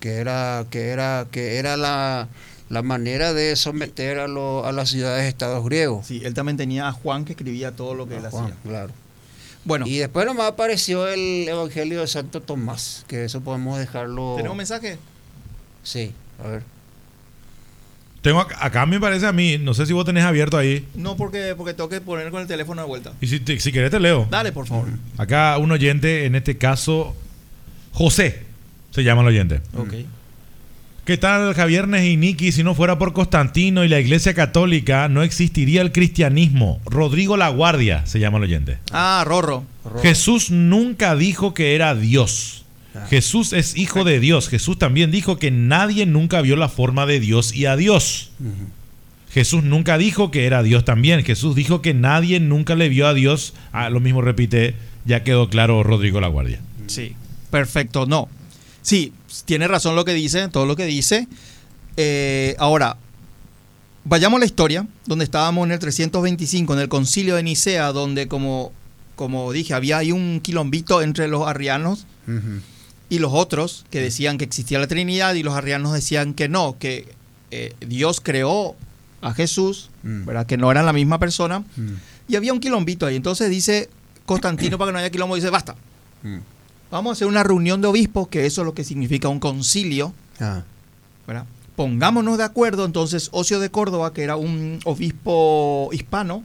Que 0.00 0.16
era, 0.16 0.66
que 0.70 0.88
era, 0.88 1.26
que 1.30 1.56
era 1.56 1.76
la, 1.76 2.28
la 2.68 2.82
manera 2.82 3.32
de 3.32 3.56
someter 3.56 4.20
a, 4.20 4.28
lo- 4.28 4.64
a 4.66 4.70
las 4.72 4.90
ciudades 4.90 5.24
estados 5.26 5.64
griegos. 5.64 6.06
Sí, 6.06 6.20
él 6.24 6.34
también 6.34 6.56
tenía 6.56 6.86
a 6.88 6.92
Juan 6.92 7.24
que 7.24 7.32
escribía 7.32 7.72
todo 7.74 7.94
lo 7.94 8.06
que 8.06 8.16
él 8.18 8.26
Juan, 8.28 8.44
hacía. 8.44 8.56
claro. 8.62 8.92
Bueno, 9.64 9.86
Y 9.86 9.96
después 9.96 10.26
nomás 10.26 10.46
apareció 10.50 11.08
el 11.08 11.48
Evangelio 11.48 12.02
de 12.02 12.06
Santo 12.06 12.42
Tomás, 12.42 13.04
que 13.08 13.24
eso 13.24 13.40
podemos 13.40 13.78
dejarlo. 13.78 14.34
¿tenemos 14.36 14.52
un 14.52 14.58
mensaje? 14.58 14.98
Sí, 15.84 16.10
a 16.44 16.48
ver. 16.48 16.62
Tengo 18.22 18.40
acá, 18.40 18.56
acá 18.60 18.86
me 18.86 18.98
parece 18.98 19.26
a 19.26 19.32
mí, 19.32 19.58
no 19.58 19.74
sé 19.74 19.84
si 19.84 19.92
vos 19.92 20.04
tenés 20.06 20.24
abierto 20.24 20.56
ahí. 20.56 20.86
No, 20.94 21.14
porque, 21.16 21.54
porque 21.56 21.74
tengo 21.74 21.90
que 21.90 22.00
poner 22.00 22.30
con 22.30 22.40
el 22.40 22.48
teléfono 22.48 22.80
de 22.80 22.88
vuelta. 22.88 23.12
Y 23.20 23.26
si, 23.26 23.38
te- 23.38 23.60
si 23.60 23.70
querés 23.70 23.90
te 23.90 24.00
leo. 24.00 24.26
Dale, 24.30 24.50
por 24.50 24.66
favor. 24.66 24.88
Acá 25.18 25.58
un 25.58 25.70
oyente, 25.70 26.24
en 26.24 26.34
este 26.34 26.56
caso, 26.56 27.14
José, 27.92 28.44
se 28.92 29.04
llama 29.04 29.20
el 29.22 29.28
oyente. 29.28 29.60
Ok. 29.76 29.94
¿Qué 31.04 31.18
tal 31.18 31.52
Javier 31.52 31.86
y 32.02 32.16
Niki? 32.16 32.50
Si 32.50 32.62
no 32.64 32.74
fuera 32.74 32.98
por 32.98 33.12
Constantino 33.12 33.84
y 33.84 33.88
la 33.88 34.00
Iglesia 34.00 34.32
Católica, 34.32 35.06
no 35.10 35.22
existiría 35.22 35.82
el 35.82 35.92
cristianismo. 35.92 36.80
Rodrigo 36.86 37.36
La 37.36 37.50
Guardia, 37.50 38.06
se 38.06 38.20
llama 38.20 38.38
el 38.38 38.44
oyente. 38.44 38.78
Ah, 38.90 39.22
Rorro. 39.26 39.64
Jesús 40.00 40.50
nunca 40.50 41.14
dijo 41.14 41.52
que 41.52 41.74
era 41.74 41.94
Dios. 41.94 42.63
Jesús 43.08 43.52
es 43.52 43.76
hijo 43.76 44.04
de 44.04 44.20
Dios. 44.20 44.48
Jesús 44.48 44.78
también 44.78 45.10
dijo 45.10 45.38
que 45.38 45.50
nadie 45.50 46.06
nunca 46.06 46.40
vio 46.40 46.56
la 46.56 46.68
forma 46.68 47.06
de 47.06 47.20
Dios 47.20 47.54
y 47.54 47.66
a 47.66 47.76
Dios. 47.76 48.30
Jesús 49.30 49.64
nunca 49.64 49.98
dijo 49.98 50.30
que 50.30 50.46
era 50.46 50.62
Dios 50.62 50.84
también. 50.84 51.24
Jesús 51.24 51.56
dijo 51.56 51.82
que 51.82 51.92
nadie 51.92 52.38
nunca 52.38 52.76
le 52.76 52.88
vio 52.88 53.08
a 53.08 53.14
Dios. 53.14 53.54
Ah, 53.72 53.90
lo 53.90 53.98
mismo 54.00 54.22
repite, 54.22 54.76
ya 55.04 55.24
quedó 55.24 55.48
claro 55.48 55.82
Rodrigo 55.82 56.20
La 56.20 56.28
Guardia. 56.28 56.60
Sí. 56.86 57.16
Perfecto, 57.50 58.06
no. 58.06 58.28
Sí, 58.82 59.12
tiene 59.44 59.68
razón 59.68 59.96
lo 59.96 60.04
que 60.04 60.12
dice, 60.12 60.48
todo 60.48 60.66
lo 60.66 60.76
que 60.76 60.86
dice. 60.86 61.28
Eh, 61.96 62.56
ahora, 62.58 62.96
vayamos 64.04 64.38
a 64.38 64.40
la 64.40 64.46
historia, 64.46 64.86
donde 65.06 65.24
estábamos 65.24 65.64
en 65.66 65.72
el 65.72 65.78
325, 65.78 66.74
en 66.74 66.80
el 66.80 66.88
concilio 66.88 67.36
de 67.36 67.42
Nicea, 67.42 67.92
donde 67.92 68.28
como, 68.28 68.72
como 69.14 69.52
dije, 69.52 69.74
había 69.74 69.98
ahí 69.98 70.12
un 70.12 70.40
quilombito 70.40 71.02
entre 71.02 71.28
los 71.28 71.46
arrianos. 71.46 72.06
Y 73.08 73.18
los 73.18 73.32
otros 73.32 73.84
que 73.90 74.00
decían 74.00 74.38
que 74.38 74.44
existía 74.44 74.78
la 74.78 74.86
Trinidad 74.86 75.34
y 75.34 75.42
los 75.42 75.54
arrianos 75.54 75.92
decían 75.92 76.34
que 76.34 76.48
no, 76.48 76.76
que 76.78 77.12
eh, 77.50 77.74
Dios 77.80 78.20
creó 78.20 78.74
a 79.20 79.32
Jesús, 79.32 79.90
Mm. 80.04 80.26
¿verdad? 80.26 80.46
que 80.46 80.56
no 80.56 80.70
eran 80.70 80.86
la 80.86 80.92
misma 80.92 81.18
persona. 81.18 81.60
Mm. 81.60 81.94
Y 82.28 82.36
había 82.36 82.52
un 82.52 82.60
quilombito 82.60 83.06
ahí. 83.06 83.16
Entonces 83.16 83.50
dice 83.50 83.88
Constantino, 84.26 84.78
para 84.78 84.90
que 84.90 84.92
no 84.92 84.98
haya 84.98 85.10
quilombo, 85.10 85.34
dice, 85.34 85.50
basta. 85.50 85.74
Mm. 86.22 86.38
Vamos 86.90 87.10
a 87.10 87.12
hacer 87.14 87.26
una 87.26 87.42
reunión 87.42 87.80
de 87.80 87.88
obispos, 87.88 88.28
que 88.28 88.46
eso 88.46 88.60
es 88.60 88.66
lo 88.66 88.74
que 88.74 88.84
significa 88.84 89.28
un 89.28 89.40
concilio. 89.40 90.12
Ah, 90.38 90.62
¿verdad? 91.26 91.46
Pongámonos 91.74 92.38
de 92.38 92.44
acuerdo. 92.44 92.84
Entonces, 92.84 93.30
Ocio 93.32 93.58
de 93.58 93.70
Córdoba, 93.70 94.12
que 94.12 94.22
era 94.22 94.36
un 94.36 94.78
obispo 94.84 95.88
hispano. 95.92 96.44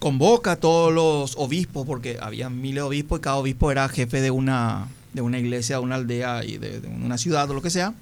Convoca 0.00 0.52
a 0.52 0.56
todos 0.56 0.92
los 0.92 1.36
obispos, 1.36 1.86
porque 1.86 2.18
había 2.20 2.50
miles 2.50 2.76
de 2.76 2.82
obispos 2.82 3.20
y 3.20 3.22
cada 3.22 3.36
obispo 3.36 3.70
era 3.70 3.88
jefe 3.88 4.20
de 4.20 4.32
una, 4.32 4.88
de 5.12 5.22
una 5.22 5.38
iglesia, 5.38 5.76
de 5.76 5.82
una 5.82 5.94
aldea 5.94 6.44
y 6.44 6.58
de, 6.58 6.80
de 6.80 6.88
una 6.88 7.16
ciudad 7.18 7.48
o 7.48 7.54
lo 7.54 7.62
que 7.62 7.70
sea. 7.70 7.94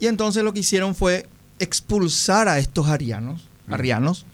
Y 0.00 0.06
entonces 0.06 0.42
lo 0.42 0.54
que 0.54 0.60
hicieron 0.60 0.94
fue 0.94 1.26
expulsar 1.58 2.48
a 2.48 2.58
estos 2.58 2.88
arianos, 2.88 3.46
arrianos. 3.68 4.24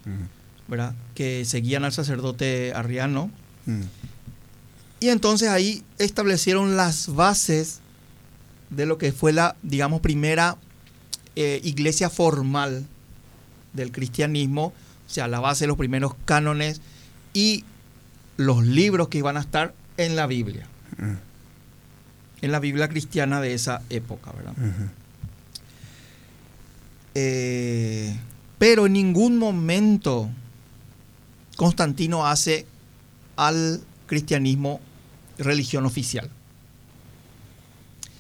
¿verdad? 0.68 0.94
que 1.14 1.44
seguían 1.44 1.82
al 1.84 1.92
sacerdote 1.92 2.72
arriano. 2.74 3.30
Y 5.00 5.08
entonces 5.08 5.48
ahí 5.48 5.82
establecieron 5.98 6.76
las 6.76 7.12
bases 7.14 7.80
de 8.70 8.86
lo 8.86 8.98
que 8.98 9.12
fue 9.12 9.32
la, 9.32 9.56
digamos, 9.62 10.00
primera 10.00 10.56
eh, 11.36 11.60
iglesia 11.64 12.08
formal 12.08 12.86
del 13.72 13.90
cristianismo, 13.90 14.72
o 15.08 15.10
sea, 15.10 15.26
la 15.26 15.40
base 15.40 15.64
de 15.64 15.68
los 15.68 15.76
primeros 15.78 16.12
cánones 16.26 16.80
y 17.32 17.64
los 18.36 18.64
libros 18.64 19.08
que 19.08 19.18
iban 19.18 19.36
a 19.36 19.40
estar 19.40 19.74
en 19.96 20.14
la 20.16 20.26
Biblia, 20.26 20.66
Mm. 20.98 21.14
en 22.42 22.52
la 22.52 22.60
Biblia 22.60 22.88
cristiana 22.88 23.40
de 23.40 23.54
esa 23.54 23.82
época, 23.90 24.32
¿verdad? 24.32 24.54
Eh, 27.14 28.16
pero 28.58 28.86
en 28.86 28.92
ningún 28.92 29.38
momento 29.38 30.28
Constantino 31.56 32.26
hace 32.26 32.66
al 33.36 33.80
cristianismo 34.06 34.80
religión 35.38 35.84
oficial. 35.86 36.30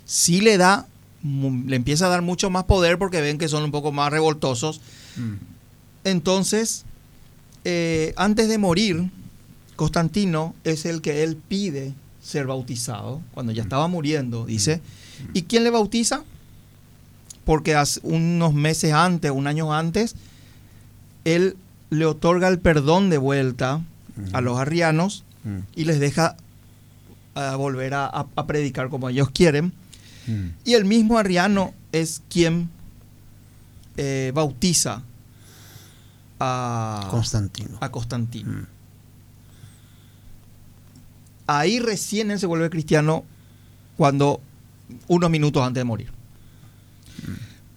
Sí 0.04 0.40
le 0.40 0.56
da, 0.56 0.86
le 1.22 1.76
empieza 1.76 2.06
a 2.06 2.08
dar 2.08 2.22
mucho 2.22 2.50
más 2.50 2.64
poder 2.64 2.98
porque 2.98 3.20
ven 3.20 3.38
que 3.38 3.48
son 3.48 3.62
un 3.64 3.70
poco 3.70 3.92
más 3.92 4.10
revoltosos. 4.10 4.80
Entonces, 6.10 6.84
eh, 7.64 8.12
antes 8.16 8.48
de 8.48 8.58
morir, 8.58 9.10
Constantino 9.76 10.54
es 10.64 10.84
el 10.86 11.00
que 11.02 11.22
él 11.22 11.36
pide 11.36 11.94
ser 12.22 12.46
bautizado, 12.46 13.20
cuando 13.32 13.52
ya 13.52 13.62
estaba 13.62 13.88
muriendo, 13.88 14.44
dice. 14.46 14.80
¿Y 15.34 15.42
quién 15.42 15.64
le 15.64 15.70
bautiza? 15.70 16.22
Porque 17.44 17.74
hace 17.74 18.00
unos 18.02 18.52
meses 18.54 18.92
antes, 18.92 19.30
un 19.30 19.46
año 19.46 19.72
antes, 19.74 20.14
él 21.24 21.56
le 21.90 22.04
otorga 22.06 22.48
el 22.48 22.58
perdón 22.58 23.08
de 23.10 23.18
vuelta 23.18 23.80
a 24.32 24.40
los 24.40 24.58
arrianos 24.58 25.24
Mm. 25.44 25.58
y 25.76 25.84
les 25.84 26.00
deja 26.00 26.36
ah, 27.36 27.54
volver 27.54 27.94
a, 27.94 28.06
a- 28.06 28.26
a 28.34 28.46
predicar 28.48 28.88
como 28.90 29.08
ellos 29.08 29.30
quieren. 29.30 29.72
Mm. 30.26 30.46
Y 30.64 30.74
el 30.74 30.84
mismo 30.84 31.16
arriano 31.16 31.72
es 31.92 32.20
quien 32.28 32.68
eh, 33.96 34.32
bautiza 34.34 35.02
a 36.40 37.08
Constantino. 37.10 37.78
a 37.80 37.90
Constantino. 37.90 38.52
Mm. 38.52 38.66
Ahí 41.46 41.80
recién 41.80 42.30
él 42.30 42.38
se 42.38 42.46
vuelve 42.46 42.70
cristiano 42.70 43.24
cuando 43.96 44.40
unos 45.06 45.30
minutos 45.30 45.62
antes 45.62 45.80
de 45.80 45.84
morir. 45.84 46.12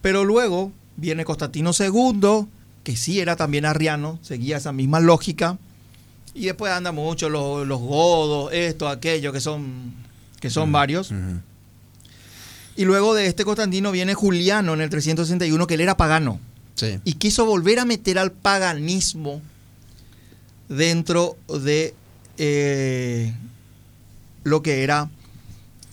Pero 0.01 0.25
luego 0.25 0.71
viene 0.97 1.25
Constantino 1.25 1.71
II, 1.77 2.47
que 2.83 2.95
sí 2.95 3.19
era 3.19 3.35
también 3.35 3.65
arriano, 3.65 4.19
seguía 4.21 4.57
esa 4.57 4.71
misma 4.71 4.99
lógica. 4.99 5.57
Y 6.33 6.45
después 6.45 6.71
anda 6.71 6.91
mucho 6.91 7.29
los, 7.29 7.67
los 7.67 7.79
godos, 7.79 8.51
esto, 8.53 8.87
aquello, 8.87 9.31
que 9.31 9.41
son, 9.41 9.93
que 10.39 10.49
son 10.49 10.71
varios. 10.71 11.11
Ujú. 11.11 11.39
Y 12.75 12.85
luego 12.85 13.13
de 13.13 13.27
este 13.27 13.45
Constantino 13.45 13.91
viene 13.91 14.13
Juliano 14.13 14.73
en 14.73 14.81
el 14.81 14.89
361, 14.89 15.67
que 15.67 15.73
él 15.75 15.81
era 15.81 15.97
pagano 15.97 16.39
Sí. 16.75 16.99
y 17.03 17.13
quiso 17.13 17.45
volver 17.45 17.79
a 17.79 17.85
meter 17.85 18.17
al 18.17 18.31
paganismo 18.31 19.41
dentro 20.67 21.37
de 21.47 21.93
eh, 22.37 23.33
lo 24.43 24.63
que 24.63 24.83
era 24.83 25.09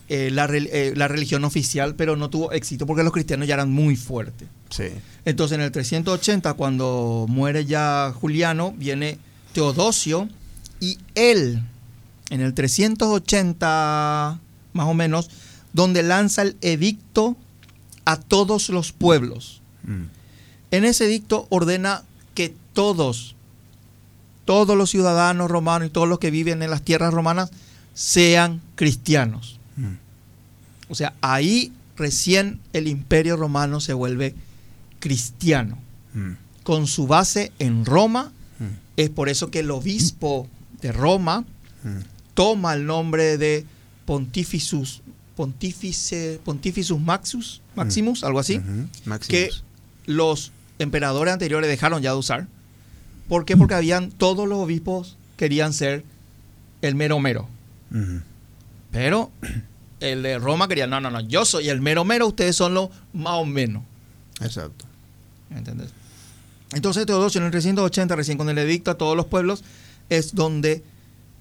eh, 0.09 0.31
la, 0.31 0.47
eh, 0.47 0.95
la 0.97 1.09
religión 1.09 1.45
oficial, 1.45 1.95
pero 1.95 2.17
no 2.17 2.31
tuvo 2.31 2.53
éxito 2.53 2.87
porque 2.87 3.03
los 3.03 3.13
cristianos 3.13 3.47
ya 3.47 3.55
eran 3.55 3.71
muy 3.71 3.97
fuertes. 3.97 4.49
Sí. 4.71 4.85
Entonces 5.25 5.57
en 5.57 5.65
el 5.65 5.73
380, 5.73 6.55
cuando 6.55 7.27
muere 7.29 7.67
ya 7.67 8.15
Juliano, 8.19 8.73
viene 8.77 9.19
Teodosio 9.53 10.29
y 10.81 10.99
él, 11.15 11.63
en 12.31 12.41
el 12.41 12.55
380 12.55 14.41
más 14.73 14.87
o 14.87 14.95
menos, 14.95 15.29
donde 15.73 16.03
lanza 16.03 16.43
el 16.43 16.57
edicto 16.61 17.37
a 18.05 18.17
todos 18.19 18.71
los 18.71 18.93
pueblos. 18.93 19.61
Mm. 19.83 20.05
En 20.71 20.85
ese 20.85 21.07
edicto 21.07 21.47
ordena 21.51 22.03
que 22.35 22.55
todos, 22.73 23.35
todos 24.45 24.77
los 24.77 24.91
ciudadanos 24.91 25.51
romanos 25.51 25.89
y 25.89 25.91
todos 25.91 26.09
los 26.09 26.19
que 26.19 26.31
viven 26.31 26.63
en 26.63 26.71
las 26.71 26.83
tierras 26.83 27.13
romanas 27.13 27.51
sean 27.95 28.61
cristianos. 28.77 29.59
Mm. 29.77 29.95
O 30.89 30.95
sea, 30.95 31.15
ahí 31.21 31.73
recién 31.97 32.61
el 32.73 32.87
imperio 32.87 33.37
romano 33.37 33.81
se 33.81 33.93
vuelve 33.93 34.35
cristiano, 35.01 35.79
Mm. 36.15 36.33
con 36.63 36.87
su 36.87 37.07
base 37.07 37.53
en 37.59 37.85
Roma. 37.85 38.33
Mm. 38.59 38.65
Es 38.97 39.11
por 39.11 39.29
eso 39.29 39.51
que 39.51 39.61
el 39.61 39.71
obispo 39.71 40.49
de 40.81 40.93
Roma 40.93 41.45
toma 42.35 42.75
el 42.75 42.87
nombre 42.87 43.37
de 43.39 43.65
Pontificus, 44.07 45.03
Pontifice, 45.37 46.41
Pontificus 46.45 46.99
Maximus, 47.01 47.61
Maximus, 47.77 48.25
algo 48.25 48.41
así 48.41 48.61
que 49.29 49.51
los 50.07 50.53
emperadores 50.79 51.33
anteriores 51.33 51.69
dejaron 51.69 52.03
ya 52.03 52.13
de 52.13 52.19
usar. 52.19 52.47
¿Por 53.29 53.45
qué? 53.45 53.57
Porque 53.57 53.75
habían 53.75 54.11
todos 54.11 54.49
los 54.49 54.59
obispos 54.59 55.17
querían 55.39 55.73
ser 55.73 56.05
el 56.83 56.95
mero 56.95 57.19
mero. 57.21 57.49
Pero 58.91 59.31
el 60.01 60.23
de 60.23 60.39
Roma 60.39 60.69
quería, 60.69 60.87
no, 60.87 61.01
no, 61.01 61.11
no, 61.11 61.21
yo 61.21 61.47
soy 61.47 61.71
el 61.71 61.81
mero 61.81 62.05
mero, 62.05 62.27
ustedes 62.27 62.57
son 62.57 62.75
los 62.75 62.91
más 63.15 63.35
o 63.35 63.47
menos. 63.47 63.83
Exacto. 64.43 64.85
¿Entendés? 65.51 65.91
Entonces 66.73 67.07
Teodosio 67.07 67.41
en 67.41 67.47
el 67.47 67.51
380, 67.51 68.15
recién 68.15 68.37
con 68.37 68.51
el 68.51 68.59
edicto 68.59 68.91
a 68.91 68.99
todos 68.99 69.17
los 69.17 69.27
pueblos, 69.27 69.65
es 70.11 70.35
donde 70.35 70.85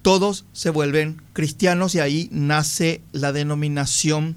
todos 0.02 0.46
se 0.52 0.70
vuelven 0.70 1.20
cristianos 1.34 1.94
y 1.94 2.00
ahí 2.00 2.28
nace 2.32 3.02
la 3.12 3.32
denominación, 3.32 4.36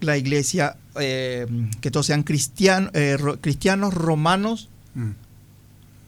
la 0.00 0.18
iglesia, 0.18 0.76
eh, 0.96 1.46
que 1.80 1.90
todos 1.90 2.06
sean 2.06 2.22
cristian- 2.24 2.90
eh, 2.94 3.16
ro- 3.18 3.38
cristianos 3.40 3.94
romanos 3.94 4.68
Mm. 4.94 5.10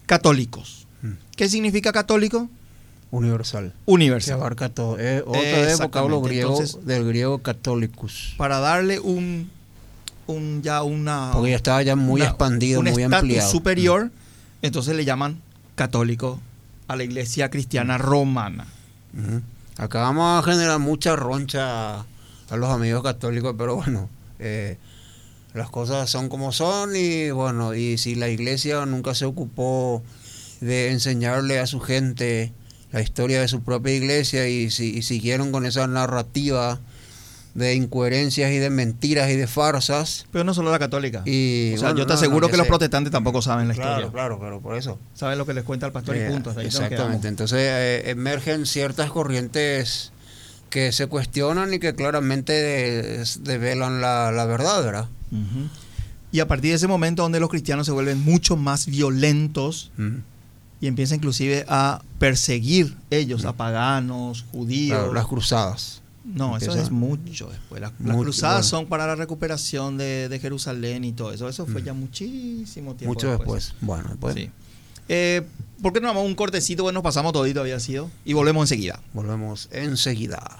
católicos. 0.07 0.87
Mm. 1.03 1.11
¿Qué 1.37 1.49
significa 1.49 1.93
católico? 1.93 2.49
Universal. 3.11 3.70
Se 3.70 3.91
Universal. 3.91 4.34
abarca 4.41 4.68
todo. 4.68 4.97
De 4.97 5.18
Exactamente. 5.18 5.82
vocablo 5.82 6.20
griego, 6.22 6.51
Entonces- 6.51 6.84
del 6.87 7.05
griego 7.07 7.39
catholicus. 7.39 8.34
Para 8.37 8.59
darle 8.59 8.99
un, 9.01 9.51
un 10.26 10.62
ya 10.62 10.82
una 10.82 11.30
Porque 11.32 11.51
ya 11.51 11.57
estaba 11.57 11.82
ya 11.82 11.97
muy 11.97 12.20
una- 12.20 12.30
expandido, 12.30 12.80
un 12.80 12.91
muy 12.91 13.03
ampliado. 13.03 13.51
superior, 13.51 14.11
entonces 14.62 14.97
le 14.97 15.05
llaman 15.05 15.41
católico 15.76 16.41
a 16.89 16.97
la 16.97 17.05
iglesia 17.05 17.49
cristiana 17.51 17.97
romana. 17.99 18.66
Ujú. 19.16 19.41
Acá 19.78 20.01
vamos 20.01 20.39
a 20.45 20.51
generar 20.51 20.78
mucha 20.78 21.16
roncha 21.16 22.01
a 22.01 22.57
los 22.57 22.70
amigos 22.70 23.03
católicos, 23.03 23.55
pero 23.59 23.76
bueno, 23.76 24.09
eh, 24.39 24.76
las 25.55 25.70
cosas 25.70 26.11
son 26.11 26.28
como 26.28 26.53
son 26.53 26.95
y 26.97 27.30
bueno, 27.30 27.74
y 27.74 27.99
si 27.99 28.14
la 28.14 28.28
iglesia 28.28 28.84
nunca 28.87 29.14
se 29.14 29.24
ocupó 29.24 30.03
de 30.61 30.91
enseñarle 30.91 31.59
a 31.59 31.66
su 31.66 31.80
gente 31.80 32.53
la 32.93 33.01
historia 33.03 33.41
de 33.41 33.49
su 33.49 33.62
propia 33.62 33.95
iglesia 33.95 34.49
y, 34.49 34.70
si, 34.70 34.97
y 34.97 35.03
siguieron 35.03 35.53
con 35.53 35.66
esa 35.66 35.87
narrativa 35.87 36.80
de 37.55 37.74
incoherencias 37.74 38.51
y 38.53 38.59
de 38.59 38.68
mentiras 38.68 39.30
y 39.30 39.37
de 39.37 39.47
farsas. 39.47 40.26
Pero 40.30 40.45
no 40.45 40.53
solo 40.53 40.70
la 40.70 40.78
católica. 40.78 41.22
Y, 41.24 41.72
o 41.74 41.78
sea, 41.78 41.89
bueno, 41.89 42.01
yo 42.01 42.07
te 42.07 42.12
no, 42.12 42.18
aseguro 42.18 42.49
que 42.51 42.59
los 42.59 42.66
protestantes 42.66 43.11
tampoco 43.11 43.41
saben 43.41 43.68
la 43.68 43.72
Claro, 43.74 43.91
historia. 43.93 44.12
claro, 44.12 44.39
pero 44.39 44.61
por 44.61 44.76
eso. 44.76 44.99
Saben 45.14 45.39
lo 45.39 45.47
que 45.47 45.55
les 45.55 45.64
cuenta 45.64 45.87
el 45.87 45.93
pastor 45.93 46.16
Eh, 46.16 46.26
y 46.28 46.32
punto. 46.32 46.51
hasta 46.51 46.61
ahí 46.61 46.66
nos 46.66 46.74
exactamente. 46.74 47.28
Entonces 47.28 47.59
eh, 47.62 48.11
emergen 48.11 48.66
ciertas 48.66 49.11
corrientes 49.11 50.12
que 50.70 50.92
se 50.92 51.06
cuestionan 51.06 51.72
y 51.74 51.78
que 51.78 51.94
claramente 51.94 52.52
develan 53.40 54.00
la, 54.00 54.32
la 54.32 54.44
verdad, 54.44 54.84
¿verdad? 54.84 55.08
Y 56.32 56.40
a 56.40 56.48
partir 56.48 56.70
de 56.70 56.76
ese 56.76 56.86
momento 56.86 57.22
donde 57.22 57.40
los 57.40 57.48
cristianos 57.48 57.86
se 57.86 57.92
vuelven 57.92 58.22
mucho 58.22 58.56
más 58.56 58.86
violentos 58.86 59.90
y 60.80 60.86
empiezan 60.86 61.16
inclusive 61.16 61.64
a 61.68 62.02
perseguir 62.18 62.96
ellos 63.10 63.44
a 63.44 63.54
paganos, 63.54 64.44
judíos. 64.52 64.98
Claro, 64.98 65.14
las 65.14 65.26
cruzadas. 65.26 66.02
No, 66.24 66.56
eso 66.56 66.74
es 66.74 66.90
mucho 66.90 67.48
después. 67.48 67.80
Las, 67.80 67.92
cruzadas 67.92 68.56
bueno. 68.56 68.82
son 68.82 68.86
para 68.86 69.06
la 69.06 69.14
recuperación 69.14 69.96
de, 69.96 70.28
de 70.28 70.38
Jerusalén 70.40 71.04
y 71.04 71.12
todo 71.12 71.32
eso. 71.32 71.48
Eso 71.48 71.66
fue 71.66 71.82
ya 71.82 71.94
muchísimo 71.94 72.94
tiempo 72.94 73.14
Mucho 73.14 73.30
después. 73.30 73.74
Bueno, 73.80 74.08
después 74.08 74.34
Sí. 74.34 74.50
Eh, 75.08 75.46
¿Por 75.83 75.93
qué 75.93 76.01
no 76.01 76.09
damos 76.09 76.24
un 76.24 76.35
cortecito? 76.35 76.83
Bueno, 76.85 76.99
nos 76.99 77.05
pasamos 77.05 77.33
todito, 77.33 77.61
había 77.61 77.79
sido. 77.81 78.11
Y 78.24 78.33
volvemos 78.33 78.64
enseguida. 78.64 79.01
volvemos 79.12 79.68
enseguida. 79.72 80.59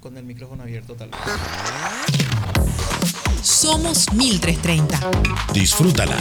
Con 0.00 0.16
el 0.16 0.24
micrófono 0.24 0.62
abierto, 0.62 0.94
tal 0.94 1.10
vez. 1.10 1.18
Somos 3.42 4.12
1330. 4.12 5.10
Disfrútala. 5.52 6.16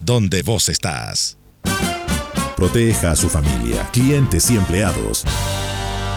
Donde 0.00 0.42
vos 0.42 0.68
estás. 0.68 1.36
Proteja 2.56 3.12
a 3.12 3.16
su 3.16 3.28
familia, 3.28 3.88
clientes 3.92 4.50
y 4.50 4.56
empleados. 4.56 5.24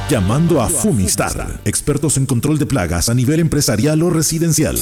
Llamando 0.10 0.62
a 0.62 0.70
Fumistar, 0.70 1.62
expertos 1.66 2.18
en 2.18 2.26
control 2.26 2.58
de 2.58 2.66
plagas 2.66 3.10
a 3.10 3.14
nivel 3.14 3.40
empresarial 3.42 4.02
o 4.02 4.10
residencial. 4.10 4.78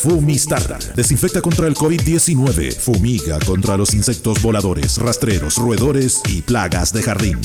Fumistar, 0.00 0.78
desinfecta 0.94 1.40
contra 1.40 1.68
el 1.68 1.74
COVID-19, 1.74 2.74
fumiga 2.74 3.38
contra 3.46 3.76
los 3.76 3.94
insectos 3.94 4.42
voladores, 4.42 4.98
rastreros, 4.98 5.58
roedores 5.58 6.20
y 6.28 6.42
plagas 6.42 6.92
de 6.92 7.02
jardín. 7.02 7.38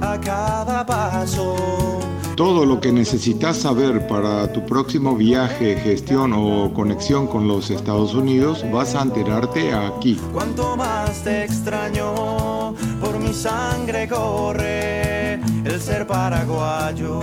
a 0.00 0.20
cada 0.20 0.84
paso. 0.84 2.00
Todo 2.40 2.64
lo 2.64 2.80
que 2.80 2.90
necesitas 2.90 3.58
saber 3.58 4.06
para 4.06 4.50
tu 4.50 4.64
próximo 4.64 5.14
viaje, 5.14 5.76
gestión 5.76 6.32
o 6.32 6.72
conexión 6.72 7.26
con 7.26 7.46
los 7.46 7.68
Estados 7.68 8.14
Unidos 8.14 8.64
vas 8.72 8.94
a 8.94 9.02
enterarte 9.02 9.74
aquí. 9.74 10.18
Cuanto 10.32 10.74
más 10.74 11.22
te 11.22 11.44
extraño, 11.44 12.74
por 12.98 13.20
mi 13.20 13.34
sangre 13.34 14.08
corre 14.08 15.09
el 15.80 15.86
ser 15.86 16.06
paraguayo. 16.06 17.20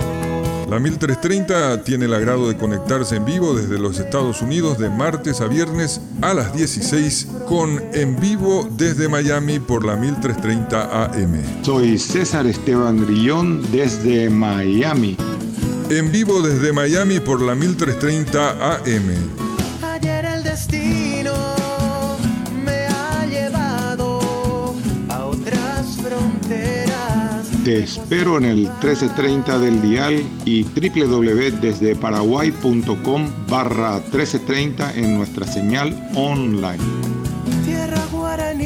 La 0.69 0.79
1330 0.79 1.83
tiene 1.83 2.05
el 2.05 2.13
agrado 2.13 2.47
de 2.47 2.57
conectarse 2.57 3.15
en 3.15 3.25
vivo 3.25 3.53
desde 3.53 3.79
los 3.79 3.99
Estados 3.99 4.41
Unidos 4.41 4.77
de 4.77 4.89
martes 4.89 5.41
a 5.41 5.47
viernes 5.47 6.01
a 6.21 6.33
las 6.33 6.53
16 6.53 7.27
con 7.47 7.81
En 7.93 8.19
Vivo 8.19 8.67
desde 8.71 9.07
Miami 9.07 9.59
por 9.59 9.85
la 9.85 9.95
1330 9.95 11.05
AM. 11.05 11.63
Soy 11.63 11.97
César 11.97 12.47
Esteban 12.47 13.05
Grillón 13.05 13.63
desde 13.71 14.29
Miami. 14.29 15.15
En 15.89 16.11
vivo 16.11 16.41
desde 16.41 16.73
Miami 16.73 17.21
por 17.21 17.41
la 17.41 17.55
1330 17.55 18.75
AM. 18.75 19.46
Te 27.67 27.83
espero 27.83 28.37
en 28.37 28.45
el 28.45 28.59
1330 28.59 29.59
del 29.59 29.81
dial 29.81 30.23
y 30.45 30.63
www.desdeparaguay.com 30.63 33.29
barra 33.49 33.95
1330 33.95 34.93
en 34.93 35.17
nuestra 35.17 35.45
señal 35.45 36.09
online. 36.15 36.81
Tierra 37.65 38.01
guaraní, 38.09 38.63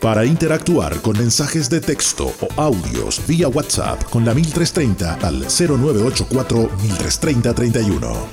Para 0.00 0.24
interactuar 0.24 1.02
con 1.02 1.18
mensajes 1.18 1.68
de 1.68 1.80
texto 1.80 2.32
o 2.40 2.60
audios 2.62 3.20
vía 3.26 3.48
WhatsApp 3.48 4.04
con 4.04 4.24
la 4.24 4.34
1330 4.34 5.14
al 5.14 5.40
0984 5.40 6.70
1330 6.80 7.54
31. 7.54 8.26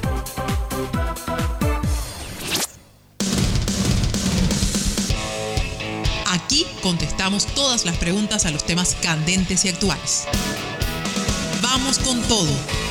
Aquí 6.27 6.67
contestamos 6.83 7.47
todas 7.55 7.85
las 7.85 7.97
preguntas 7.97 8.45
a 8.45 8.51
los 8.51 8.63
temas 8.63 8.95
candentes 9.01 9.65
y 9.65 9.69
actuales. 9.69 10.25
Vamos 11.63 11.97
con 11.97 12.21
todo. 12.21 12.88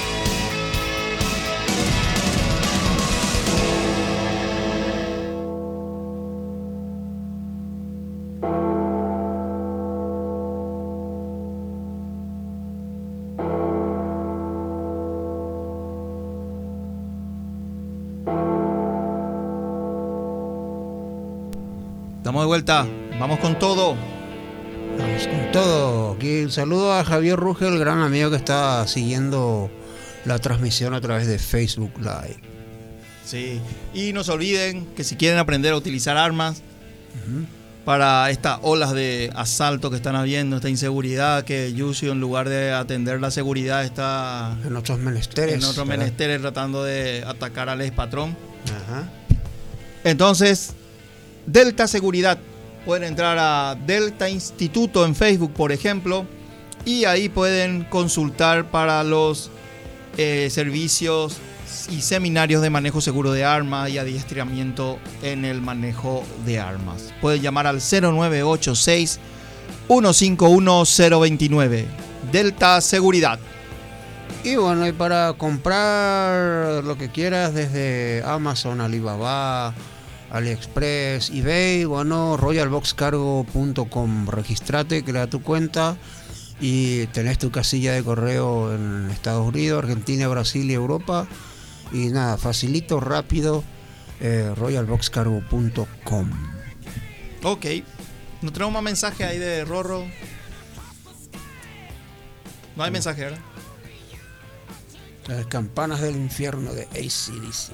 Vuelta. 22.49 22.87
Vamos 23.21 23.39
con 23.41 23.59
todo. 23.59 23.95
Vamos 24.99 25.27
con 25.29 25.53
todo. 25.53 26.13
Aquí 26.15 26.43
un 26.45 26.51
saludo 26.51 26.93
a 26.95 27.05
Javier 27.05 27.37
Ruge, 27.37 27.69
el 27.69 27.79
gran 27.79 28.01
amigo 28.01 28.31
que 28.31 28.37
está 28.37 28.87
siguiendo 28.89 29.71
la 30.25 30.39
transmisión 30.39 30.95
a 30.95 31.01
través 31.01 31.27
de 31.27 31.39
Facebook 31.39 31.93
Live. 31.99 32.41
Sí. 33.25 33.61
Y 33.93 34.13
no 34.15 34.25
se 34.25 34.33
olviden 34.33 34.87
que 34.97 35.05
si 35.05 35.17
quieren 35.17 35.39
aprender 35.39 35.75
a 35.75 35.77
utilizar 35.77 36.17
armas 36.17 36.63
para 37.85 38.31
estas 38.31 38.59
olas 38.63 38.93
de 38.95 39.31
asalto 39.35 39.91
que 39.91 39.97
están 39.97 40.17
habiendo, 40.17 40.57
esta 40.57 40.71
inseguridad, 40.71 41.45
que 41.45 41.73
Yusio 41.75 42.13
en 42.13 42.21
lugar 42.21 42.49
de 42.49 42.73
atender 42.73 43.21
la 43.21 43.31
seguridad 43.31 43.85
está 43.85 44.57
En 44.65 44.75
otros 44.77 44.99
menesteres. 44.99 45.55
en 45.57 45.65
otros 45.65 45.87
¿verdad? 45.87 45.99
menesteres 45.99 46.41
tratando 46.41 46.83
de 46.83 47.25
atacar 47.27 47.69
al 47.69 47.83
ex 47.83 47.93
patrón. 47.95 48.37
Ajá. 48.65 49.09
Entonces, 50.05 50.75
Delta 51.49 51.89
Seguridad. 51.89 52.39
Pueden 52.85 53.05
entrar 53.05 53.39
a 53.41 53.75
Delta 53.87 54.29
Instituto 54.29 55.07
en 55.07 55.15
Facebook, 55.15 55.53
por 55.55 55.73
ejemplo, 55.73 56.27
y 56.85 57.07
ahí 57.07 57.31
pueden 57.31 57.85
consultar 57.85 58.71
para 58.71 59.03
los 59.03 59.51
eh, 60.19 60.49
servicios 60.51 61.39
y 61.91 62.03
seminarios 62.03 62.61
de 62.61 62.69
manejo 62.69 63.01
seguro 63.01 63.33
de 63.33 63.45
armas 63.45 63.89
y 63.89 63.97
adiestramiento 63.97 64.99
en 65.23 65.47
el 65.47 65.63
manejo 65.63 66.23
de 66.45 66.61
armas. 66.61 67.15
Pueden 67.23 67.41
llamar 67.41 67.67
al 67.67 67.81
0986 67.81 69.19
151 69.87 70.85
029. 71.21 71.87
Delta 72.31 72.81
Seguridad. 72.83 73.39
Y 74.45 74.57
bueno, 74.57 74.87
y 74.87 74.93
para 74.93 75.33
comprar 75.33 76.85
lo 76.85 76.99
que 76.99 77.11
quieras 77.11 77.55
desde 77.55 78.23
Amazon, 78.25 78.83
Alibaba, 78.83 79.75
AliExpress, 80.31 81.31
eBay, 81.31 81.85
bueno, 81.85 82.37
royalboxcargo.com. 82.37 84.27
Registrate, 84.29 85.05
crea 85.05 85.29
tu 85.29 85.43
cuenta 85.43 85.97
y 86.61 87.07
tenés 87.09 87.39
tu 87.39 87.51
casilla 87.51 87.93
de 87.93 88.03
correo 88.03 88.75
en 88.75 89.11
Estados 89.11 89.47
Unidos, 89.47 89.83
Argentina, 89.83 90.29
Brasil 90.29 90.71
y 90.71 90.75
Europa. 90.75 91.27
Y 91.93 92.09
nada, 92.09 92.37
facilito, 92.37 93.01
rápido, 93.01 93.65
eh, 94.21 94.53
royalboxcargo.com. 94.57 96.31
Ok. 97.43 97.67
¿No 98.43 98.53
tenemos 98.53 98.75
más 98.75 98.83
mensaje 98.83 99.25
ahí 99.25 99.39
de 99.39 99.65
Rorro? 99.65 100.05
No 102.77 102.85
hay 102.85 102.91
mensaje, 102.91 103.25
¿verdad? 103.25 103.41
Las 105.27 105.47
campanas 105.47 106.01
del 106.01 106.17
infierno 106.17 106.73
de 106.73 106.85
ACDC. 106.85 107.73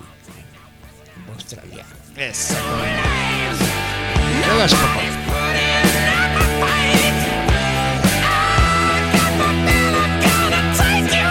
Australiano. 1.32 2.03
Eso. 2.16 2.54
Juegas, 4.46 4.74
papá. 4.74 5.00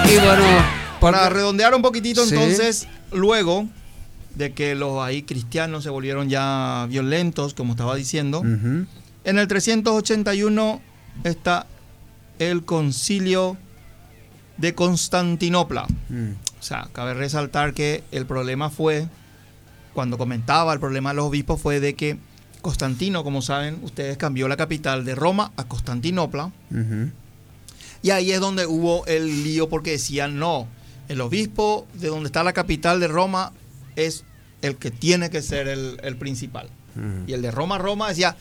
Y 0.09 0.15
bueno, 0.17 0.43
Para 0.99 1.29
redondear 1.29 1.75
un 1.75 1.81
poquitito, 1.81 2.25
Sí. 2.25 2.33
entonces, 2.33 2.87
luego 3.11 3.67
de 4.35 4.53
que 4.53 4.73
los 4.73 5.03
ahí 5.03 5.23
cristianos 5.23 5.83
se 5.83 5.89
volvieron 5.89 6.29
ya 6.29 6.85
violentos, 6.89 7.53
como 7.53 7.73
estaba 7.73 7.95
diciendo, 7.95 8.41
en 8.41 8.87
el 9.25 9.47
381 9.49 10.81
está 11.25 11.65
el 12.39 12.63
concilio 12.63 13.57
de 14.57 14.73
Constantinopla. 14.75 15.87
Mm. 16.07 16.31
O 16.59 16.63
sea, 16.63 16.87
cabe 16.93 17.13
resaltar 17.15 17.73
que 17.73 18.03
el 18.13 18.25
problema 18.25 18.69
fue, 18.69 19.07
cuando 19.93 20.17
comentaba 20.17 20.73
el 20.73 20.79
problema 20.79 21.09
de 21.11 21.15
los 21.17 21.25
obispos, 21.25 21.61
fue 21.61 21.79
de 21.79 21.93
que 21.95 22.17
Constantino, 22.61 23.23
como 23.23 23.41
saben, 23.41 23.79
ustedes 23.83 24.17
cambió 24.17 24.47
la 24.47 24.57
capital 24.57 25.05
de 25.05 25.15
Roma 25.15 25.51
a 25.57 25.65
Constantinopla. 25.65 26.51
Y 28.01 28.09
ahí 28.11 28.31
es 28.31 28.39
donde 28.39 28.65
hubo 28.65 29.05
el 29.05 29.43
lío 29.43 29.69
porque 29.69 29.91
decían, 29.91 30.37
no, 30.39 30.67
el 31.07 31.21
obispo 31.21 31.87
de 31.93 32.07
donde 32.09 32.27
está 32.27 32.43
la 32.43 32.53
capital 32.53 32.99
de 32.99 33.07
Roma 33.07 33.51
es 33.95 34.23
el 34.61 34.75
que 34.77 34.91
tiene 34.91 35.29
que 35.29 35.41
ser 35.41 35.67
el, 35.67 35.99
el 36.03 36.15
principal. 36.17 36.69
Y 37.27 37.33
el 37.33 37.41
de 37.41 37.51
Roma, 37.51 37.77
Roma 37.77 38.09
decía, 38.09 38.35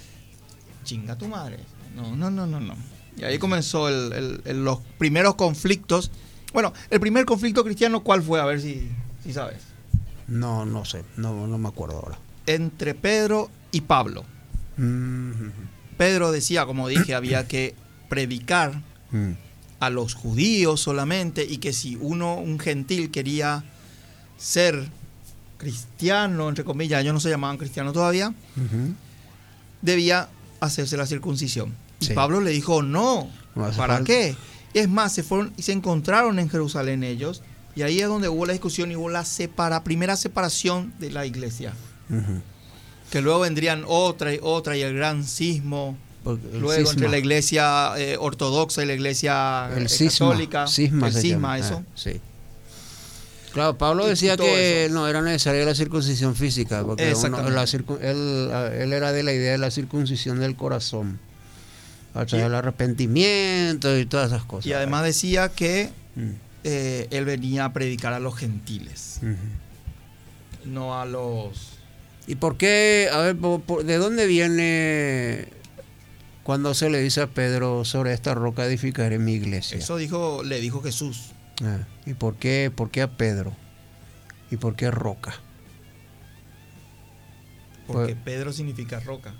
chinga 0.84 1.16
tu 1.16 1.26
madre. 1.28 1.58
No, 1.96 2.14
no, 2.16 2.30
no, 2.30 2.46
no, 2.46 2.60
no. 2.60 2.74
Y 3.16 3.24
ahí 3.24 3.38
comenzó 3.38 3.88
el- 3.88 4.12
el- 4.12 4.40
el- 4.44 4.64
los 4.64 4.78
primeros 4.98 5.34
conflictos. 5.36 6.10
Bueno, 6.52 6.72
el 6.90 7.00
primer 7.00 7.24
conflicto 7.24 7.62
cristiano, 7.64 8.02
¿cuál 8.02 8.22
fue? 8.22 8.40
A 8.40 8.44
ver 8.44 8.60
si, 8.60 8.88
si 9.22 9.32
sabes. 9.32 9.58
No, 10.32 10.64
no 10.64 10.86
sé, 10.86 11.04
no, 11.18 11.46
no 11.46 11.58
me 11.58 11.68
acuerdo 11.68 11.96
ahora. 11.96 12.18
Entre 12.46 12.94
Pedro 12.94 13.50
y 13.70 13.82
Pablo. 13.82 14.24
Mm, 14.78 15.30
Pedro 15.98 16.32
decía, 16.32 16.64
como 16.64 16.88
dije, 16.88 17.14
había 17.14 17.46
que 17.46 17.74
predicar 18.08 18.80
mm, 19.10 19.32
a 19.78 19.90
los 19.90 20.14
judíos 20.14 20.80
solamente 20.80 21.44
y 21.44 21.58
que 21.58 21.74
si 21.74 21.96
uno, 22.00 22.36
un 22.36 22.58
gentil, 22.58 23.10
quería 23.10 23.62
ser 24.38 24.88
cristiano, 25.58 26.48
entre 26.48 26.64
comillas, 26.64 27.02
ellos 27.02 27.12
no 27.12 27.20
se 27.20 27.28
llamaban 27.28 27.58
cristianos 27.58 27.92
todavía, 27.92 28.30
ujú. 28.30 28.94
debía 29.82 30.30
hacerse 30.60 30.96
la 30.96 31.04
circuncisión. 31.04 31.74
Y. 32.00 32.08
Pablo 32.14 32.40
le 32.40 32.52
dijo, 32.52 32.82
no, 32.82 33.28
¿para 33.54 33.72
falta. 33.72 34.04
qué? 34.04 34.34
Es 34.72 34.88
más, 34.88 35.12
se 35.12 35.22
fueron 35.22 35.52
y 35.58 35.62
se 35.62 35.72
encontraron 35.72 36.38
en 36.38 36.48
Jerusalén 36.48 37.04
ellos, 37.04 37.42
y 37.74 37.82
ahí 37.82 38.00
es 38.00 38.06
donde 38.08 38.28
hubo 38.28 38.44
la 38.46 38.52
discusión 38.52 38.90
y 38.92 38.96
hubo 38.96 39.08
la 39.08 39.24
separa, 39.24 39.82
primera 39.84 40.16
separación 40.16 40.92
de 40.98 41.10
la 41.10 41.24
iglesia. 41.26 41.72
Que 43.10 43.20
luego 43.20 43.40
vendrían 43.40 43.84
otra 43.86 44.34
y 44.34 44.38
otra 44.42 44.76
y 44.76 44.82
el 44.82 44.94
gran 44.94 45.24
sismo. 45.24 45.96
El 46.24 46.60
Luego 46.60 46.72
cisma. 46.74 46.92
entre 46.92 47.08
la 47.08 47.18
iglesia 47.18 47.92
eh, 47.96 48.16
ortodoxa 48.18 48.82
y 48.82 48.86
la 48.86 48.92
iglesia 48.94 49.68
el 49.76 49.86
eh, 49.86 49.88
cisma, 49.88 50.28
católica. 50.28 50.66
cisma 50.68 51.08
el 51.08 51.12
cisma, 51.14 51.28
llama, 51.30 51.58
eso. 51.58 51.82
ah, 51.84 51.92
sí. 51.96 52.20
Claro, 53.52 53.76
Pablo 53.76 54.06
decía 54.06 54.36
que 54.36 54.86
eso. 54.86 54.94
no 54.94 55.08
era 55.08 55.20
necesaria 55.20 55.64
la 55.64 55.74
circuncisión 55.74 56.34
física, 56.36 56.84
porque 56.84 57.12
uno- 57.14 57.50
la 57.50 57.64
circun- 57.64 57.98
él, 58.00 58.50
él 58.80 58.92
era 58.94 59.12
de 59.12 59.22
la 59.24 59.32
idea 59.32 59.52
de 59.52 59.58
la 59.58 59.70
circuncisión 59.70 60.38
del 60.40 60.56
corazón, 60.56 61.18
a 62.14 62.24
través 62.24 62.46
del 62.46 62.54
arrepentimiento 62.54 63.98
y 63.98 64.06
todas 64.06 64.28
esas 64.32 64.44
cosas. 64.44 64.66
Y 64.66 64.72
además 64.72 65.02
decía 65.04 65.48
que 65.50 65.90
Mm, 66.14 66.30
eh, 66.64 67.08
él 67.10 67.24
venía 67.24 67.64
a 67.66 67.72
predicar 67.72 68.12
a 68.12 68.20
los 68.20 68.36
gentiles, 68.36 69.20
no 70.64 70.98
a 71.00 71.04
los... 71.06 71.78
¿Y 72.26 72.36
por 72.36 72.56
qué? 72.56 73.08
A 73.12 73.18
ver, 73.18 73.36
por- 73.36 73.60
por- 73.62 73.84
¿de 73.84 73.96
dónde 73.98 74.26
viene 74.26 75.48
cuando 76.44 76.72
se 76.74 76.88
le 76.88 77.00
dice 77.00 77.20
a 77.22 77.26
Pedro 77.26 77.84
sobre 77.84 78.12
esta 78.12 78.34
roca 78.34 78.64
edificaré 78.64 79.18
mi 79.18 79.32
iglesia? 79.34 79.78
Eso 79.78 79.96
dijo, 79.96 80.42
le 80.44 80.60
dijo 80.60 80.80
Jesús. 80.82 81.32
Ah, 81.64 81.78
¿Y 82.06 82.14
por 82.14 82.36
qué, 82.36 82.70
por 82.74 82.90
qué 82.90 83.02
a 83.02 83.10
Pedro? 83.10 83.52
¿Y 84.52 84.56
por 84.56 84.76
qué 84.76 84.90
roca? 84.92 85.34
Porque 87.86 88.14
Pues- 88.14 88.24
Pedro 88.24 88.52
significa 88.52 89.00
roca. 89.00 89.34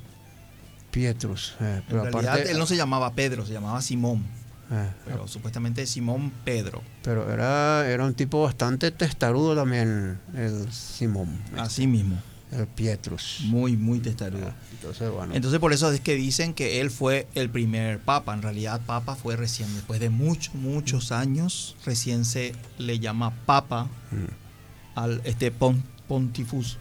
Pietrus. 0.90 1.54
eh, 1.60 1.76
En 1.78 1.82
pero 1.88 2.02
realidad 2.04 2.32
aparte, 2.34 2.50
él 2.50 2.58
no 2.58 2.66
se 2.66 2.76
llamaba 2.76 3.14
Pedro, 3.14 3.46
se 3.46 3.52
llamaba 3.52 3.80
Simón. 3.80 4.24
Ah, 4.72 4.90
Pero 5.06 5.28
supuestamente 5.28 5.86
Simón 5.86 6.32
Pedro. 6.44 6.82
pero 7.04 7.32
era, 7.32 7.88
era 7.88 8.04
un 8.04 8.14
tipo 8.14 8.42
bastante 8.42 8.90
testarudo 8.90 9.54
también, 9.54 10.18
el 10.34 10.72
Simón, 10.72 11.28
Así 11.56 11.86
mismo. 11.86 12.16
el 12.50 12.66
Pietrus. 12.66 13.42
Muy, 13.44 13.76
muy 13.76 14.00
testarudo. 14.00 14.52
Entonces, 14.72 15.10
bueno. 15.10 15.32
Entonces 15.34 15.60
por 15.60 15.72
eso 15.72 15.90
es 15.92 16.00
que 16.00 16.14
dicen 16.16 16.52
que 16.54 16.80
él 16.80 16.90
fue 16.90 17.28
el 17.36 17.48
primer 17.48 18.00
papa. 18.00 18.34
En 18.34 18.42
realidad 18.42 18.80
papa 18.84 19.14
fue 19.14 19.36
recién, 19.36 19.72
después 19.74 20.00
de 20.00 20.10
muchos, 20.10 20.54
muchos 20.56 21.12
años, 21.12 21.76
recién 21.86 22.24
se 22.24 22.52
le 22.78 22.98
llama 22.98 23.32
papa 23.46 23.88
Mm. 24.10 24.98
al 24.98 25.20
este 25.24 25.50
pon- 25.52 25.82
pontifus, 26.08 26.78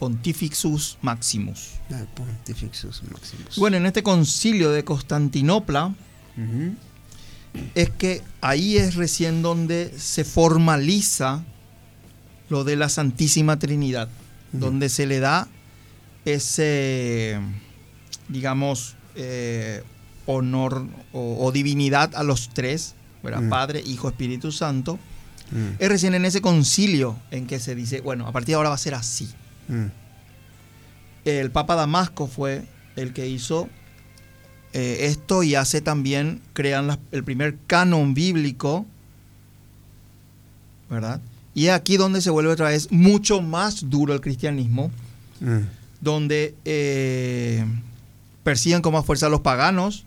pontifixus 0.00 0.98
maximus. 1.02 1.74
el 1.90 2.06
Pontifexus 2.08 3.02
Maximus. 3.12 3.56
Bueno, 3.58 3.76
en 3.76 3.86
este 3.86 4.02
concilio 4.02 4.70
de 4.70 4.82
Constantinopla. 4.82 5.94
Es 7.74 7.90
que 7.90 8.22
ahí 8.40 8.76
es 8.76 8.94
recién 8.94 9.42
donde 9.42 9.92
se 9.98 10.24
formaliza 10.24 11.44
lo 12.48 12.64
de 12.64 12.76
la 12.76 12.88
Santísima 12.88 13.58
Trinidad, 13.58 14.08
donde 14.52 14.88
se 14.88 15.06
le 15.06 15.20
da 15.20 15.48
ese, 16.24 17.38
digamos, 18.28 18.96
eh, 19.14 19.82
honor 20.26 20.86
o, 21.12 21.44
o 21.44 21.52
divinidad 21.52 22.14
a 22.14 22.22
los 22.22 22.50
tres, 22.50 22.94
¿verdad? 23.22 23.48
Padre, 23.48 23.82
Hijo, 23.84 24.08
Espíritu 24.08 24.52
Santo. 24.52 24.98
Es 25.78 25.88
recién 25.90 26.14
en 26.14 26.24
ese 26.24 26.40
concilio 26.40 27.18
en 27.30 27.46
que 27.46 27.60
se 27.60 27.74
dice, 27.74 28.00
bueno, 28.00 28.26
a 28.26 28.32
partir 28.32 28.52
de 28.52 28.54
ahora 28.54 28.70
va 28.70 28.74
a 28.76 28.78
ser 28.78 28.94
así. 28.94 29.28
El 31.24 31.50
Papa 31.50 31.74
Damasco 31.74 32.26
fue 32.26 32.64
el 32.96 33.12
que 33.12 33.28
hizo 33.28 33.68
eh, 34.72 35.06
esto 35.06 35.42
y 35.42 35.54
hace 35.54 35.80
también, 35.80 36.40
crean 36.54 36.86
las- 36.86 36.98
el 37.12 37.24
primer 37.24 37.56
canon 37.66 38.14
bíblico, 38.14 38.86
¿verdad? 40.90 41.20
Y 41.54 41.66
es 41.66 41.72
aquí 41.72 41.96
donde 41.96 42.20
se 42.20 42.30
vuelve 42.30 42.50
otra 42.52 42.68
vez 42.68 42.90
mucho 42.90 43.42
más 43.42 43.88
duro 43.90 44.14
el 44.14 44.20
cristianismo, 44.20 44.90
mm, 45.40 45.58
donde 46.00 46.54
eh, 46.64 47.64
persiguen 48.42 48.82
con 48.82 48.92
más 48.92 49.04
fuerza 49.04 49.26
a 49.26 49.28
los 49.30 49.40
paganos, 49.40 50.04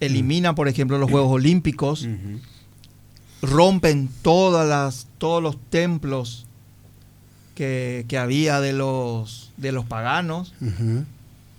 eliminan, 0.00 0.54
por 0.54 0.68
ejemplo, 0.68 0.98
los 0.98 1.10
Juegos 1.10 1.30
Olímpicos, 1.32 2.02
ujú. 2.02 2.40
rompen 3.46 4.08
todas 4.22 4.68
las, 4.68 5.06
todos 5.18 5.42
los 5.42 5.56
templos 5.70 6.46
que, 7.54 8.04
que 8.08 8.18
había 8.18 8.60
de 8.60 8.72
los, 8.72 9.50
de 9.56 9.72
los 9.72 9.84
paganos. 9.84 10.54
Ujú. 10.60 11.04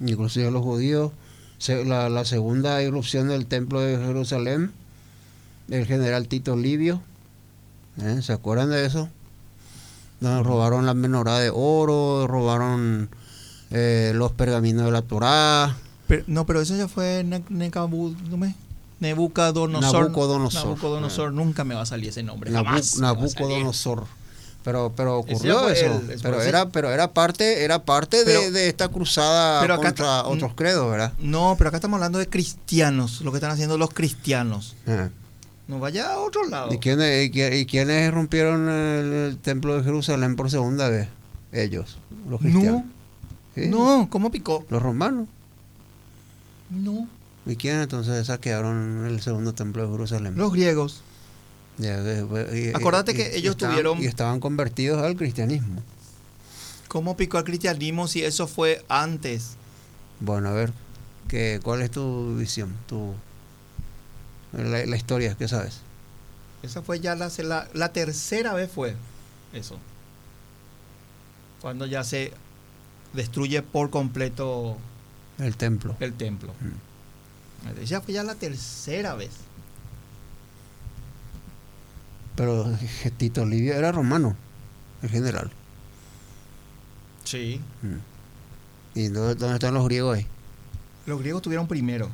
Inclusive 0.05 0.51
los 0.51 0.61
judíos, 0.63 1.11
la, 1.70 2.09
la 2.09 2.26
segunda 2.26 2.82
irrupción 2.82 3.28
del 3.30 3.45
templo 3.45 3.80
de 3.82 3.97
Jerusalén, 3.97 4.72
el 5.70 5.86
general 5.86 6.28
Tito 6.28 6.55
Livio, 6.55 7.01
¿eh? 8.01 8.20
¿se 8.22 8.34
acuerdan 8.34 8.70
de 8.70 8.86
eso? 8.86 9.09
Nos 10.20 10.45
robaron 10.45 10.86
la 10.86 10.93
menorá 10.93 11.39
de 11.39 11.51
oro, 11.53 12.28
robaron 12.28 13.09
eh, 13.72 14.11
los 14.16 14.32
pergaminos 14.32 14.86
de 14.86 14.91
la 14.91 15.01
Torá. 15.01 15.76
Pero- 16.07 16.24
no, 16.28 16.45
pero 16.45 16.61
eso 16.61 16.76
ya 16.76 16.88
fue 16.88 17.24
Ne-. 17.26 17.43
Nebuchadnezzar. 18.99 19.82
Nabucodonosor. 19.82 20.64
Nabucodonosor. 20.66 21.34
Nunca 21.34 21.64
me 21.66 21.76
va 21.76 21.82
a 21.82 21.86
salir 21.86 22.09
ese 22.09 22.24
nombre. 22.24 22.51
Nabu- 22.51 22.66
jamás. 22.66 22.97
Nabucodonosor. 22.99 24.05
Pero, 24.64 24.93
pero 24.95 25.18
ocurrió 25.20 25.68
eso. 25.70 25.86
el- 26.09 26.20
pero 26.22 26.41
era, 26.41 26.70
pero 26.70 26.89
era 26.91 27.11
parte, 27.14 27.64
era 27.66 27.84
parte 27.84 28.18
de, 28.20 28.26
Pero- 28.26 28.51
de 28.51 28.70
esta 28.70 28.88
cruzada 28.88 29.59
pero 29.61 29.74
acá 29.74 29.88
contra 29.89 30.24
otros 30.24 30.53
credos, 30.55 30.89
¿verdad? 30.89 31.11
No, 31.20 31.55
pero 31.57 31.68
acá 31.68 31.78
estamos 31.78 31.97
hablando 31.97 32.18
de 32.20 32.28
cristianos, 32.30 33.22
lo 33.22 33.32
que 33.32 33.38
están 33.38 33.51
haciendo 33.51 33.78
los 33.78 33.89
cristianos. 33.89 34.76
Ah. 34.88 35.09
No 35.68 35.80
vaya 35.80 36.14
a 36.14 36.20
otro 36.20 36.47
lado. 36.47 36.74
¿Y 36.74 36.78
quiénes, 36.78 37.28
y, 37.28 37.32
qui- 37.32 37.59
y 37.61 37.66
quiénes 37.66 38.14
rompieron 38.14 38.70
el, 38.70 39.14
el 39.14 39.38
templo 39.38 39.76
de 39.78 39.84
Jerusalén 39.84 40.36
por 40.36 40.49
segunda 40.49 40.88
vez? 40.89 41.07
Ellos, 41.51 41.97
los 42.30 42.39
cristianos. 42.41 42.84
No, 42.84 42.91
¿Sí? 43.55 43.68
no, 43.70 44.07
¿cómo 44.09 44.32
picó? 44.32 44.66
Los 44.70 44.82
romanos. 44.82 45.28
No, 46.70 47.07
¿Y 47.45 47.55
quiénes 47.57 47.84
entonces 47.84 48.26
saquearon 48.28 49.05
el 49.05 49.22
segundo 49.22 49.53
templo 49.53 49.84
de 49.86 49.91
Jerusalén? 49.91 50.34
los 50.38 50.53
griegos. 50.53 51.01
Y- 51.80 52.69
Acordate 52.76 53.11
y- 53.13 53.15
que 53.15 53.32
y 53.34 53.39
ellos 53.39 53.51
estaban- 53.51 53.76
tuvieron- 53.76 54.01
Y 54.01 54.05
estaban 54.05 54.39
convertidos 54.39 55.01
al 55.03 55.15
cristianismo. 55.15 55.82
¿Cómo 56.88 57.17
picó 57.17 57.39
el 57.39 57.43
cristianismo 57.43 58.07
si 58.07 58.24
eso 58.24 58.47
fue 58.47 58.86
antes? 58.89 59.51
Bueno, 60.19 60.49
a 60.49 60.53
ver, 60.53 60.71
¿qué, 61.28 61.59
¿cuál 61.63 61.82
es 61.82 61.89
tu 61.91 62.36
visión? 62.36 62.76
Tu, 62.88 63.13
la, 64.53 64.86
la 64.86 64.95
historia, 64.95 65.36
¿qué 65.36 65.47
sabes? 65.47 65.80
Esa 66.61 66.82
fue 66.84 66.99
ya 66.99 67.15
la, 67.15 67.32
la, 67.39 67.67
la 67.74 67.91
tercera 67.91 68.53
vez 68.53 68.71
fue 68.71 68.95
eso. 69.53 69.80
Cuando 71.61 71.86
ya 71.88 72.03
se 72.03 72.32
destruye 73.13 73.61
por 73.63 73.89
completo 73.89 74.78
El 75.39 75.55
templo. 75.57 75.95
el 75.99 76.13
templo. 76.13 76.53
Esa 77.82 78.01
fue 78.01 78.13
ya 78.13 78.24
la 78.24 78.36
tercera 78.36 79.15
vez. 79.15 79.32
Pero 82.36 82.65
Tito 83.17 83.45
Livio 83.45 83.73
era 83.75 83.91
romano, 83.91 84.36
en 85.01 85.09
general. 85.09 85.51
Sí. 87.23 87.61
¿Y 88.95 89.07
dónde, 89.07 89.36
dónde 89.36 89.55
están 89.55 89.73
los 89.73 89.86
griegos 89.86 90.17
ahí? 90.17 90.27
Los 91.05 91.19
griegos 91.19 91.41
tuvieron 91.41 91.67
primero. 91.67 92.09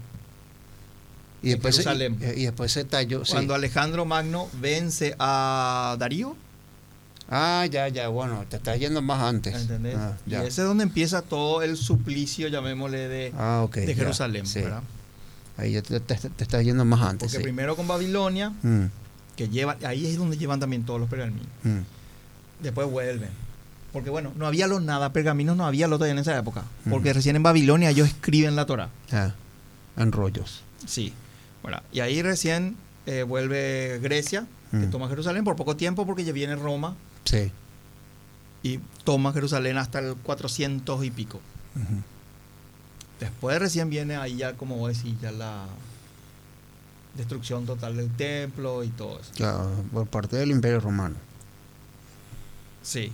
Y 1.42 1.50
después, 1.52 1.76
se, 1.76 1.84
Jerusalén. 1.84 2.18
y, 2.22 2.42
y 2.42 2.46
después 2.46 2.72
se 2.72 2.84
talló. 2.84 3.24
sí. 3.24 3.32
Cuando 3.32 3.54
Alejandro 3.54 4.06
Magno 4.06 4.50
vence 4.60 5.16
a 5.20 5.96
Darío, 6.00 6.36
Ah, 7.32 7.68
ya, 7.70 7.88
ya, 7.90 8.08
bueno, 8.08 8.44
te 8.50 8.58
estás 8.58 8.80
yendo 8.80 9.04
más 9.04 9.22
antes. 9.22 9.54
¿entendés? 9.56 9.96
Ah, 9.96 10.18
y 10.26 10.32
ya. 10.32 10.40
ese 10.40 10.62
es 10.62 10.68
donde 10.68 10.82
empieza 10.84 11.22
todo 11.22 11.62
el 11.62 11.78
suplicio, 11.78 12.48
llamémosle, 12.48 13.08
de, 13.08 13.34
Ah, 13.38 13.68
de 13.72 13.86
ya, 13.86 13.94
Jerusalén. 13.94 14.48
sí. 14.48 14.62
¿verdad? 14.62 14.82
Ahí 15.56 15.74
ya 15.74 15.84
te, 15.84 16.00
te- 16.00 16.16
te 16.16 16.44
estás 16.44 16.64
yendo 16.64 16.84
más 16.86 17.02
antes. 17.02 17.28
Porque 17.28 17.38
sí. 17.38 17.44
primero 17.44 17.76
con 17.76 17.88
Babilonia, 17.88 18.50
Mm, 18.64 18.86
que 19.40 19.48
llevan, 19.50 19.78
ahí 19.86 20.06
es 20.06 20.18
donde 20.18 20.38
llevan 20.38 20.60
también 20.60 20.84
todos 20.84 21.00
los 21.00 21.10
pergaminos. 21.10 21.48
mm, 21.64 21.80
Después 22.62 22.90
vuelven. 22.92 23.30
Porque 23.94 24.10
bueno, 24.10 24.34
no 24.36 24.46
había 24.46 24.68
lo 24.68 24.80
nada, 24.82 25.14
pergaminos 25.14 25.56
no 25.56 25.66
había 25.66 25.88
lo 25.88 25.96
todavía 25.98 26.12
en 26.14 26.20
esa 26.20 26.38
época. 26.38 26.64
Mm. 26.86 26.90
Porque 26.90 27.14
recién 27.14 27.36
en 27.38 27.44
Babilonia 27.44 27.90
ellos 27.90 28.08
escriben 28.10 28.56
la 28.58 28.66
Torah. 28.66 28.90
ah, 29.14 29.34
en 29.98 30.12
rollos. 30.12 30.62
Sí. 30.86 31.14
¿verdad? 31.64 31.84
Y 31.92 32.02
ahí 32.02 32.22
recién 32.22 32.76
eh, 33.06 33.24
vuelve 33.24 34.00
Grecia, 34.04 34.46
que 34.72 34.78
Mm. 34.78 34.92
toma 34.92 35.08
Jerusalén 35.08 35.44
por 35.46 35.56
poco 35.56 35.76
tiempo 35.78 36.06
porque 36.06 36.24
ya 36.26 36.32
viene 36.34 36.56
Roma 36.56 36.96
Sí. 37.24 37.52
y 38.62 38.80
toma 39.06 39.32
Jerusalén 39.34 39.78
hasta 39.78 40.00
el 40.00 40.16
400 40.16 41.04
y 41.06 41.12
pico. 41.12 41.40
Después 43.20 43.58
recién 43.60 43.90
viene 43.90 44.16
ahí 44.16 44.36
ya, 44.38 44.54
como 44.54 44.76
vos 44.78 44.96
decís, 44.96 45.16
ya 45.22 45.32
la 45.32 45.66
destrucción 47.20 47.66
total 47.66 47.96
del 47.98 48.10
templo 48.16 48.84
y 48.84 48.88
todo 48.90 49.20
eso. 49.20 49.32
Claro, 49.36 49.70
por 49.94 50.08
parte 50.08 50.36
del 50.38 50.52
Imperio 50.52 50.80
Romano. 50.80 51.16
Sí. 52.84 53.12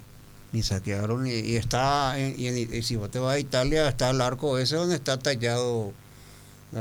Y 0.54 0.64
saquearon, 0.64 1.28
y, 1.28 1.32
y 1.32 1.56
está, 1.58 2.18
en- 2.18 2.40
y, 2.40 2.48
en- 2.48 2.74
y 2.74 2.82
si 2.82 2.96
vos 2.96 3.12
te 3.12 3.20
vas 3.20 3.36
a 3.36 3.40
Italia, 3.40 3.88
está 3.90 4.10
el 4.12 4.22
arco 4.22 4.58
ese 4.58 4.76
donde 4.78 4.96
está 4.96 5.18
tallado 5.20 5.92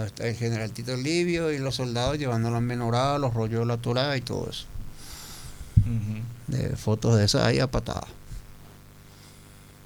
está 0.07 0.27
el 0.27 0.35
general 0.35 0.73
Tito 0.73 0.97
Livio 0.97 1.53
y 1.53 1.59
los 1.59 1.77
soldados 1.77 2.19
llevando 2.19 2.51
la 2.51 2.61
menorá, 2.61 3.17
los 3.19 3.33
rollos 3.33 3.61
de 3.61 3.67
la 3.67 3.77
Torá 3.77 4.17
y 4.17 4.21
todo 4.23 4.49
eso. 4.51 4.65
De 6.49 6.75
fotos 6.77 7.17
de 7.17 7.25
esas 7.25 7.45
ahí 7.45 7.61
a 7.61 7.69
patada. 7.71 8.07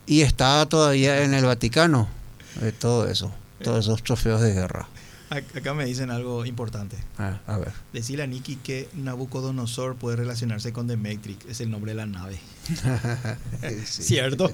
Y 0.07 0.23
está 0.23 0.65
todavía 0.67 1.23
en 1.25 1.35
el 1.35 1.45
Vaticano, 1.45 2.09
eh, 2.63 2.73
todo 2.79 3.07
eso, 3.09 3.31
todos 3.63 3.85
esos 3.85 4.03
trofeos 4.03 4.41
de 4.41 4.55
guerra. 4.55 4.89
Ac- 5.31 5.57
Acá 5.59 5.75
me 5.75 5.85
dicen 5.85 6.11
algo 6.11 6.47
importante. 6.47 6.97
Ah, 7.19 7.41
a 7.47 7.59
ver. 7.59 7.73
Decirle 7.93 8.23
a 8.23 8.27
Nicky 8.27 8.57
que 8.57 8.89
Nabucodonosor 8.95 9.97
puede 9.97 10.17
relacionarse 10.17 10.73
con 10.73 10.87
Demetric, 10.87 11.45
es 11.49 11.61
el 11.61 11.71
nombre 11.71 11.93
de 11.93 11.97
la 11.97 12.07
nave. 12.07 12.39
Sí. 13.85 14.03
¿Cierto? 14.03 14.51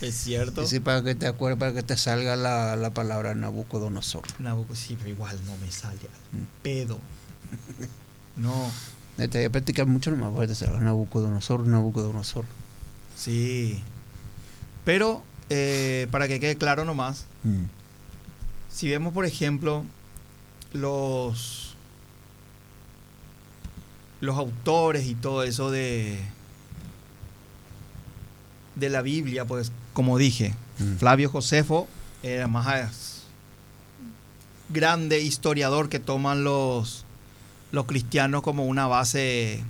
es 0.00 0.14
cierto. 0.14 0.66
Sí, 0.66 0.80
para 0.80 1.02
que 1.02 1.14
te 1.14 1.26
acuerdes, 1.26 1.58
para 1.58 1.72
que 1.72 1.82
te 1.82 1.96
salga 1.96 2.36
la, 2.36 2.76
la 2.76 2.90
palabra 2.90 3.34
Nabucodonosor. 3.34 4.22
Nabucco, 4.38 4.74
sí, 4.74 4.96
pero 4.98 5.10
igual 5.10 5.38
no 5.46 5.56
me 5.58 5.70
sale. 5.70 5.98
Pedo. 6.62 6.98
No. 8.36 8.70
Te 9.16 9.26
voy 9.28 9.44
a 9.44 9.50
practicar 9.50 9.86
mucho 9.86 10.10
nomás 10.10 10.46
te 10.48 10.54
salga 10.54 10.80
Nabucodonosor, 10.80 11.66
Nabucodonosor. 11.66 12.44
Sí. 13.16 13.80
Pero, 14.84 15.22
eh, 15.50 16.08
para 16.10 16.26
que 16.28 16.40
quede 16.40 16.56
claro 16.56 16.84
nomás, 16.84 17.26
Mm. 17.44 17.64
Si 18.74 18.88
vemos, 18.90 19.12
por 19.12 19.24
ejemplo, 19.24 19.84
los, 20.72 21.76
los 24.20 24.36
autores 24.36 25.06
y 25.06 25.14
todo 25.14 25.44
eso 25.44 25.70
de, 25.70 26.18
de 28.74 28.88
la 28.88 29.02
Biblia, 29.02 29.44
pues, 29.44 29.70
como 29.92 30.18
dije, 30.18 30.54
Mm. 30.78 30.96
Flavio 30.96 31.30
Josefo 31.30 31.86
era 32.22 32.48
más 32.48 33.22
grande 34.70 35.20
historiador 35.20 35.88
que 35.88 36.00
toman 36.00 36.42
los, 36.42 37.04
los 37.70 37.84
cristianos 37.86 38.42
como 38.42 38.64
una 38.66 38.86
base 38.86 39.62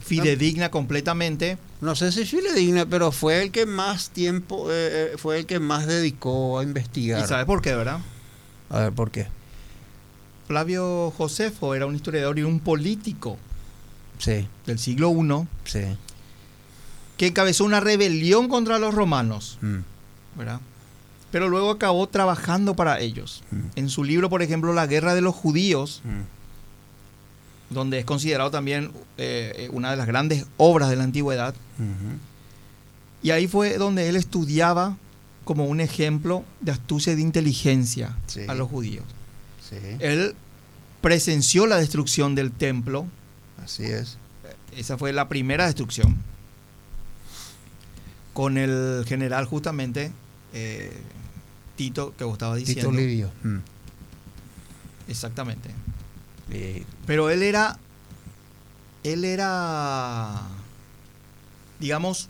fidedigna 0.00 0.70
completamente. 0.70 1.58
No 1.80 1.94
sé 1.94 2.10
si 2.10 2.24
fidedigna, 2.24 2.86
pero 2.86 3.12
fue 3.12 3.42
el 3.42 3.52
que 3.52 3.64
más 3.66 4.10
tiempo, 4.10 4.66
eh, 4.70 5.12
eh, 5.12 5.16
fue 5.16 5.38
el 5.38 5.46
que 5.46 5.60
más 5.60 5.86
dedicó 5.86 6.58
a 6.58 6.62
investigar. 6.64 7.22
¿Y 7.24 7.28
sabe 7.28 7.46
por 7.46 7.62
qué, 7.62 7.74
verdad? 7.74 8.00
A 8.70 8.80
ver, 8.80 8.92
¿por 8.92 9.10
qué? 9.10 9.28
Flavio 10.46 11.12
Josefo 11.16 11.74
era 11.74 11.86
un 11.86 11.94
historiador 11.94 12.38
y 12.38 12.42
un 12.42 12.58
político 12.60 13.36
Sí, 14.18 14.48
del 14.66 14.78
siglo 14.78 15.10
I 15.12 15.46
sí. 15.64 15.80
que 17.16 17.28
encabezó 17.28 17.64
una 17.64 17.80
rebelión 17.80 18.48
contra 18.48 18.78
los 18.78 18.94
romanos, 18.94 19.58
Mm. 19.60 19.78
¿verdad? 20.36 20.60
Pero 21.30 21.48
luego 21.48 21.70
acabó 21.70 22.08
trabajando 22.08 22.74
para 22.74 22.98
ellos. 23.00 23.44
Mm. 23.50 23.60
En 23.76 23.88
su 23.90 24.02
libro, 24.02 24.28
por 24.30 24.42
ejemplo, 24.42 24.72
La 24.72 24.86
Guerra 24.86 25.14
de 25.14 25.20
los 25.20 25.34
Judíos, 25.34 26.00
Mm. 26.04 26.22
Donde 27.70 27.98
es 27.98 28.04
considerado 28.04 28.50
también 28.50 28.90
eh, 29.18 29.68
una 29.72 29.90
de 29.90 29.96
las 29.96 30.06
grandes 30.06 30.46
obras 30.56 30.88
de 30.90 30.96
la 30.96 31.04
antigüedad, 31.04 31.54
y 33.22 33.30
ahí 33.30 33.46
fue 33.48 33.78
donde 33.78 34.08
él 34.08 34.16
estudiaba 34.16 34.96
como 35.44 35.64
un 35.66 35.80
ejemplo 35.80 36.44
de 36.60 36.72
astucia 36.72 37.12
y 37.12 37.16
de 37.16 37.22
inteligencia 37.22 38.16
Sí. 38.26 38.40
a 38.48 38.54
los 38.54 38.68
judíos. 38.68 39.04
Sí, 39.68 39.76
Él 40.00 40.34
presenció 41.00 41.66
la 41.66 41.76
destrucción 41.76 42.34
del 42.34 42.52
templo, 42.52 43.06
así 43.62 43.84
es. 43.84 44.18
esa 44.76 44.96
fue 44.98 45.12
la 45.12 45.28
primera 45.28 45.66
destrucción, 45.66 46.16
con 48.32 48.56
el 48.56 49.04
general 49.06 49.44
justamente 49.46 50.12
eh, 50.54 50.92
Tito, 51.76 52.14
que 52.16 52.24
vos 52.24 52.34
estabas 52.34 52.58
diciendo. 52.58 52.90
Tito 52.90 53.00
Livio. 53.00 53.30
Mm. 53.42 53.58
Exactamente. 55.08 55.70
Y- 56.52 56.84
Pero 57.06 57.30
él 57.30 57.42
era, 57.42 57.78
él 59.04 59.24
era, 59.24 60.40
digamos, 61.80 62.28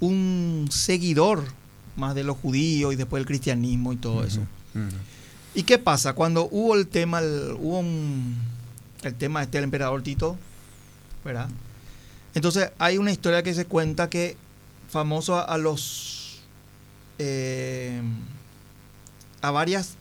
un 0.00 0.68
seguidor 0.70 1.44
más 1.96 2.14
de 2.14 2.24
los 2.24 2.36
judíos 2.36 2.92
y 2.92 2.96
después 2.96 3.20
el 3.20 3.26
cristianismo 3.26 3.92
y 3.92 3.96
todo 3.96 4.24
eso. 4.24 4.40
¿Y 5.54 5.64
qué 5.64 5.78
pasa? 5.78 6.12
Cuando 6.12 6.48
hubo 6.50 6.76
el 6.76 6.86
tema, 6.86 7.18
el, 7.18 7.56
hubo 7.58 7.80
un- 7.80 8.36
el 9.02 9.14
tema 9.14 9.42
este 9.42 9.58
del 9.58 9.64
emperador 9.64 10.02
Tito, 10.02 10.36
¿verdad? 11.24 11.48
Entonces 12.34 12.70
hay 12.78 12.98
una 12.98 13.10
historia 13.10 13.42
que 13.42 13.54
se 13.54 13.64
cuenta 13.64 14.08
que 14.08 14.36
famoso 14.88 15.36
a, 15.36 15.42
a 15.42 15.58
los 15.58 16.40
eh, 17.18 18.00
a 19.42 19.50
varias 19.50 19.94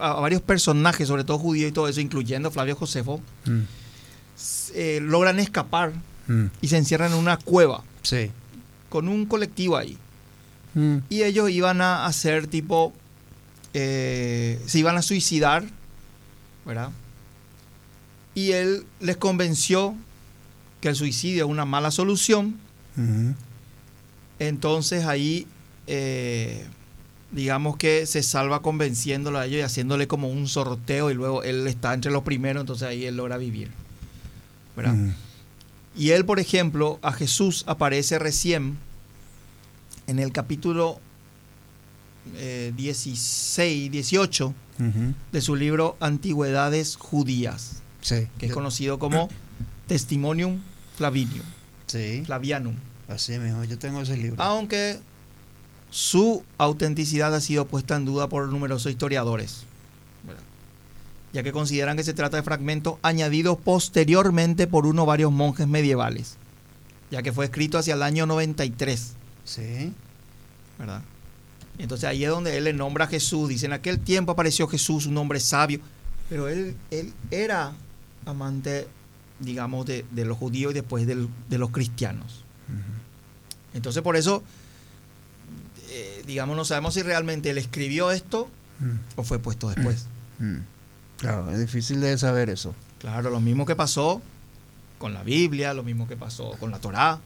a 0.00 0.14
varios 0.14 0.42
personajes, 0.42 1.06
sobre 1.08 1.24
todo 1.24 1.38
judíos 1.38 1.70
y 1.70 1.72
todo 1.72 1.88
eso, 1.88 2.00
incluyendo 2.00 2.50
Flavio 2.50 2.74
Josefo, 2.76 3.20
Mm. 3.46 3.60
eh, 4.74 4.98
logran 5.02 5.38
escapar 5.40 5.92
Mm. 6.26 6.46
y 6.62 6.68
se 6.68 6.76
encierran 6.78 7.12
en 7.12 7.18
una 7.18 7.36
cueva 7.36 7.84
Sí. 8.02 8.30
con 8.88 9.08
un 9.08 9.26
colectivo 9.26 9.76
ahí. 9.76 9.98
Mm. 10.74 10.98
Y 11.08 11.22
ellos 11.22 11.50
iban 11.50 11.80
a 11.80 12.06
hacer 12.06 12.46
tipo, 12.46 12.92
eh, 13.74 14.60
se 14.66 14.78
iban 14.78 14.96
a 14.96 15.02
suicidar, 15.02 15.64
¿verdad? 16.64 16.90
Y 18.34 18.52
él 18.52 18.84
les 19.00 19.16
convenció 19.16 19.94
que 20.80 20.88
el 20.88 20.96
suicidio 20.96 21.44
es 21.44 21.50
una 21.50 21.64
mala 21.64 21.90
solución. 21.90 22.58
Ujú. 22.96 23.34
Entonces 24.38 25.04
ahí, 25.04 25.46
eh, 25.86 26.66
digamos 27.34 27.76
que 27.76 28.06
se 28.06 28.22
salva 28.22 28.62
convenciéndolo 28.62 29.38
a 29.38 29.46
ellos 29.46 29.58
y 29.58 29.62
haciéndole 29.62 30.06
como 30.06 30.28
un 30.28 30.46
sorteo 30.48 31.10
y 31.10 31.14
luego 31.14 31.42
él 31.42 31.66
está 31.66 31.92
entre 31.92 32.10
los 32.12 32.22
primeros, 32.22 32.60
entonces 32.62 32.86
ahí 32.88 33.04
él 33.04 33.16
logra 33.16 33.36
vivir. 33.36 33.70
Y 35.96 36.10
él, 36.10 36.24
por 36.24 36.40
ejemplo, 36.40 36.98
a 37.02 37.12
Jesús 37.12 37.64
aparece 37.66 38.18
recién 38.18 38.76
en 40.06 40.18
el 40.18 40.32
capítulo 40.32 40.98
eh, 42.36 42.72
16, 42.76 43.90
18 43.90 44.54
Ujú. 44.80 45.14
de 45.30 45.40
su 45.40 45.54
libro 45.56 45.96
Antigüedades 46.00 46.96
Judías, 46.96 47.82
Sí. 48.00 48.26
que 48.38 48.46
es 48.46 48.52
conocido 48.52 48.98
como 48.98 49.28
Testimonium 49.86 50.60
Flavinium, 50.96 51.44
Sí. 51.86 52.22
Flavianum. 52.24 52.74
Así 53.08 53.38
mismo, 53.38 53.62
yo 53.64 53.78
tengo 53.78 54.00
ese 54.00 54.16
libro. 54.16 54.42
Aunque 54.42 54.98
su 55.94 56.42
autenticidad 56.58 57.32
ha 57.36 57.40
sido 57.40 57.66
puesta 57.66 57.94
en 57.94 58.04
duda 58.04 58.28
por 58.28 58.48
numerosos 58.48 58.90
historiadores, 58.90 59.62
ya 61.32 61.44
que 61.44 61.52
consideran 61.52 61.96
que 61.96 62.02
se 62.02 62.14
trata 62.14 62.36
de 62.36 62.42
fragmentos 62.42 62.96
añadidos 63.02 63.56
posteriormente 63.58 64.66
por 64.66 64.86
uno 64.86 65.04
o 65.04 65.06
varios 65.06 65.30
monjes 65.30 65.68
medievales, 65.68 66.34
ya 67.12 67.22
que 67.22 67.32
fue 67.32 67.44
escrito 67.44 67.78
hacia 67.78 67.94
el 67.94 68.02
año 68.02 68.26
93. 68.26 69.12
Sí. 69.44 69.92
¿verdad? 70.80 71.02
Entonces 71.78 72.08
ahí 72.08 72.24
es 72.24 72.30
donde 72.30 72.56
él 72.56 72.64
le 72.64 72.72
nombra 72.72 73.04
a 73.04 73.08
Jesús. 73.08 73.48
Dice, 73.48 73.66
en 73.66 73.72
aquel 73.72 74.00
tiempo 74.00 74.32
apareció 74.32 74.66
Jesús, 74.66 75.06
un 75.06 75.16
hombre 75.16 75.38
sabio. 75.38 75.78
Pero 76.28 76.48
él, 76.48 76.74
él 76.90 77.12
era 77.30 77.72
amante, 78.26 78.88
digamos, 79.38 79.86
de, 79.86 80.04
de 80.10 80.24
los 80.24 80.38
judíos 80.38 80.72
y 80.72 80.74
después 80.74 81.06
del- 81.06 81.28
de 81.48 81.58
los 81.58 81.70
cristianos. 81.70 82.42
Entonces 83.74 84.02
por 84.02 84.16
eso, 84.16 84.42
digamos, 86.26 86.56
no 86.56 86.64
sabemos 86.64 86.94
si 86.94 87.02
realmente 87.02 87.50
él 87.50 87.58
escribió 87.58 88.10
esto 88.10 88.48
Mm. 88.80 88.98
o 89.16 89.22
fue 89.22 89.38
puesto 89.38 89.68
después. 89.68 90.06
Mm. 90.40 90.56
Claro, 91.18 91.50
es 91.50 91.60
difícil 91.60 92.00
de 92.00 92.18
saber 92.18 92.50
eso. 92.50 92.74
Claro, 92.98 93.30
lo 93.30 93.40
mismo 93.40 93.66
que 93.66 93.76
pasó 93.76 94.20
con 94.98 95.14
la 95.14 95.22
Biblia, 95.22 95.74
lo 95.74 95.82
mismo 95.82 96.08
que 96.08 96.16
pasó 96.16 96.52
con 96.58 96.70
la 96.70 96.78
Torá, 96.80 97.20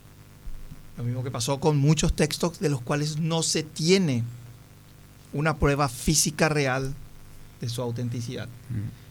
lo 0.96 1.04
mismo 1.04 1.22
que 1.24 1.30
pasó 1.30 1.58
con 1.60 1.78
muchos 1.78 2.12
textos 2.14 2.60
de 2.60 2.68
los 2.68 2.80
cuales 2.82 3.18
no 3.18 3.42
se 3.42 3.62
tiene 3.62 4.24
una 5.32 5.56
prueba 5.56 5.88
física 5.88 6.48
real 6.48 6.94
de 7.60 7.68
su 7.68 7.82
autenticidad, 7.82 8.48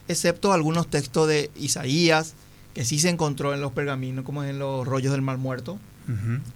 excepto 0.08 0.54
algunos 0.54 0.90
textos 0.90 1.28
de 1.28 1.50
Isaías 1.56 2.34
que 2.74 2.86
sí 2.86 3.00
se 3.00 3.10
encontró 3.10 3.54
en 3.54 3.62
los 3.62 3.72
pergaminos, 3.72 4.26
como 4.26 4.44
en 4.44 4.60
los 4.60 4.86
rollos 4.88 5.12
del 5.12 5.22
Mar 5.22 5.38
Muerto, 5.38 5.80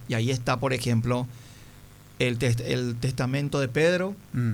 y 0.08 0.14
ahí 0.14 0.32
está, 0.32 0.60
por 0.60 0.74
ejemplo, 0.74 1.28
el, 2.28 2.38
test- 2.40 2.62
el 2.66 2.96
testamento 2.96 3.60
de 3.60 3.68
Pedro, 3.68 4.16
Mm. 4.34 4.54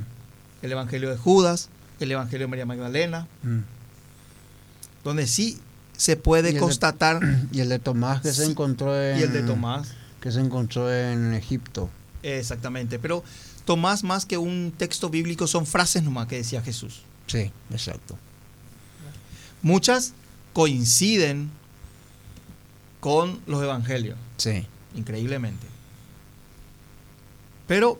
el 0.62 0.72
Evangelio 0.72 1.10
de 1.10 1.18
Judas, 1.18 1.70
el 2.00 2.12
Evangelio 2.12 2.46
de 2.46 2.50
María 2.50 2.66
Magdalena, 2.66 3.28
Mm. 3.44 3.60
donde 5.04 5.28
sí 5.28 5.60
se 5.96 6.16
puede 6.16 6.50
Y 6.50 6.52
el 6.52 6.56
de- 6.56 6.60
constatar 6.62 7.20
Y 7.52 7.60
el 7.62 7.70
de 7.70 7.80
Tomás 7.80 8.22
que 8.22 8.32
se 8.34 8.46
encontró 8.46 9.00
en. 9.02 9.20
y 9.20 9.24
el 9.24 9.34
de 9.34 9.44
Tomás. 9.44 9.90
Que 10.22 10.32
se 10.32 10.40
encontró 10.40 10.92
en 10.94 11.34
Egipto. 11.34 11.90
Exactamente, 12.24 13.00
pero 13.00 13.24
tomás 13.66 14.04
más 14.04 14.26
que 14.26 14.38
un 14.38 14.74
texto 14.76 15.10
bíblico, 15.10 15.46
son 15.48 15.66
frases 15.66 16.04
nomás 16.04 16.28
que 16.28 16.38
decía 16.38 16.62
Jesús. 16.62 17.02
Sí, 17.28 17.52
exacto. 17.72 18.18
Muchas 19.62 20.14
coinciden 20.54 21.50
con 23.00 23.40
los 23.48 23.62
evangelios. 23.64 24.18
Sí. 24.38 24.66
Increíblemente. 24.96 25.68
Pero 27.68 28.00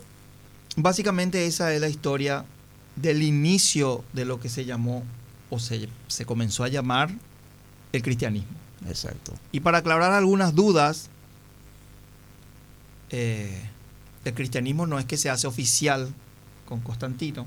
básicamente 0.76 1.46
esa 1.46 1.74
es 1.74 1.82
la 1.82 1.90
historia 1.90 2.46
del 2.96 3.22
inicio 3.22 4.04
de 4.14 4.26
lo 4.26 4.40
que 4.40 4.50
se 4.50 4.66
llamó 4.66 5.04
o 5.50 5.60
se, 5.60 5.88
se 6.08 6.26
comenzó 6.26 6.64
a 6.64 6.68
llamar 6.68 7.12
el 7.94 8.02
cristianismo. 8.02 8.50
Exacto. 8.88 9.34
Y 9.52 9.60
para 9.60 9.80
aclarar 9.80 10.14
algunas 10.14 10.56
dudas, 10.56 11.10
eh, 13.10 13.62
el 14.26 14.34
cristianismo 14.34 14.88
no 14.88 15.00
es 15.00 15.06
que 15.06 15.18
se 15.18 15.30
hace 15.30 15.48
oficial 15.48 16.10
con 16.66 16.82
Constantino. 16.82 17.46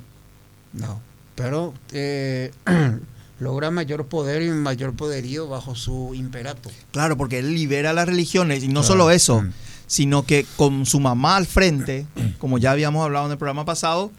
No. 0.73 1.01
Pero 1.35 1.75
eh, 1.93 2.53
logra 3.41 3.71
mayor 3.71 4.07
poder 4.07 4.43
y 4.43 4.51
mayor 4.51 4.95
poderío 4.95 5.49
bajo 5.49 5.75
su 5.75 6.13
imperato. 6.15 6.71
Claro, 6.93 7.17
porque 7.17 7.39
él 7.39 7.55
libera 7.55 7.93
las 7.93 8.07
religiones 8.07 8.63
y 8.63 8.69
no 8.69 8.81
Claro. 8.81 8.87
solo 8.87 9.11
eso, 9.11 9.43
Mm. 9.43 9.53
Sino 9.91 10.23
que 10.25 10.47
con 10.57 10.87
su 10.87 11.01
mamá 11.01 11.35
al 11.35 11.47
frente, 11.47 12.07
como 12.39 12.59
ya 12.59 12.71
habíamos 12.71 13.05
hablado 13.05 13.27
en 13.27 13.33
el 13.33 13.39
programa 13.39 13.65
pasado, 13.65 14.13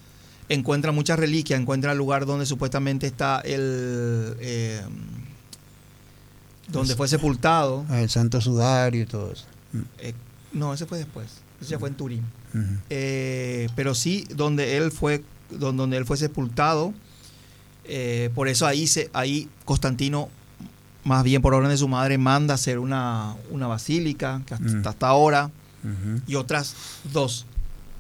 encuentra 0.49 0.91
muchas 0.91 1.17
reliquias, 1.17 1.61
encuentra 1.61 1.93
el 1.93 1.97
lugar 1.97 2.26
donde 2.26 2.45
supuestamente 2.45 3.07
está 3.07 3.39
el... 3.39 4.36
eh, 4.41 4.82
donde 6.67 6.93
fue 6.97 7.07
sepultado. 7.07 7.86
El 7.89 8.09
santo 8.09 8.41
sudario 8.41 9.03
y 9.03 9.05
todo 9.05 9.32
eso. 9.32 9.45
Eh, 9.99 10.13
no, 10.51 10.74
ese 10.74 10.86
fue 10.86 10.97
después. 10.97 11.28
Ese 11.61 11.80
fue 11.80 11.88
en 11.88 11.95
Turín. 11.95 12.24
Eh, 12.89 13.69
pero 13.78 13.95
sí 13.95 14.28
donde 14.36 14.76
él 14.76 14.91
fue 14.91 15.24
don- 15.51 15.78
donde 15.78 15.95
él 15.95 16.05
fue 16.05 16.17
sepultado 16.17 16.93
Eh, 17.86 18.30
por 18.36 18.49
eso 18.49 18.67
ahí 18.67 18.88
se 18.88 19.09
ahí 19.13 19.47
Constantino 19.65 20.28
más 21.03 21.24
bien 21.24 21.41
por 21.41 21.53
orden 21.53 21.69
de 21.72 21.78
su 21.78 21.88
madre 21.88 22.17
manda 22.17 22.53
hacer 22.53 22.78
una, 22.78 23.36
una 23.49 23.67
basílica 23.67 24.41
que 24.45 24.53
hasta, 24.53 24.89
hasta 24.89 25.07
ahora 25.07 25.49
Y 26.27 26.36
otras 26.36 26.75
dos 27.11 27.45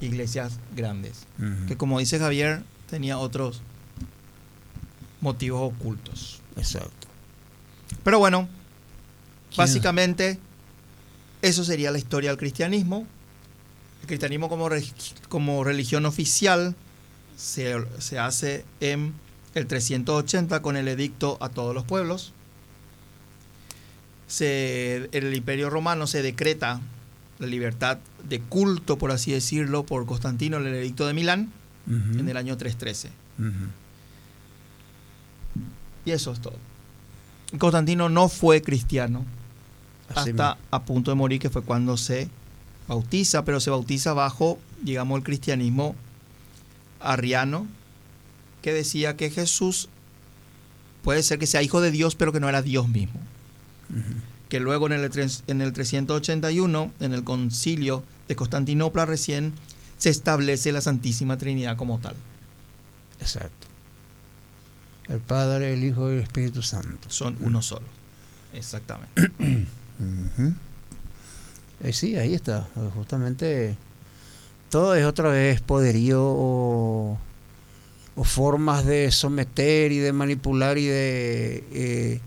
iglesias 0.01 0.53
grandes 0.75 1.25
que 1.67 1.77
como 1.77 1.99
dice 1.99 2.19
Javier 2.19 2.63
tenía 2.89 3.17
otros 3.17 3.61
motivos 5.21 5.71
ocultos 5.73 6.41
Exacto. 6.57 7.07
pero 8.03 8.17
bueno 8.19 8.47
¿Quién? 9.49 9.57
básicamente 9.57 10.39
eso 11.41 11.63
sería 11.63 11.91
la 11.91 11.97
historia 11.99 12.29
del 12.31 12.37
cristianismo 12.39 13.05
el 14.01 14.07
cristianismo 14.07 14.49
como, 14.49 14.69
re- 14.69 14.83
como 15.29 15.63
religión 15.63 16.05
oficial 16.07 16.75
se, 17.37 17.75
se 17.99 18.17
hace 18.19 18.65
en 18.79 19.13
el 19.53 19.67
380 19.67 20.61
con 20.61 20.77
el 20.77 20.87
edicto 20.87 21.37
a 21.41 21.49
todos 21.49 21.75
los 21.75 21.83
pueblos. 21.83 22.33
Se, 24.27 25.09
en 25.11 25.25
el 25.27 25.33
imperio 25.35 25.69
romano 25.69 26.07
se 26.07 26.21
decreta 26.21 26.79
la 27.41 27.47
libertad 27.47 27.97
de 28.29 28.39
culto, 28.39 28.97
por 28.97 29.11
así 29.11 29.31
decirlo, 29.31 29.83
por 29.83 30.05
Constantino 30.05 30.57
en 30.57 30.67
el 30.67 30.75
edicto 30.75 31.07
de 31.07 31.13
Milán 31.13 31.51
en 31.87 32.29
el 32.29 32.37
año 32.37 32.55
313. 32.55 33.09
Ujú. 33.39 33.49
Y 36.05 36.11
eso 36.11 36.31
es 36.31 36.39
todo. 36.39 36.53
Constantino 37.57 38.07
no 38.09 38.29
fue 38.29 38.61
cristiano 38.61 39.25
Así 40.09 40.29
hasta 40.29 40.57
a 40.69 40.83
punto 40.83 41.09
de 41.11 41.15
morir, 41.15 41.39
que 41.39 41.49
fue 41.49 41.63
cuando 41.63 41.97
se 41.97 42.29
bautiza, 42.87 43.43
pero 43.43 43.59
se 43.59 43.71
bautiza 43.71 44.13
bajo, 44.13 44.59
digamos, 44.83 45.17
el 45.17 45.23
cristianismo 45.23 45.95
arriano, 46.99 47.65
que 48.61 48.71
decía 48.71 49.17
que 49.17 49.31
Jesús 49.31 49.89
puede 51.03 51.23
ser 51.23 51.39
que 51.39 51.47
sea 51.47 51.63
hijo 51.63 51.81
de 51.81 51.89
Dios, 51.89 52.13
pero 52.15 52.31
que 52.31 52.39
no 52.39 52.47
era 52.47 52.61
Dios 52.61 52.87
mismo. 52.87 53.19
Que 54.51 54.59
luego 54.59 54.85
en 54.87 54.91
el, 54.91 55.09
en 55.47 55.61
el 55.61 55.71
381, 55.71 56.91
en 56.99 57.13
el 57.13 57.23
concilio 57.23 58.03
de 58.27 58.35
Constantinopla 58.35 59.05
recién, 59.05 59.53
se 59.97 60.09
establece 60.09 60.73
la 60.73 60.81
Santísima 60.81 61.37
Trinidad 61.37 61.77
como 61.77 61.99
tal. 61.99 62.15
Exacto. 63.21 63.67
El 65.07 65.19
Padre, 65.19 65.73
el 65.73 65.85
Hijo 65.85 66.11
y 66.11 66.15
el 66.15 66.19
Espíritu 66.19 66.61
Santo. 66.61 67.09
Son 67.09 67.37
uno 67.39 67.61
solo. 67.61 67.85
Exactamente. 68.53 69.31
Eh, 71.83 71.93
sí, 71.93 72.15
ahí 72.15 72.35
está. 72.35 72.67
Eh, 72.75 72.89
Justamente 72.93 73.75
todo 74.69 74.93
es 74.93 75.03
otra 75.03 75.29
vez 75.29 75.61
poderío 75.61 76.21
o, 76.23 77.17
o 78.15 78.23
formas 78.23 78.85
de 78.85 79.11
someter 79.11 79.91
y 79.91 79.97
de 79.97 80.13
manipular 80.13 80.77
y 80.77 80.85
de 80.85 81.63
eh, 81.71 82.21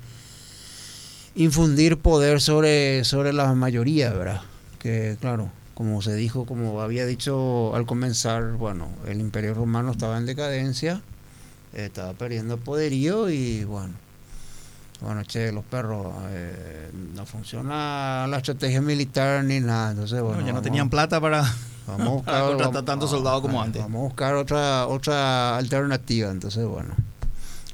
infundir 1.35 1.99
poder 1.99 2.41
sobre, 2.41 3.05
sobre 3.05 3.33
la 3.33 3.53
mayoría, 3.55 4.11
¿verdad? 4.13 4.43
Que 4.79 5.17
claro, 5.21 5.51
como 5.75 6.03
se 6.03 6.15
dijo, 6.15 6.47
como 6.47 6.81
había 6.81 7.07
dicho 7.07 7.75
al 7.75 7.87
comenzar, 7.87 8.53
bueno, 8.53 8.89
el 9.07 9.21
imperio 9.21 9.55
romano 9.55 9.93
estaba 9.93 10.19
en 10.19 10.27
decadencia, 10.27 11.03
eh, 11.73 11.87
estaba 11.87 12.13
perdiendo 12.13 12.59
poderío 12.59 13.31
y 13.31 13.65
bueno, 13.65 13.95
bueno, 15.01 15.23
che, 15.25 15.53
los 15.53 15.65
perros, 15.65 16.15
eh, 16.31 16.91
no 17.15 17.27
funciona 17.27 18.27
la 18.29 18.37
estrategia 18.39 18.81
militar 18.81 19.45
ni 19.45 19.61
nada. 19.61 19.91
Entonces, 19.91 20.23
bueno, 20.23 20.47
ya 20.47 20.53
no 20.53 20.63
tenían 20.63 20.89
plata 20.89 21.21
para, 21.21 21.45
Vamos 21.87 22.07
a 22.09 22.11
buscar, 22.11 22.43
contratar 22.47 22.83
tantos 22.85 23.11
soldados 23.11 23.43
como 23.43 23.61
antes. 23.61 23.83
Vamos 23.83 24.01
a 24.01 24.05
buscar 24.05 24.35
otra, 24.35 24.87
otra 24.87 25.57
alternativa. 25.57 26.31
Entonces, 26.31 26.65
bueno, 26.67 26.95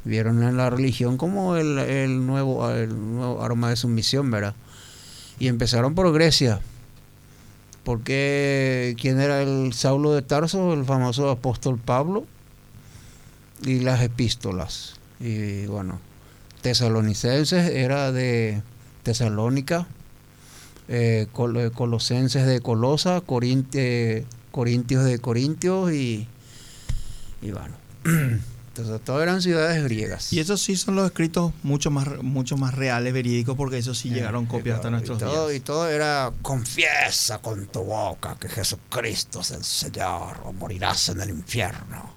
vieron 0.04 0.42
en 0.42 0.56
la 0.56 0.70
religión 0.70 1.16
como 1.16 1.56
el, 1.56 1.78
el 1.78 2.26
nuevo, 2.26 2.70
el 2.70 2.88
nuevo 3.14 3.42
arma 3.42 3.70
de 3.70 3.76
sumisión, 3.76 4.30
¿verdad? 4.30 4.54
Y 5.38 5.48
empezaron 5.48 5.94
por 5.94 6.12
Grecia. 6.12 6.60
Porque, 7.84 8.94
¿quién 9.00 9.20
era 9.20 9.40
el 9.42 9.72
Saulo 9.72 10.12
de 10.12 10.22
Tarso? 10.22 10.72
El 10.74 10.84
famoso 10.84 11.30
apóstol 11.30 11.78
Pablo. 11.78 12.24
Y 13.62 13.80
las 13.80 14.02
epístolas. 14.02 14.94
Y 15.18 15.66
bueno, 15.66 15.98
tesalonicenses 16.62 17.70
era 17.70 18.12
de 18.12 18.62
Tesalónica. 19.02 19.86
eh, 20.88 21.26
eh, 21.28 21.70
Colosenses 21.74 22.46
de 22.46 22.60
Colosa, 22.60 23.20
Corint- 23.22 24.24
Corintios 24.50 25.04
de 25.04 25.18
Corintios 25.18 25.92
y, 25.92 26.26
y 27.42 27.50
bueno. 27.50 27.74
Todas 29.04 29.22
eran 29.22 29.42
ciudades 29.42 29.82
griegas. 29.84 30.32
Y 30.32 30.40
esos 30.40 30.60
sí 30.62 30.76
son 30.76 30.94
los 30.96 31.06
escritos 31.06 31.52
mucho 31.62 31.90
más, 31.90 32.22
mucho 32.22 32.56
más 32.56 32.74
reales, 32.74 33.12
verídicos, 33.12 33.56
porque 33.56 33.78
esos 33.78 33.98
sí 33.98 34.10
llegaron 34.10 34.46
copias 34.46 34.76
hasta 34.76 34.90
nuestros 34.90 35.18
y 35.18 35.20
todo, 35.20 35.48
días. 35.48 35.60
y 35.60 35.64
todo 35.64 35.88
era 35.88 36.32
confiesa 36.42 37.38
con 37.38 37.66
tu 37.66 37.80
boca 37.84 38.36
que 38.40 38.48
Jesucristo 38.48 39.40
es 39.40 39.50
el 39.52 39.64
Señor 39.64 40.36
o 40.44 40.52
morirás 40.52 41.08
en 41.10 41.20
el 41.20 41.30
infierno. 41.30 42.14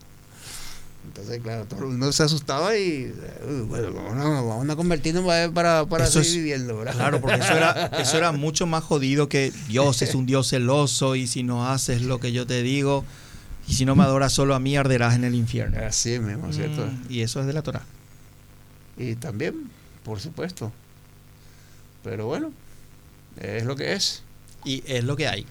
Entonces, 1.05 1.41
claro, 1.43 1.65
todo 1.65 1.79
el 1.81 1.85
mundo 1.87 2.11
se 2.13 2.23
asustaba 2.23 2.77
y 2.77 3.13
eh, 3.13 3.63
bueno, 3.67 3.91
vamos 3.93 4.13
a, 4.25 4.41
vamos 4.41 4.69
a 4.69 4.75
convertirnos 4.77 5.25
para, 5.25 5.51
para, 5.51 5.85
para 5.85 6.05
Eso 6.05 6.13
seguir 6.23 6.27
es- 6.29 6.35
viviendo, 6.37 6.77
¿verdad? 6.77 6.93
Claro, 6.95 7.19
porque 7.21 7.41
eso 7.41 7.53
era, 7.53 7.87
eso 7.99 8.17
era 8.17 8.31
mucho 8.31 8.65
más 8.67 8.83
jodido 8.85 9.27
que 9.27 9.51
Dios 9.67 10.01
es 10.01 10.15
un 10.15 10.25
Dios 10.25 10.47
celoso 10.49 11.15
y 11.15 11.27
si 11.27 11.43
no 11.43 11.69
haces 11.69 12.03
lo 12.03 12.19
que 12.21 12.31
yo 12.31 12.47
te 12.47 12.63
digo 12.63 13.03
y 13.67 13.73
si 13.73 13.85
no 13.85 13.95
me 13.95 14.03
adoras 14.03 14.33
solo 14.33 14.55
a 14.55 14.59
mí 14.59 14.75
arderás 14.75 15.15
en 15.15 15.23
el 15.23 15.35
infierno. 15.35 15.77
Así 15.85 16.19
mismo, 16.19 16.51
¿cierto? 16.51 16.85
Mm, 16.85 17.05
y 17.09 17.21
eso 17.21 17.39
es 17.39 17.45
de 17.45 17.53
la 17.53 17.61
Torah. 17.61 17.83
Y 18.97 19.15
también, 19.15 19.69
por 20.03 20.19
supuesto. 20.19 20.71
Pero 22.03 22.27
bueno, 22.27 22.51
es 23.39 23.63
lo 23.63 23.75
que 23.75 23.93
es. 23.93 24.23
Y 24.65 24.83
es 24.85 25.03
lo 25.03 25.15
que 25.15 25.27
hay. 25.27 25.45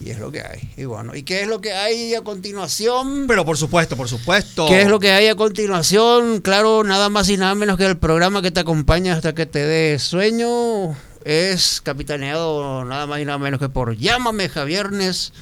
Y 0.00 0.10
es 0.10 0.18
lo 0.18 0.30
que 0.30 0.40
hay. 0.40 0.72
Y 0.76 0.84
bueno, 0.84 1.14
¿y 1.14 1.22
qué 1.22 1.42
es 1.42 1.48
lo 1.48 1.60
que 1.60 1.72
hay 1.72 2.14
a 2.14 2.22
continuación? 2.22 3.26
Pero 3.26 3.44
por 3.44 3.56
supuesto, 3.56 3.96
por 3.96 4.08
supuesto. 4.08 4.66
¿Qué 4.66 4.82
es 4.82 4.88
lo 4.88 4.98
que 4.98 5.10
hay 5.10 5.28
a 5.28 5.34
continuación? 5.34 6.40
Claro, 6.40 6.84
nada 6.84 7.08
más 7.08 7.28
y 7.28 7.36
nada 7.36 7.54
menos 7.54 7.76
que 7.76 7.86
el 7.86 7.98
programa 7.98 8.42
que 8.42 8.50
te 8.50 8.60
acompaña 8.60 9.14
hasta 9.14 9.34
que 9.34 9.46
te 9.46 9.60
dé 9.60 9.98
sueño. 9.98 10.96
Es 11.24 11.80
capitaneado 11.82 12.84
nada 12.84 13.06
más 13.06 13.20
y 13.20 13.24
nada 13.24 13.38
menos 13.38 13.58
que 13.58 13.70
por 13.70 13.96
Llámame 13.96 14.48
Javiernes 14.48 15.32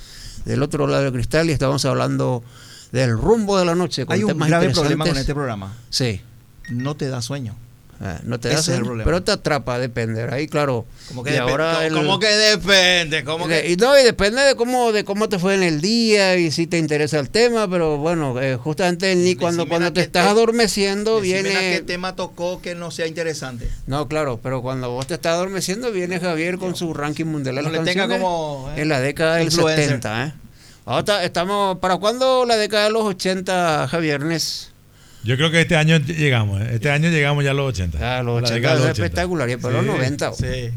del 0.45 0.63
otro 0.63 0.87
lado 0.87 1.05
del 1.05 1.13
cristal 1.13 1.49
y 1.49 1.53
estamos 1.53 1.85
hablando 1.85 2.43
del 2.93 3.17
rumbo 3.17 3.59
de 3.59 3.65
la 3.65 3.75
noche 3.75 4.07
con 4.07 4.15
Hay 4.15 4.25
un 4.25 4.39
grave 4.39 4.71
problema 4.71 5.07
con 5.07 5.17
este 5.17 5.35
programa. 5.35 5.75
Sí. 5.91 6.21
No 6.71 6.97
te 6.97 7.09
da 7.09 7.23
sueño. 7.23 7.57
Ah, 8.05 8.19
no 8.25 8.41
te 8.41 8.53
problema. 8.57 9.05
pero 9.05 9.23
te 9.23 9.31
atrapa, 9.31 9.79
depende. 9.79 10.25
Ahí, 10.25 10.49
claro. 10.49 10.85
Como 11.07 11.23
que, 11.23 11.31
y 11.31 11.35
depe- 11.35 11.41
ahora 11.41 11.87
el- 11.87 11.95
como 11.95 12.19
que 12.19 12.27
depende. 12.27 13.23
Como 13.23 13.47
que... 13.47 13.71
y 13.71 13.77
no, 13.77 13.97
y 13.97 14.03
depende 14.03 14.43
de 14.43 14.57
cómo, 14.57 14.91
de 14.91 15.05
cómo 15.05 15.29
te 15.29 15.39
fue 15.39 15.55
en 15.55 15.63
el 15.63 15.81
día 15.81 16.35
y 16.37 16.51
si 16.51 16.67
te 16.67 16.79
interesa 16.79 17.21
el 17.21 17.31
tema, 17.31 17.71
pero 17.71 17.99
bueno, 17.99 18.41
eh, 18.43 18.57
justamente 18.57 19.15
ni 19.15 19.37
cuando, 19.37 19.69
cuando 19.69 19.93
te 19.93 20.01
estás 20.01 20.25
te- 20.25 20.31
adormeciendo 20.31 21.21
viene... 21.21 21.51
qué 21.51 21.83
tema 21.87 22.17
tocó 22.17 22.61
que 22.61 22.75
no 22.75 22.91
sea 22.91 23.07
interesante. 23.07 23.69
No, 23.87 24.09
claro, 24.09 24.41
pero 24.43 24.63
cuando 24.63 24.91
vos 24.91 25.07
te 25.07 25.15
estás 25.15 25.35
adormeciendo 25.35 25.93
viene 25.93 26.19
Javier 26.19 26.59
con 26.59 26.75
su 26.75 26.93
ranking 26.95 27.27
mundial 27.27 27.55
de 27.55 27.63
No 27.63 27.71
las 27.71 27.85
le 27.85 27.93
tenga 27.93 28.09
como, 28.09 28.69
eh, 28.77 28.81
en 28.83 28.89
la 28.89 28.99
década 29.01 29.37
del 29.37 29.45
influencer. 29.45 29.85
70, 29.85 30.27
¿eh? 30.27 30.33
Ahora 30.87 31.23
estamos, 31.23 31.79
¿para 31.79 31.99
cuándo 31.99 32.45
la 32.47 32.57
década 32.57 32.85
de 32.87 32.91
los 32.91 33.05
80, 33.05 33.87
Javiernes? 33.89 34.72
Yo 35.25 35.37
creo 35.37 35.51
que 35.51 35.61
este 35.61 35.77
año 35.77 35.99
llegamos. 35.99 36.61
¿eh? 36.63 36.71
Este 36.75 36.91
año 36.91 37.09
llegamos 37.11 37.45
ya 37.45 37.53
a 37.53 37.55
los 37.55 37.69
80. 37.69 37.99
Ah, 38.19 38.23
los 38.23 38.39
A 38.39 38.41
la 38.41 38.47
80 38.49 38.55
década 38.55 38.75
de 38.75 38.81
es 38.81 38.85
los 38.87 38.91
80. 38.93 39.07
espectacular, 39.07 39.51
y 39.51 39.57
para 39.57 39.75
los 39.75 39.83
Sí. 39.85 39.91
90. 39.91 40.33
Sí. 40.33 40.71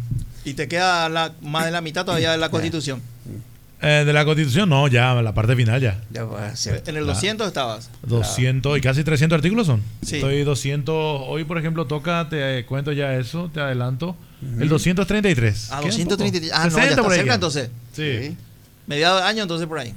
Y 0.46 0.54
te 0.54 0.68
queda 0.68 1.10
la- 1.10 1.34
más 1.42 1.66
de 1.66 1.72
la 1.72 1.82
mitad 1.82 2.06
todavía 2.06 2.32
de 2.32 2.38
la 2.38 2.50
constitución. 2.50 3.02
Eh, 3.82 4.04
de 4.06 4.14
la 4.14 4.24
constitución, 4.26 4.70
no, 4.70 4.88
ya, 4.88 5.14
la 5.22 5.34
parte 5.34 5.56
final 5.56 5.82
ya. 5.82 6.00
Ya 6.12 6.24
a 6.24 6.56
ser. 6.56 6.82
En 6.88 6.96
el 6.98 7.06
200 7.06 7.48
estabas. 7.48 7.90
200 8.04 8.78
y 8.78 8.82
casi 8.82 9.04
300 9.04 9.38
artículos 9.38 9.68
son. 9.68 9.82
Sí. 10.04 10.16
Estoy 10.16 10.44
200. 10.44 10.96
Hoy, 11.28 11.44
por 11.44 11.58
ejemplo, 11.58 11.86
toca, 11.86 12.28
te 12.30 12.66
cuento 12.66 12.92
ya 12.94 13.14
eso, 13.16 13.50
te 13.54 13.60
adelanto. 13.60 14.16
El 14.60 14.70
233. 14.70 15.70
Ah, 15.72 15.80
Queda 15.80 15.90
233. 15.92 16.52
poco. 16.52 16.62
Ah, 16.62 16.66
no, 16.66 16.70
ya 16.70 16.76
60 16.76 16.90
está 16.90 17.02
por 17.04 17.12
ahí 17.12 17.18
cerca 17.20 17.34
entonces. 17.36 17.70
Sí. 17.94 18.38
Mediados 18.88 19.22
de 19.22 19.28
año 19.28 19.42
entonces 19.44 19.68
por 19.68 19.80
ahí. 19.80 19.94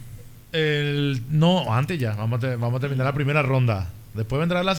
El, 0.53 1.22
no, 1.30 1.72
antes 1.72 1.99
ya. 2.01 2.14
Vamos 2.14 2.42
a, 2.42 2.57
vamos 2.57 2.78
a 2.78 2.80
terminar 2.80 3.05
la 3.07 3.12
primera 3.12 3.42
ronda. 3.42 3.90
Después 4.15 4.41
vendrá 4.41 4.63
la 4.63 4.75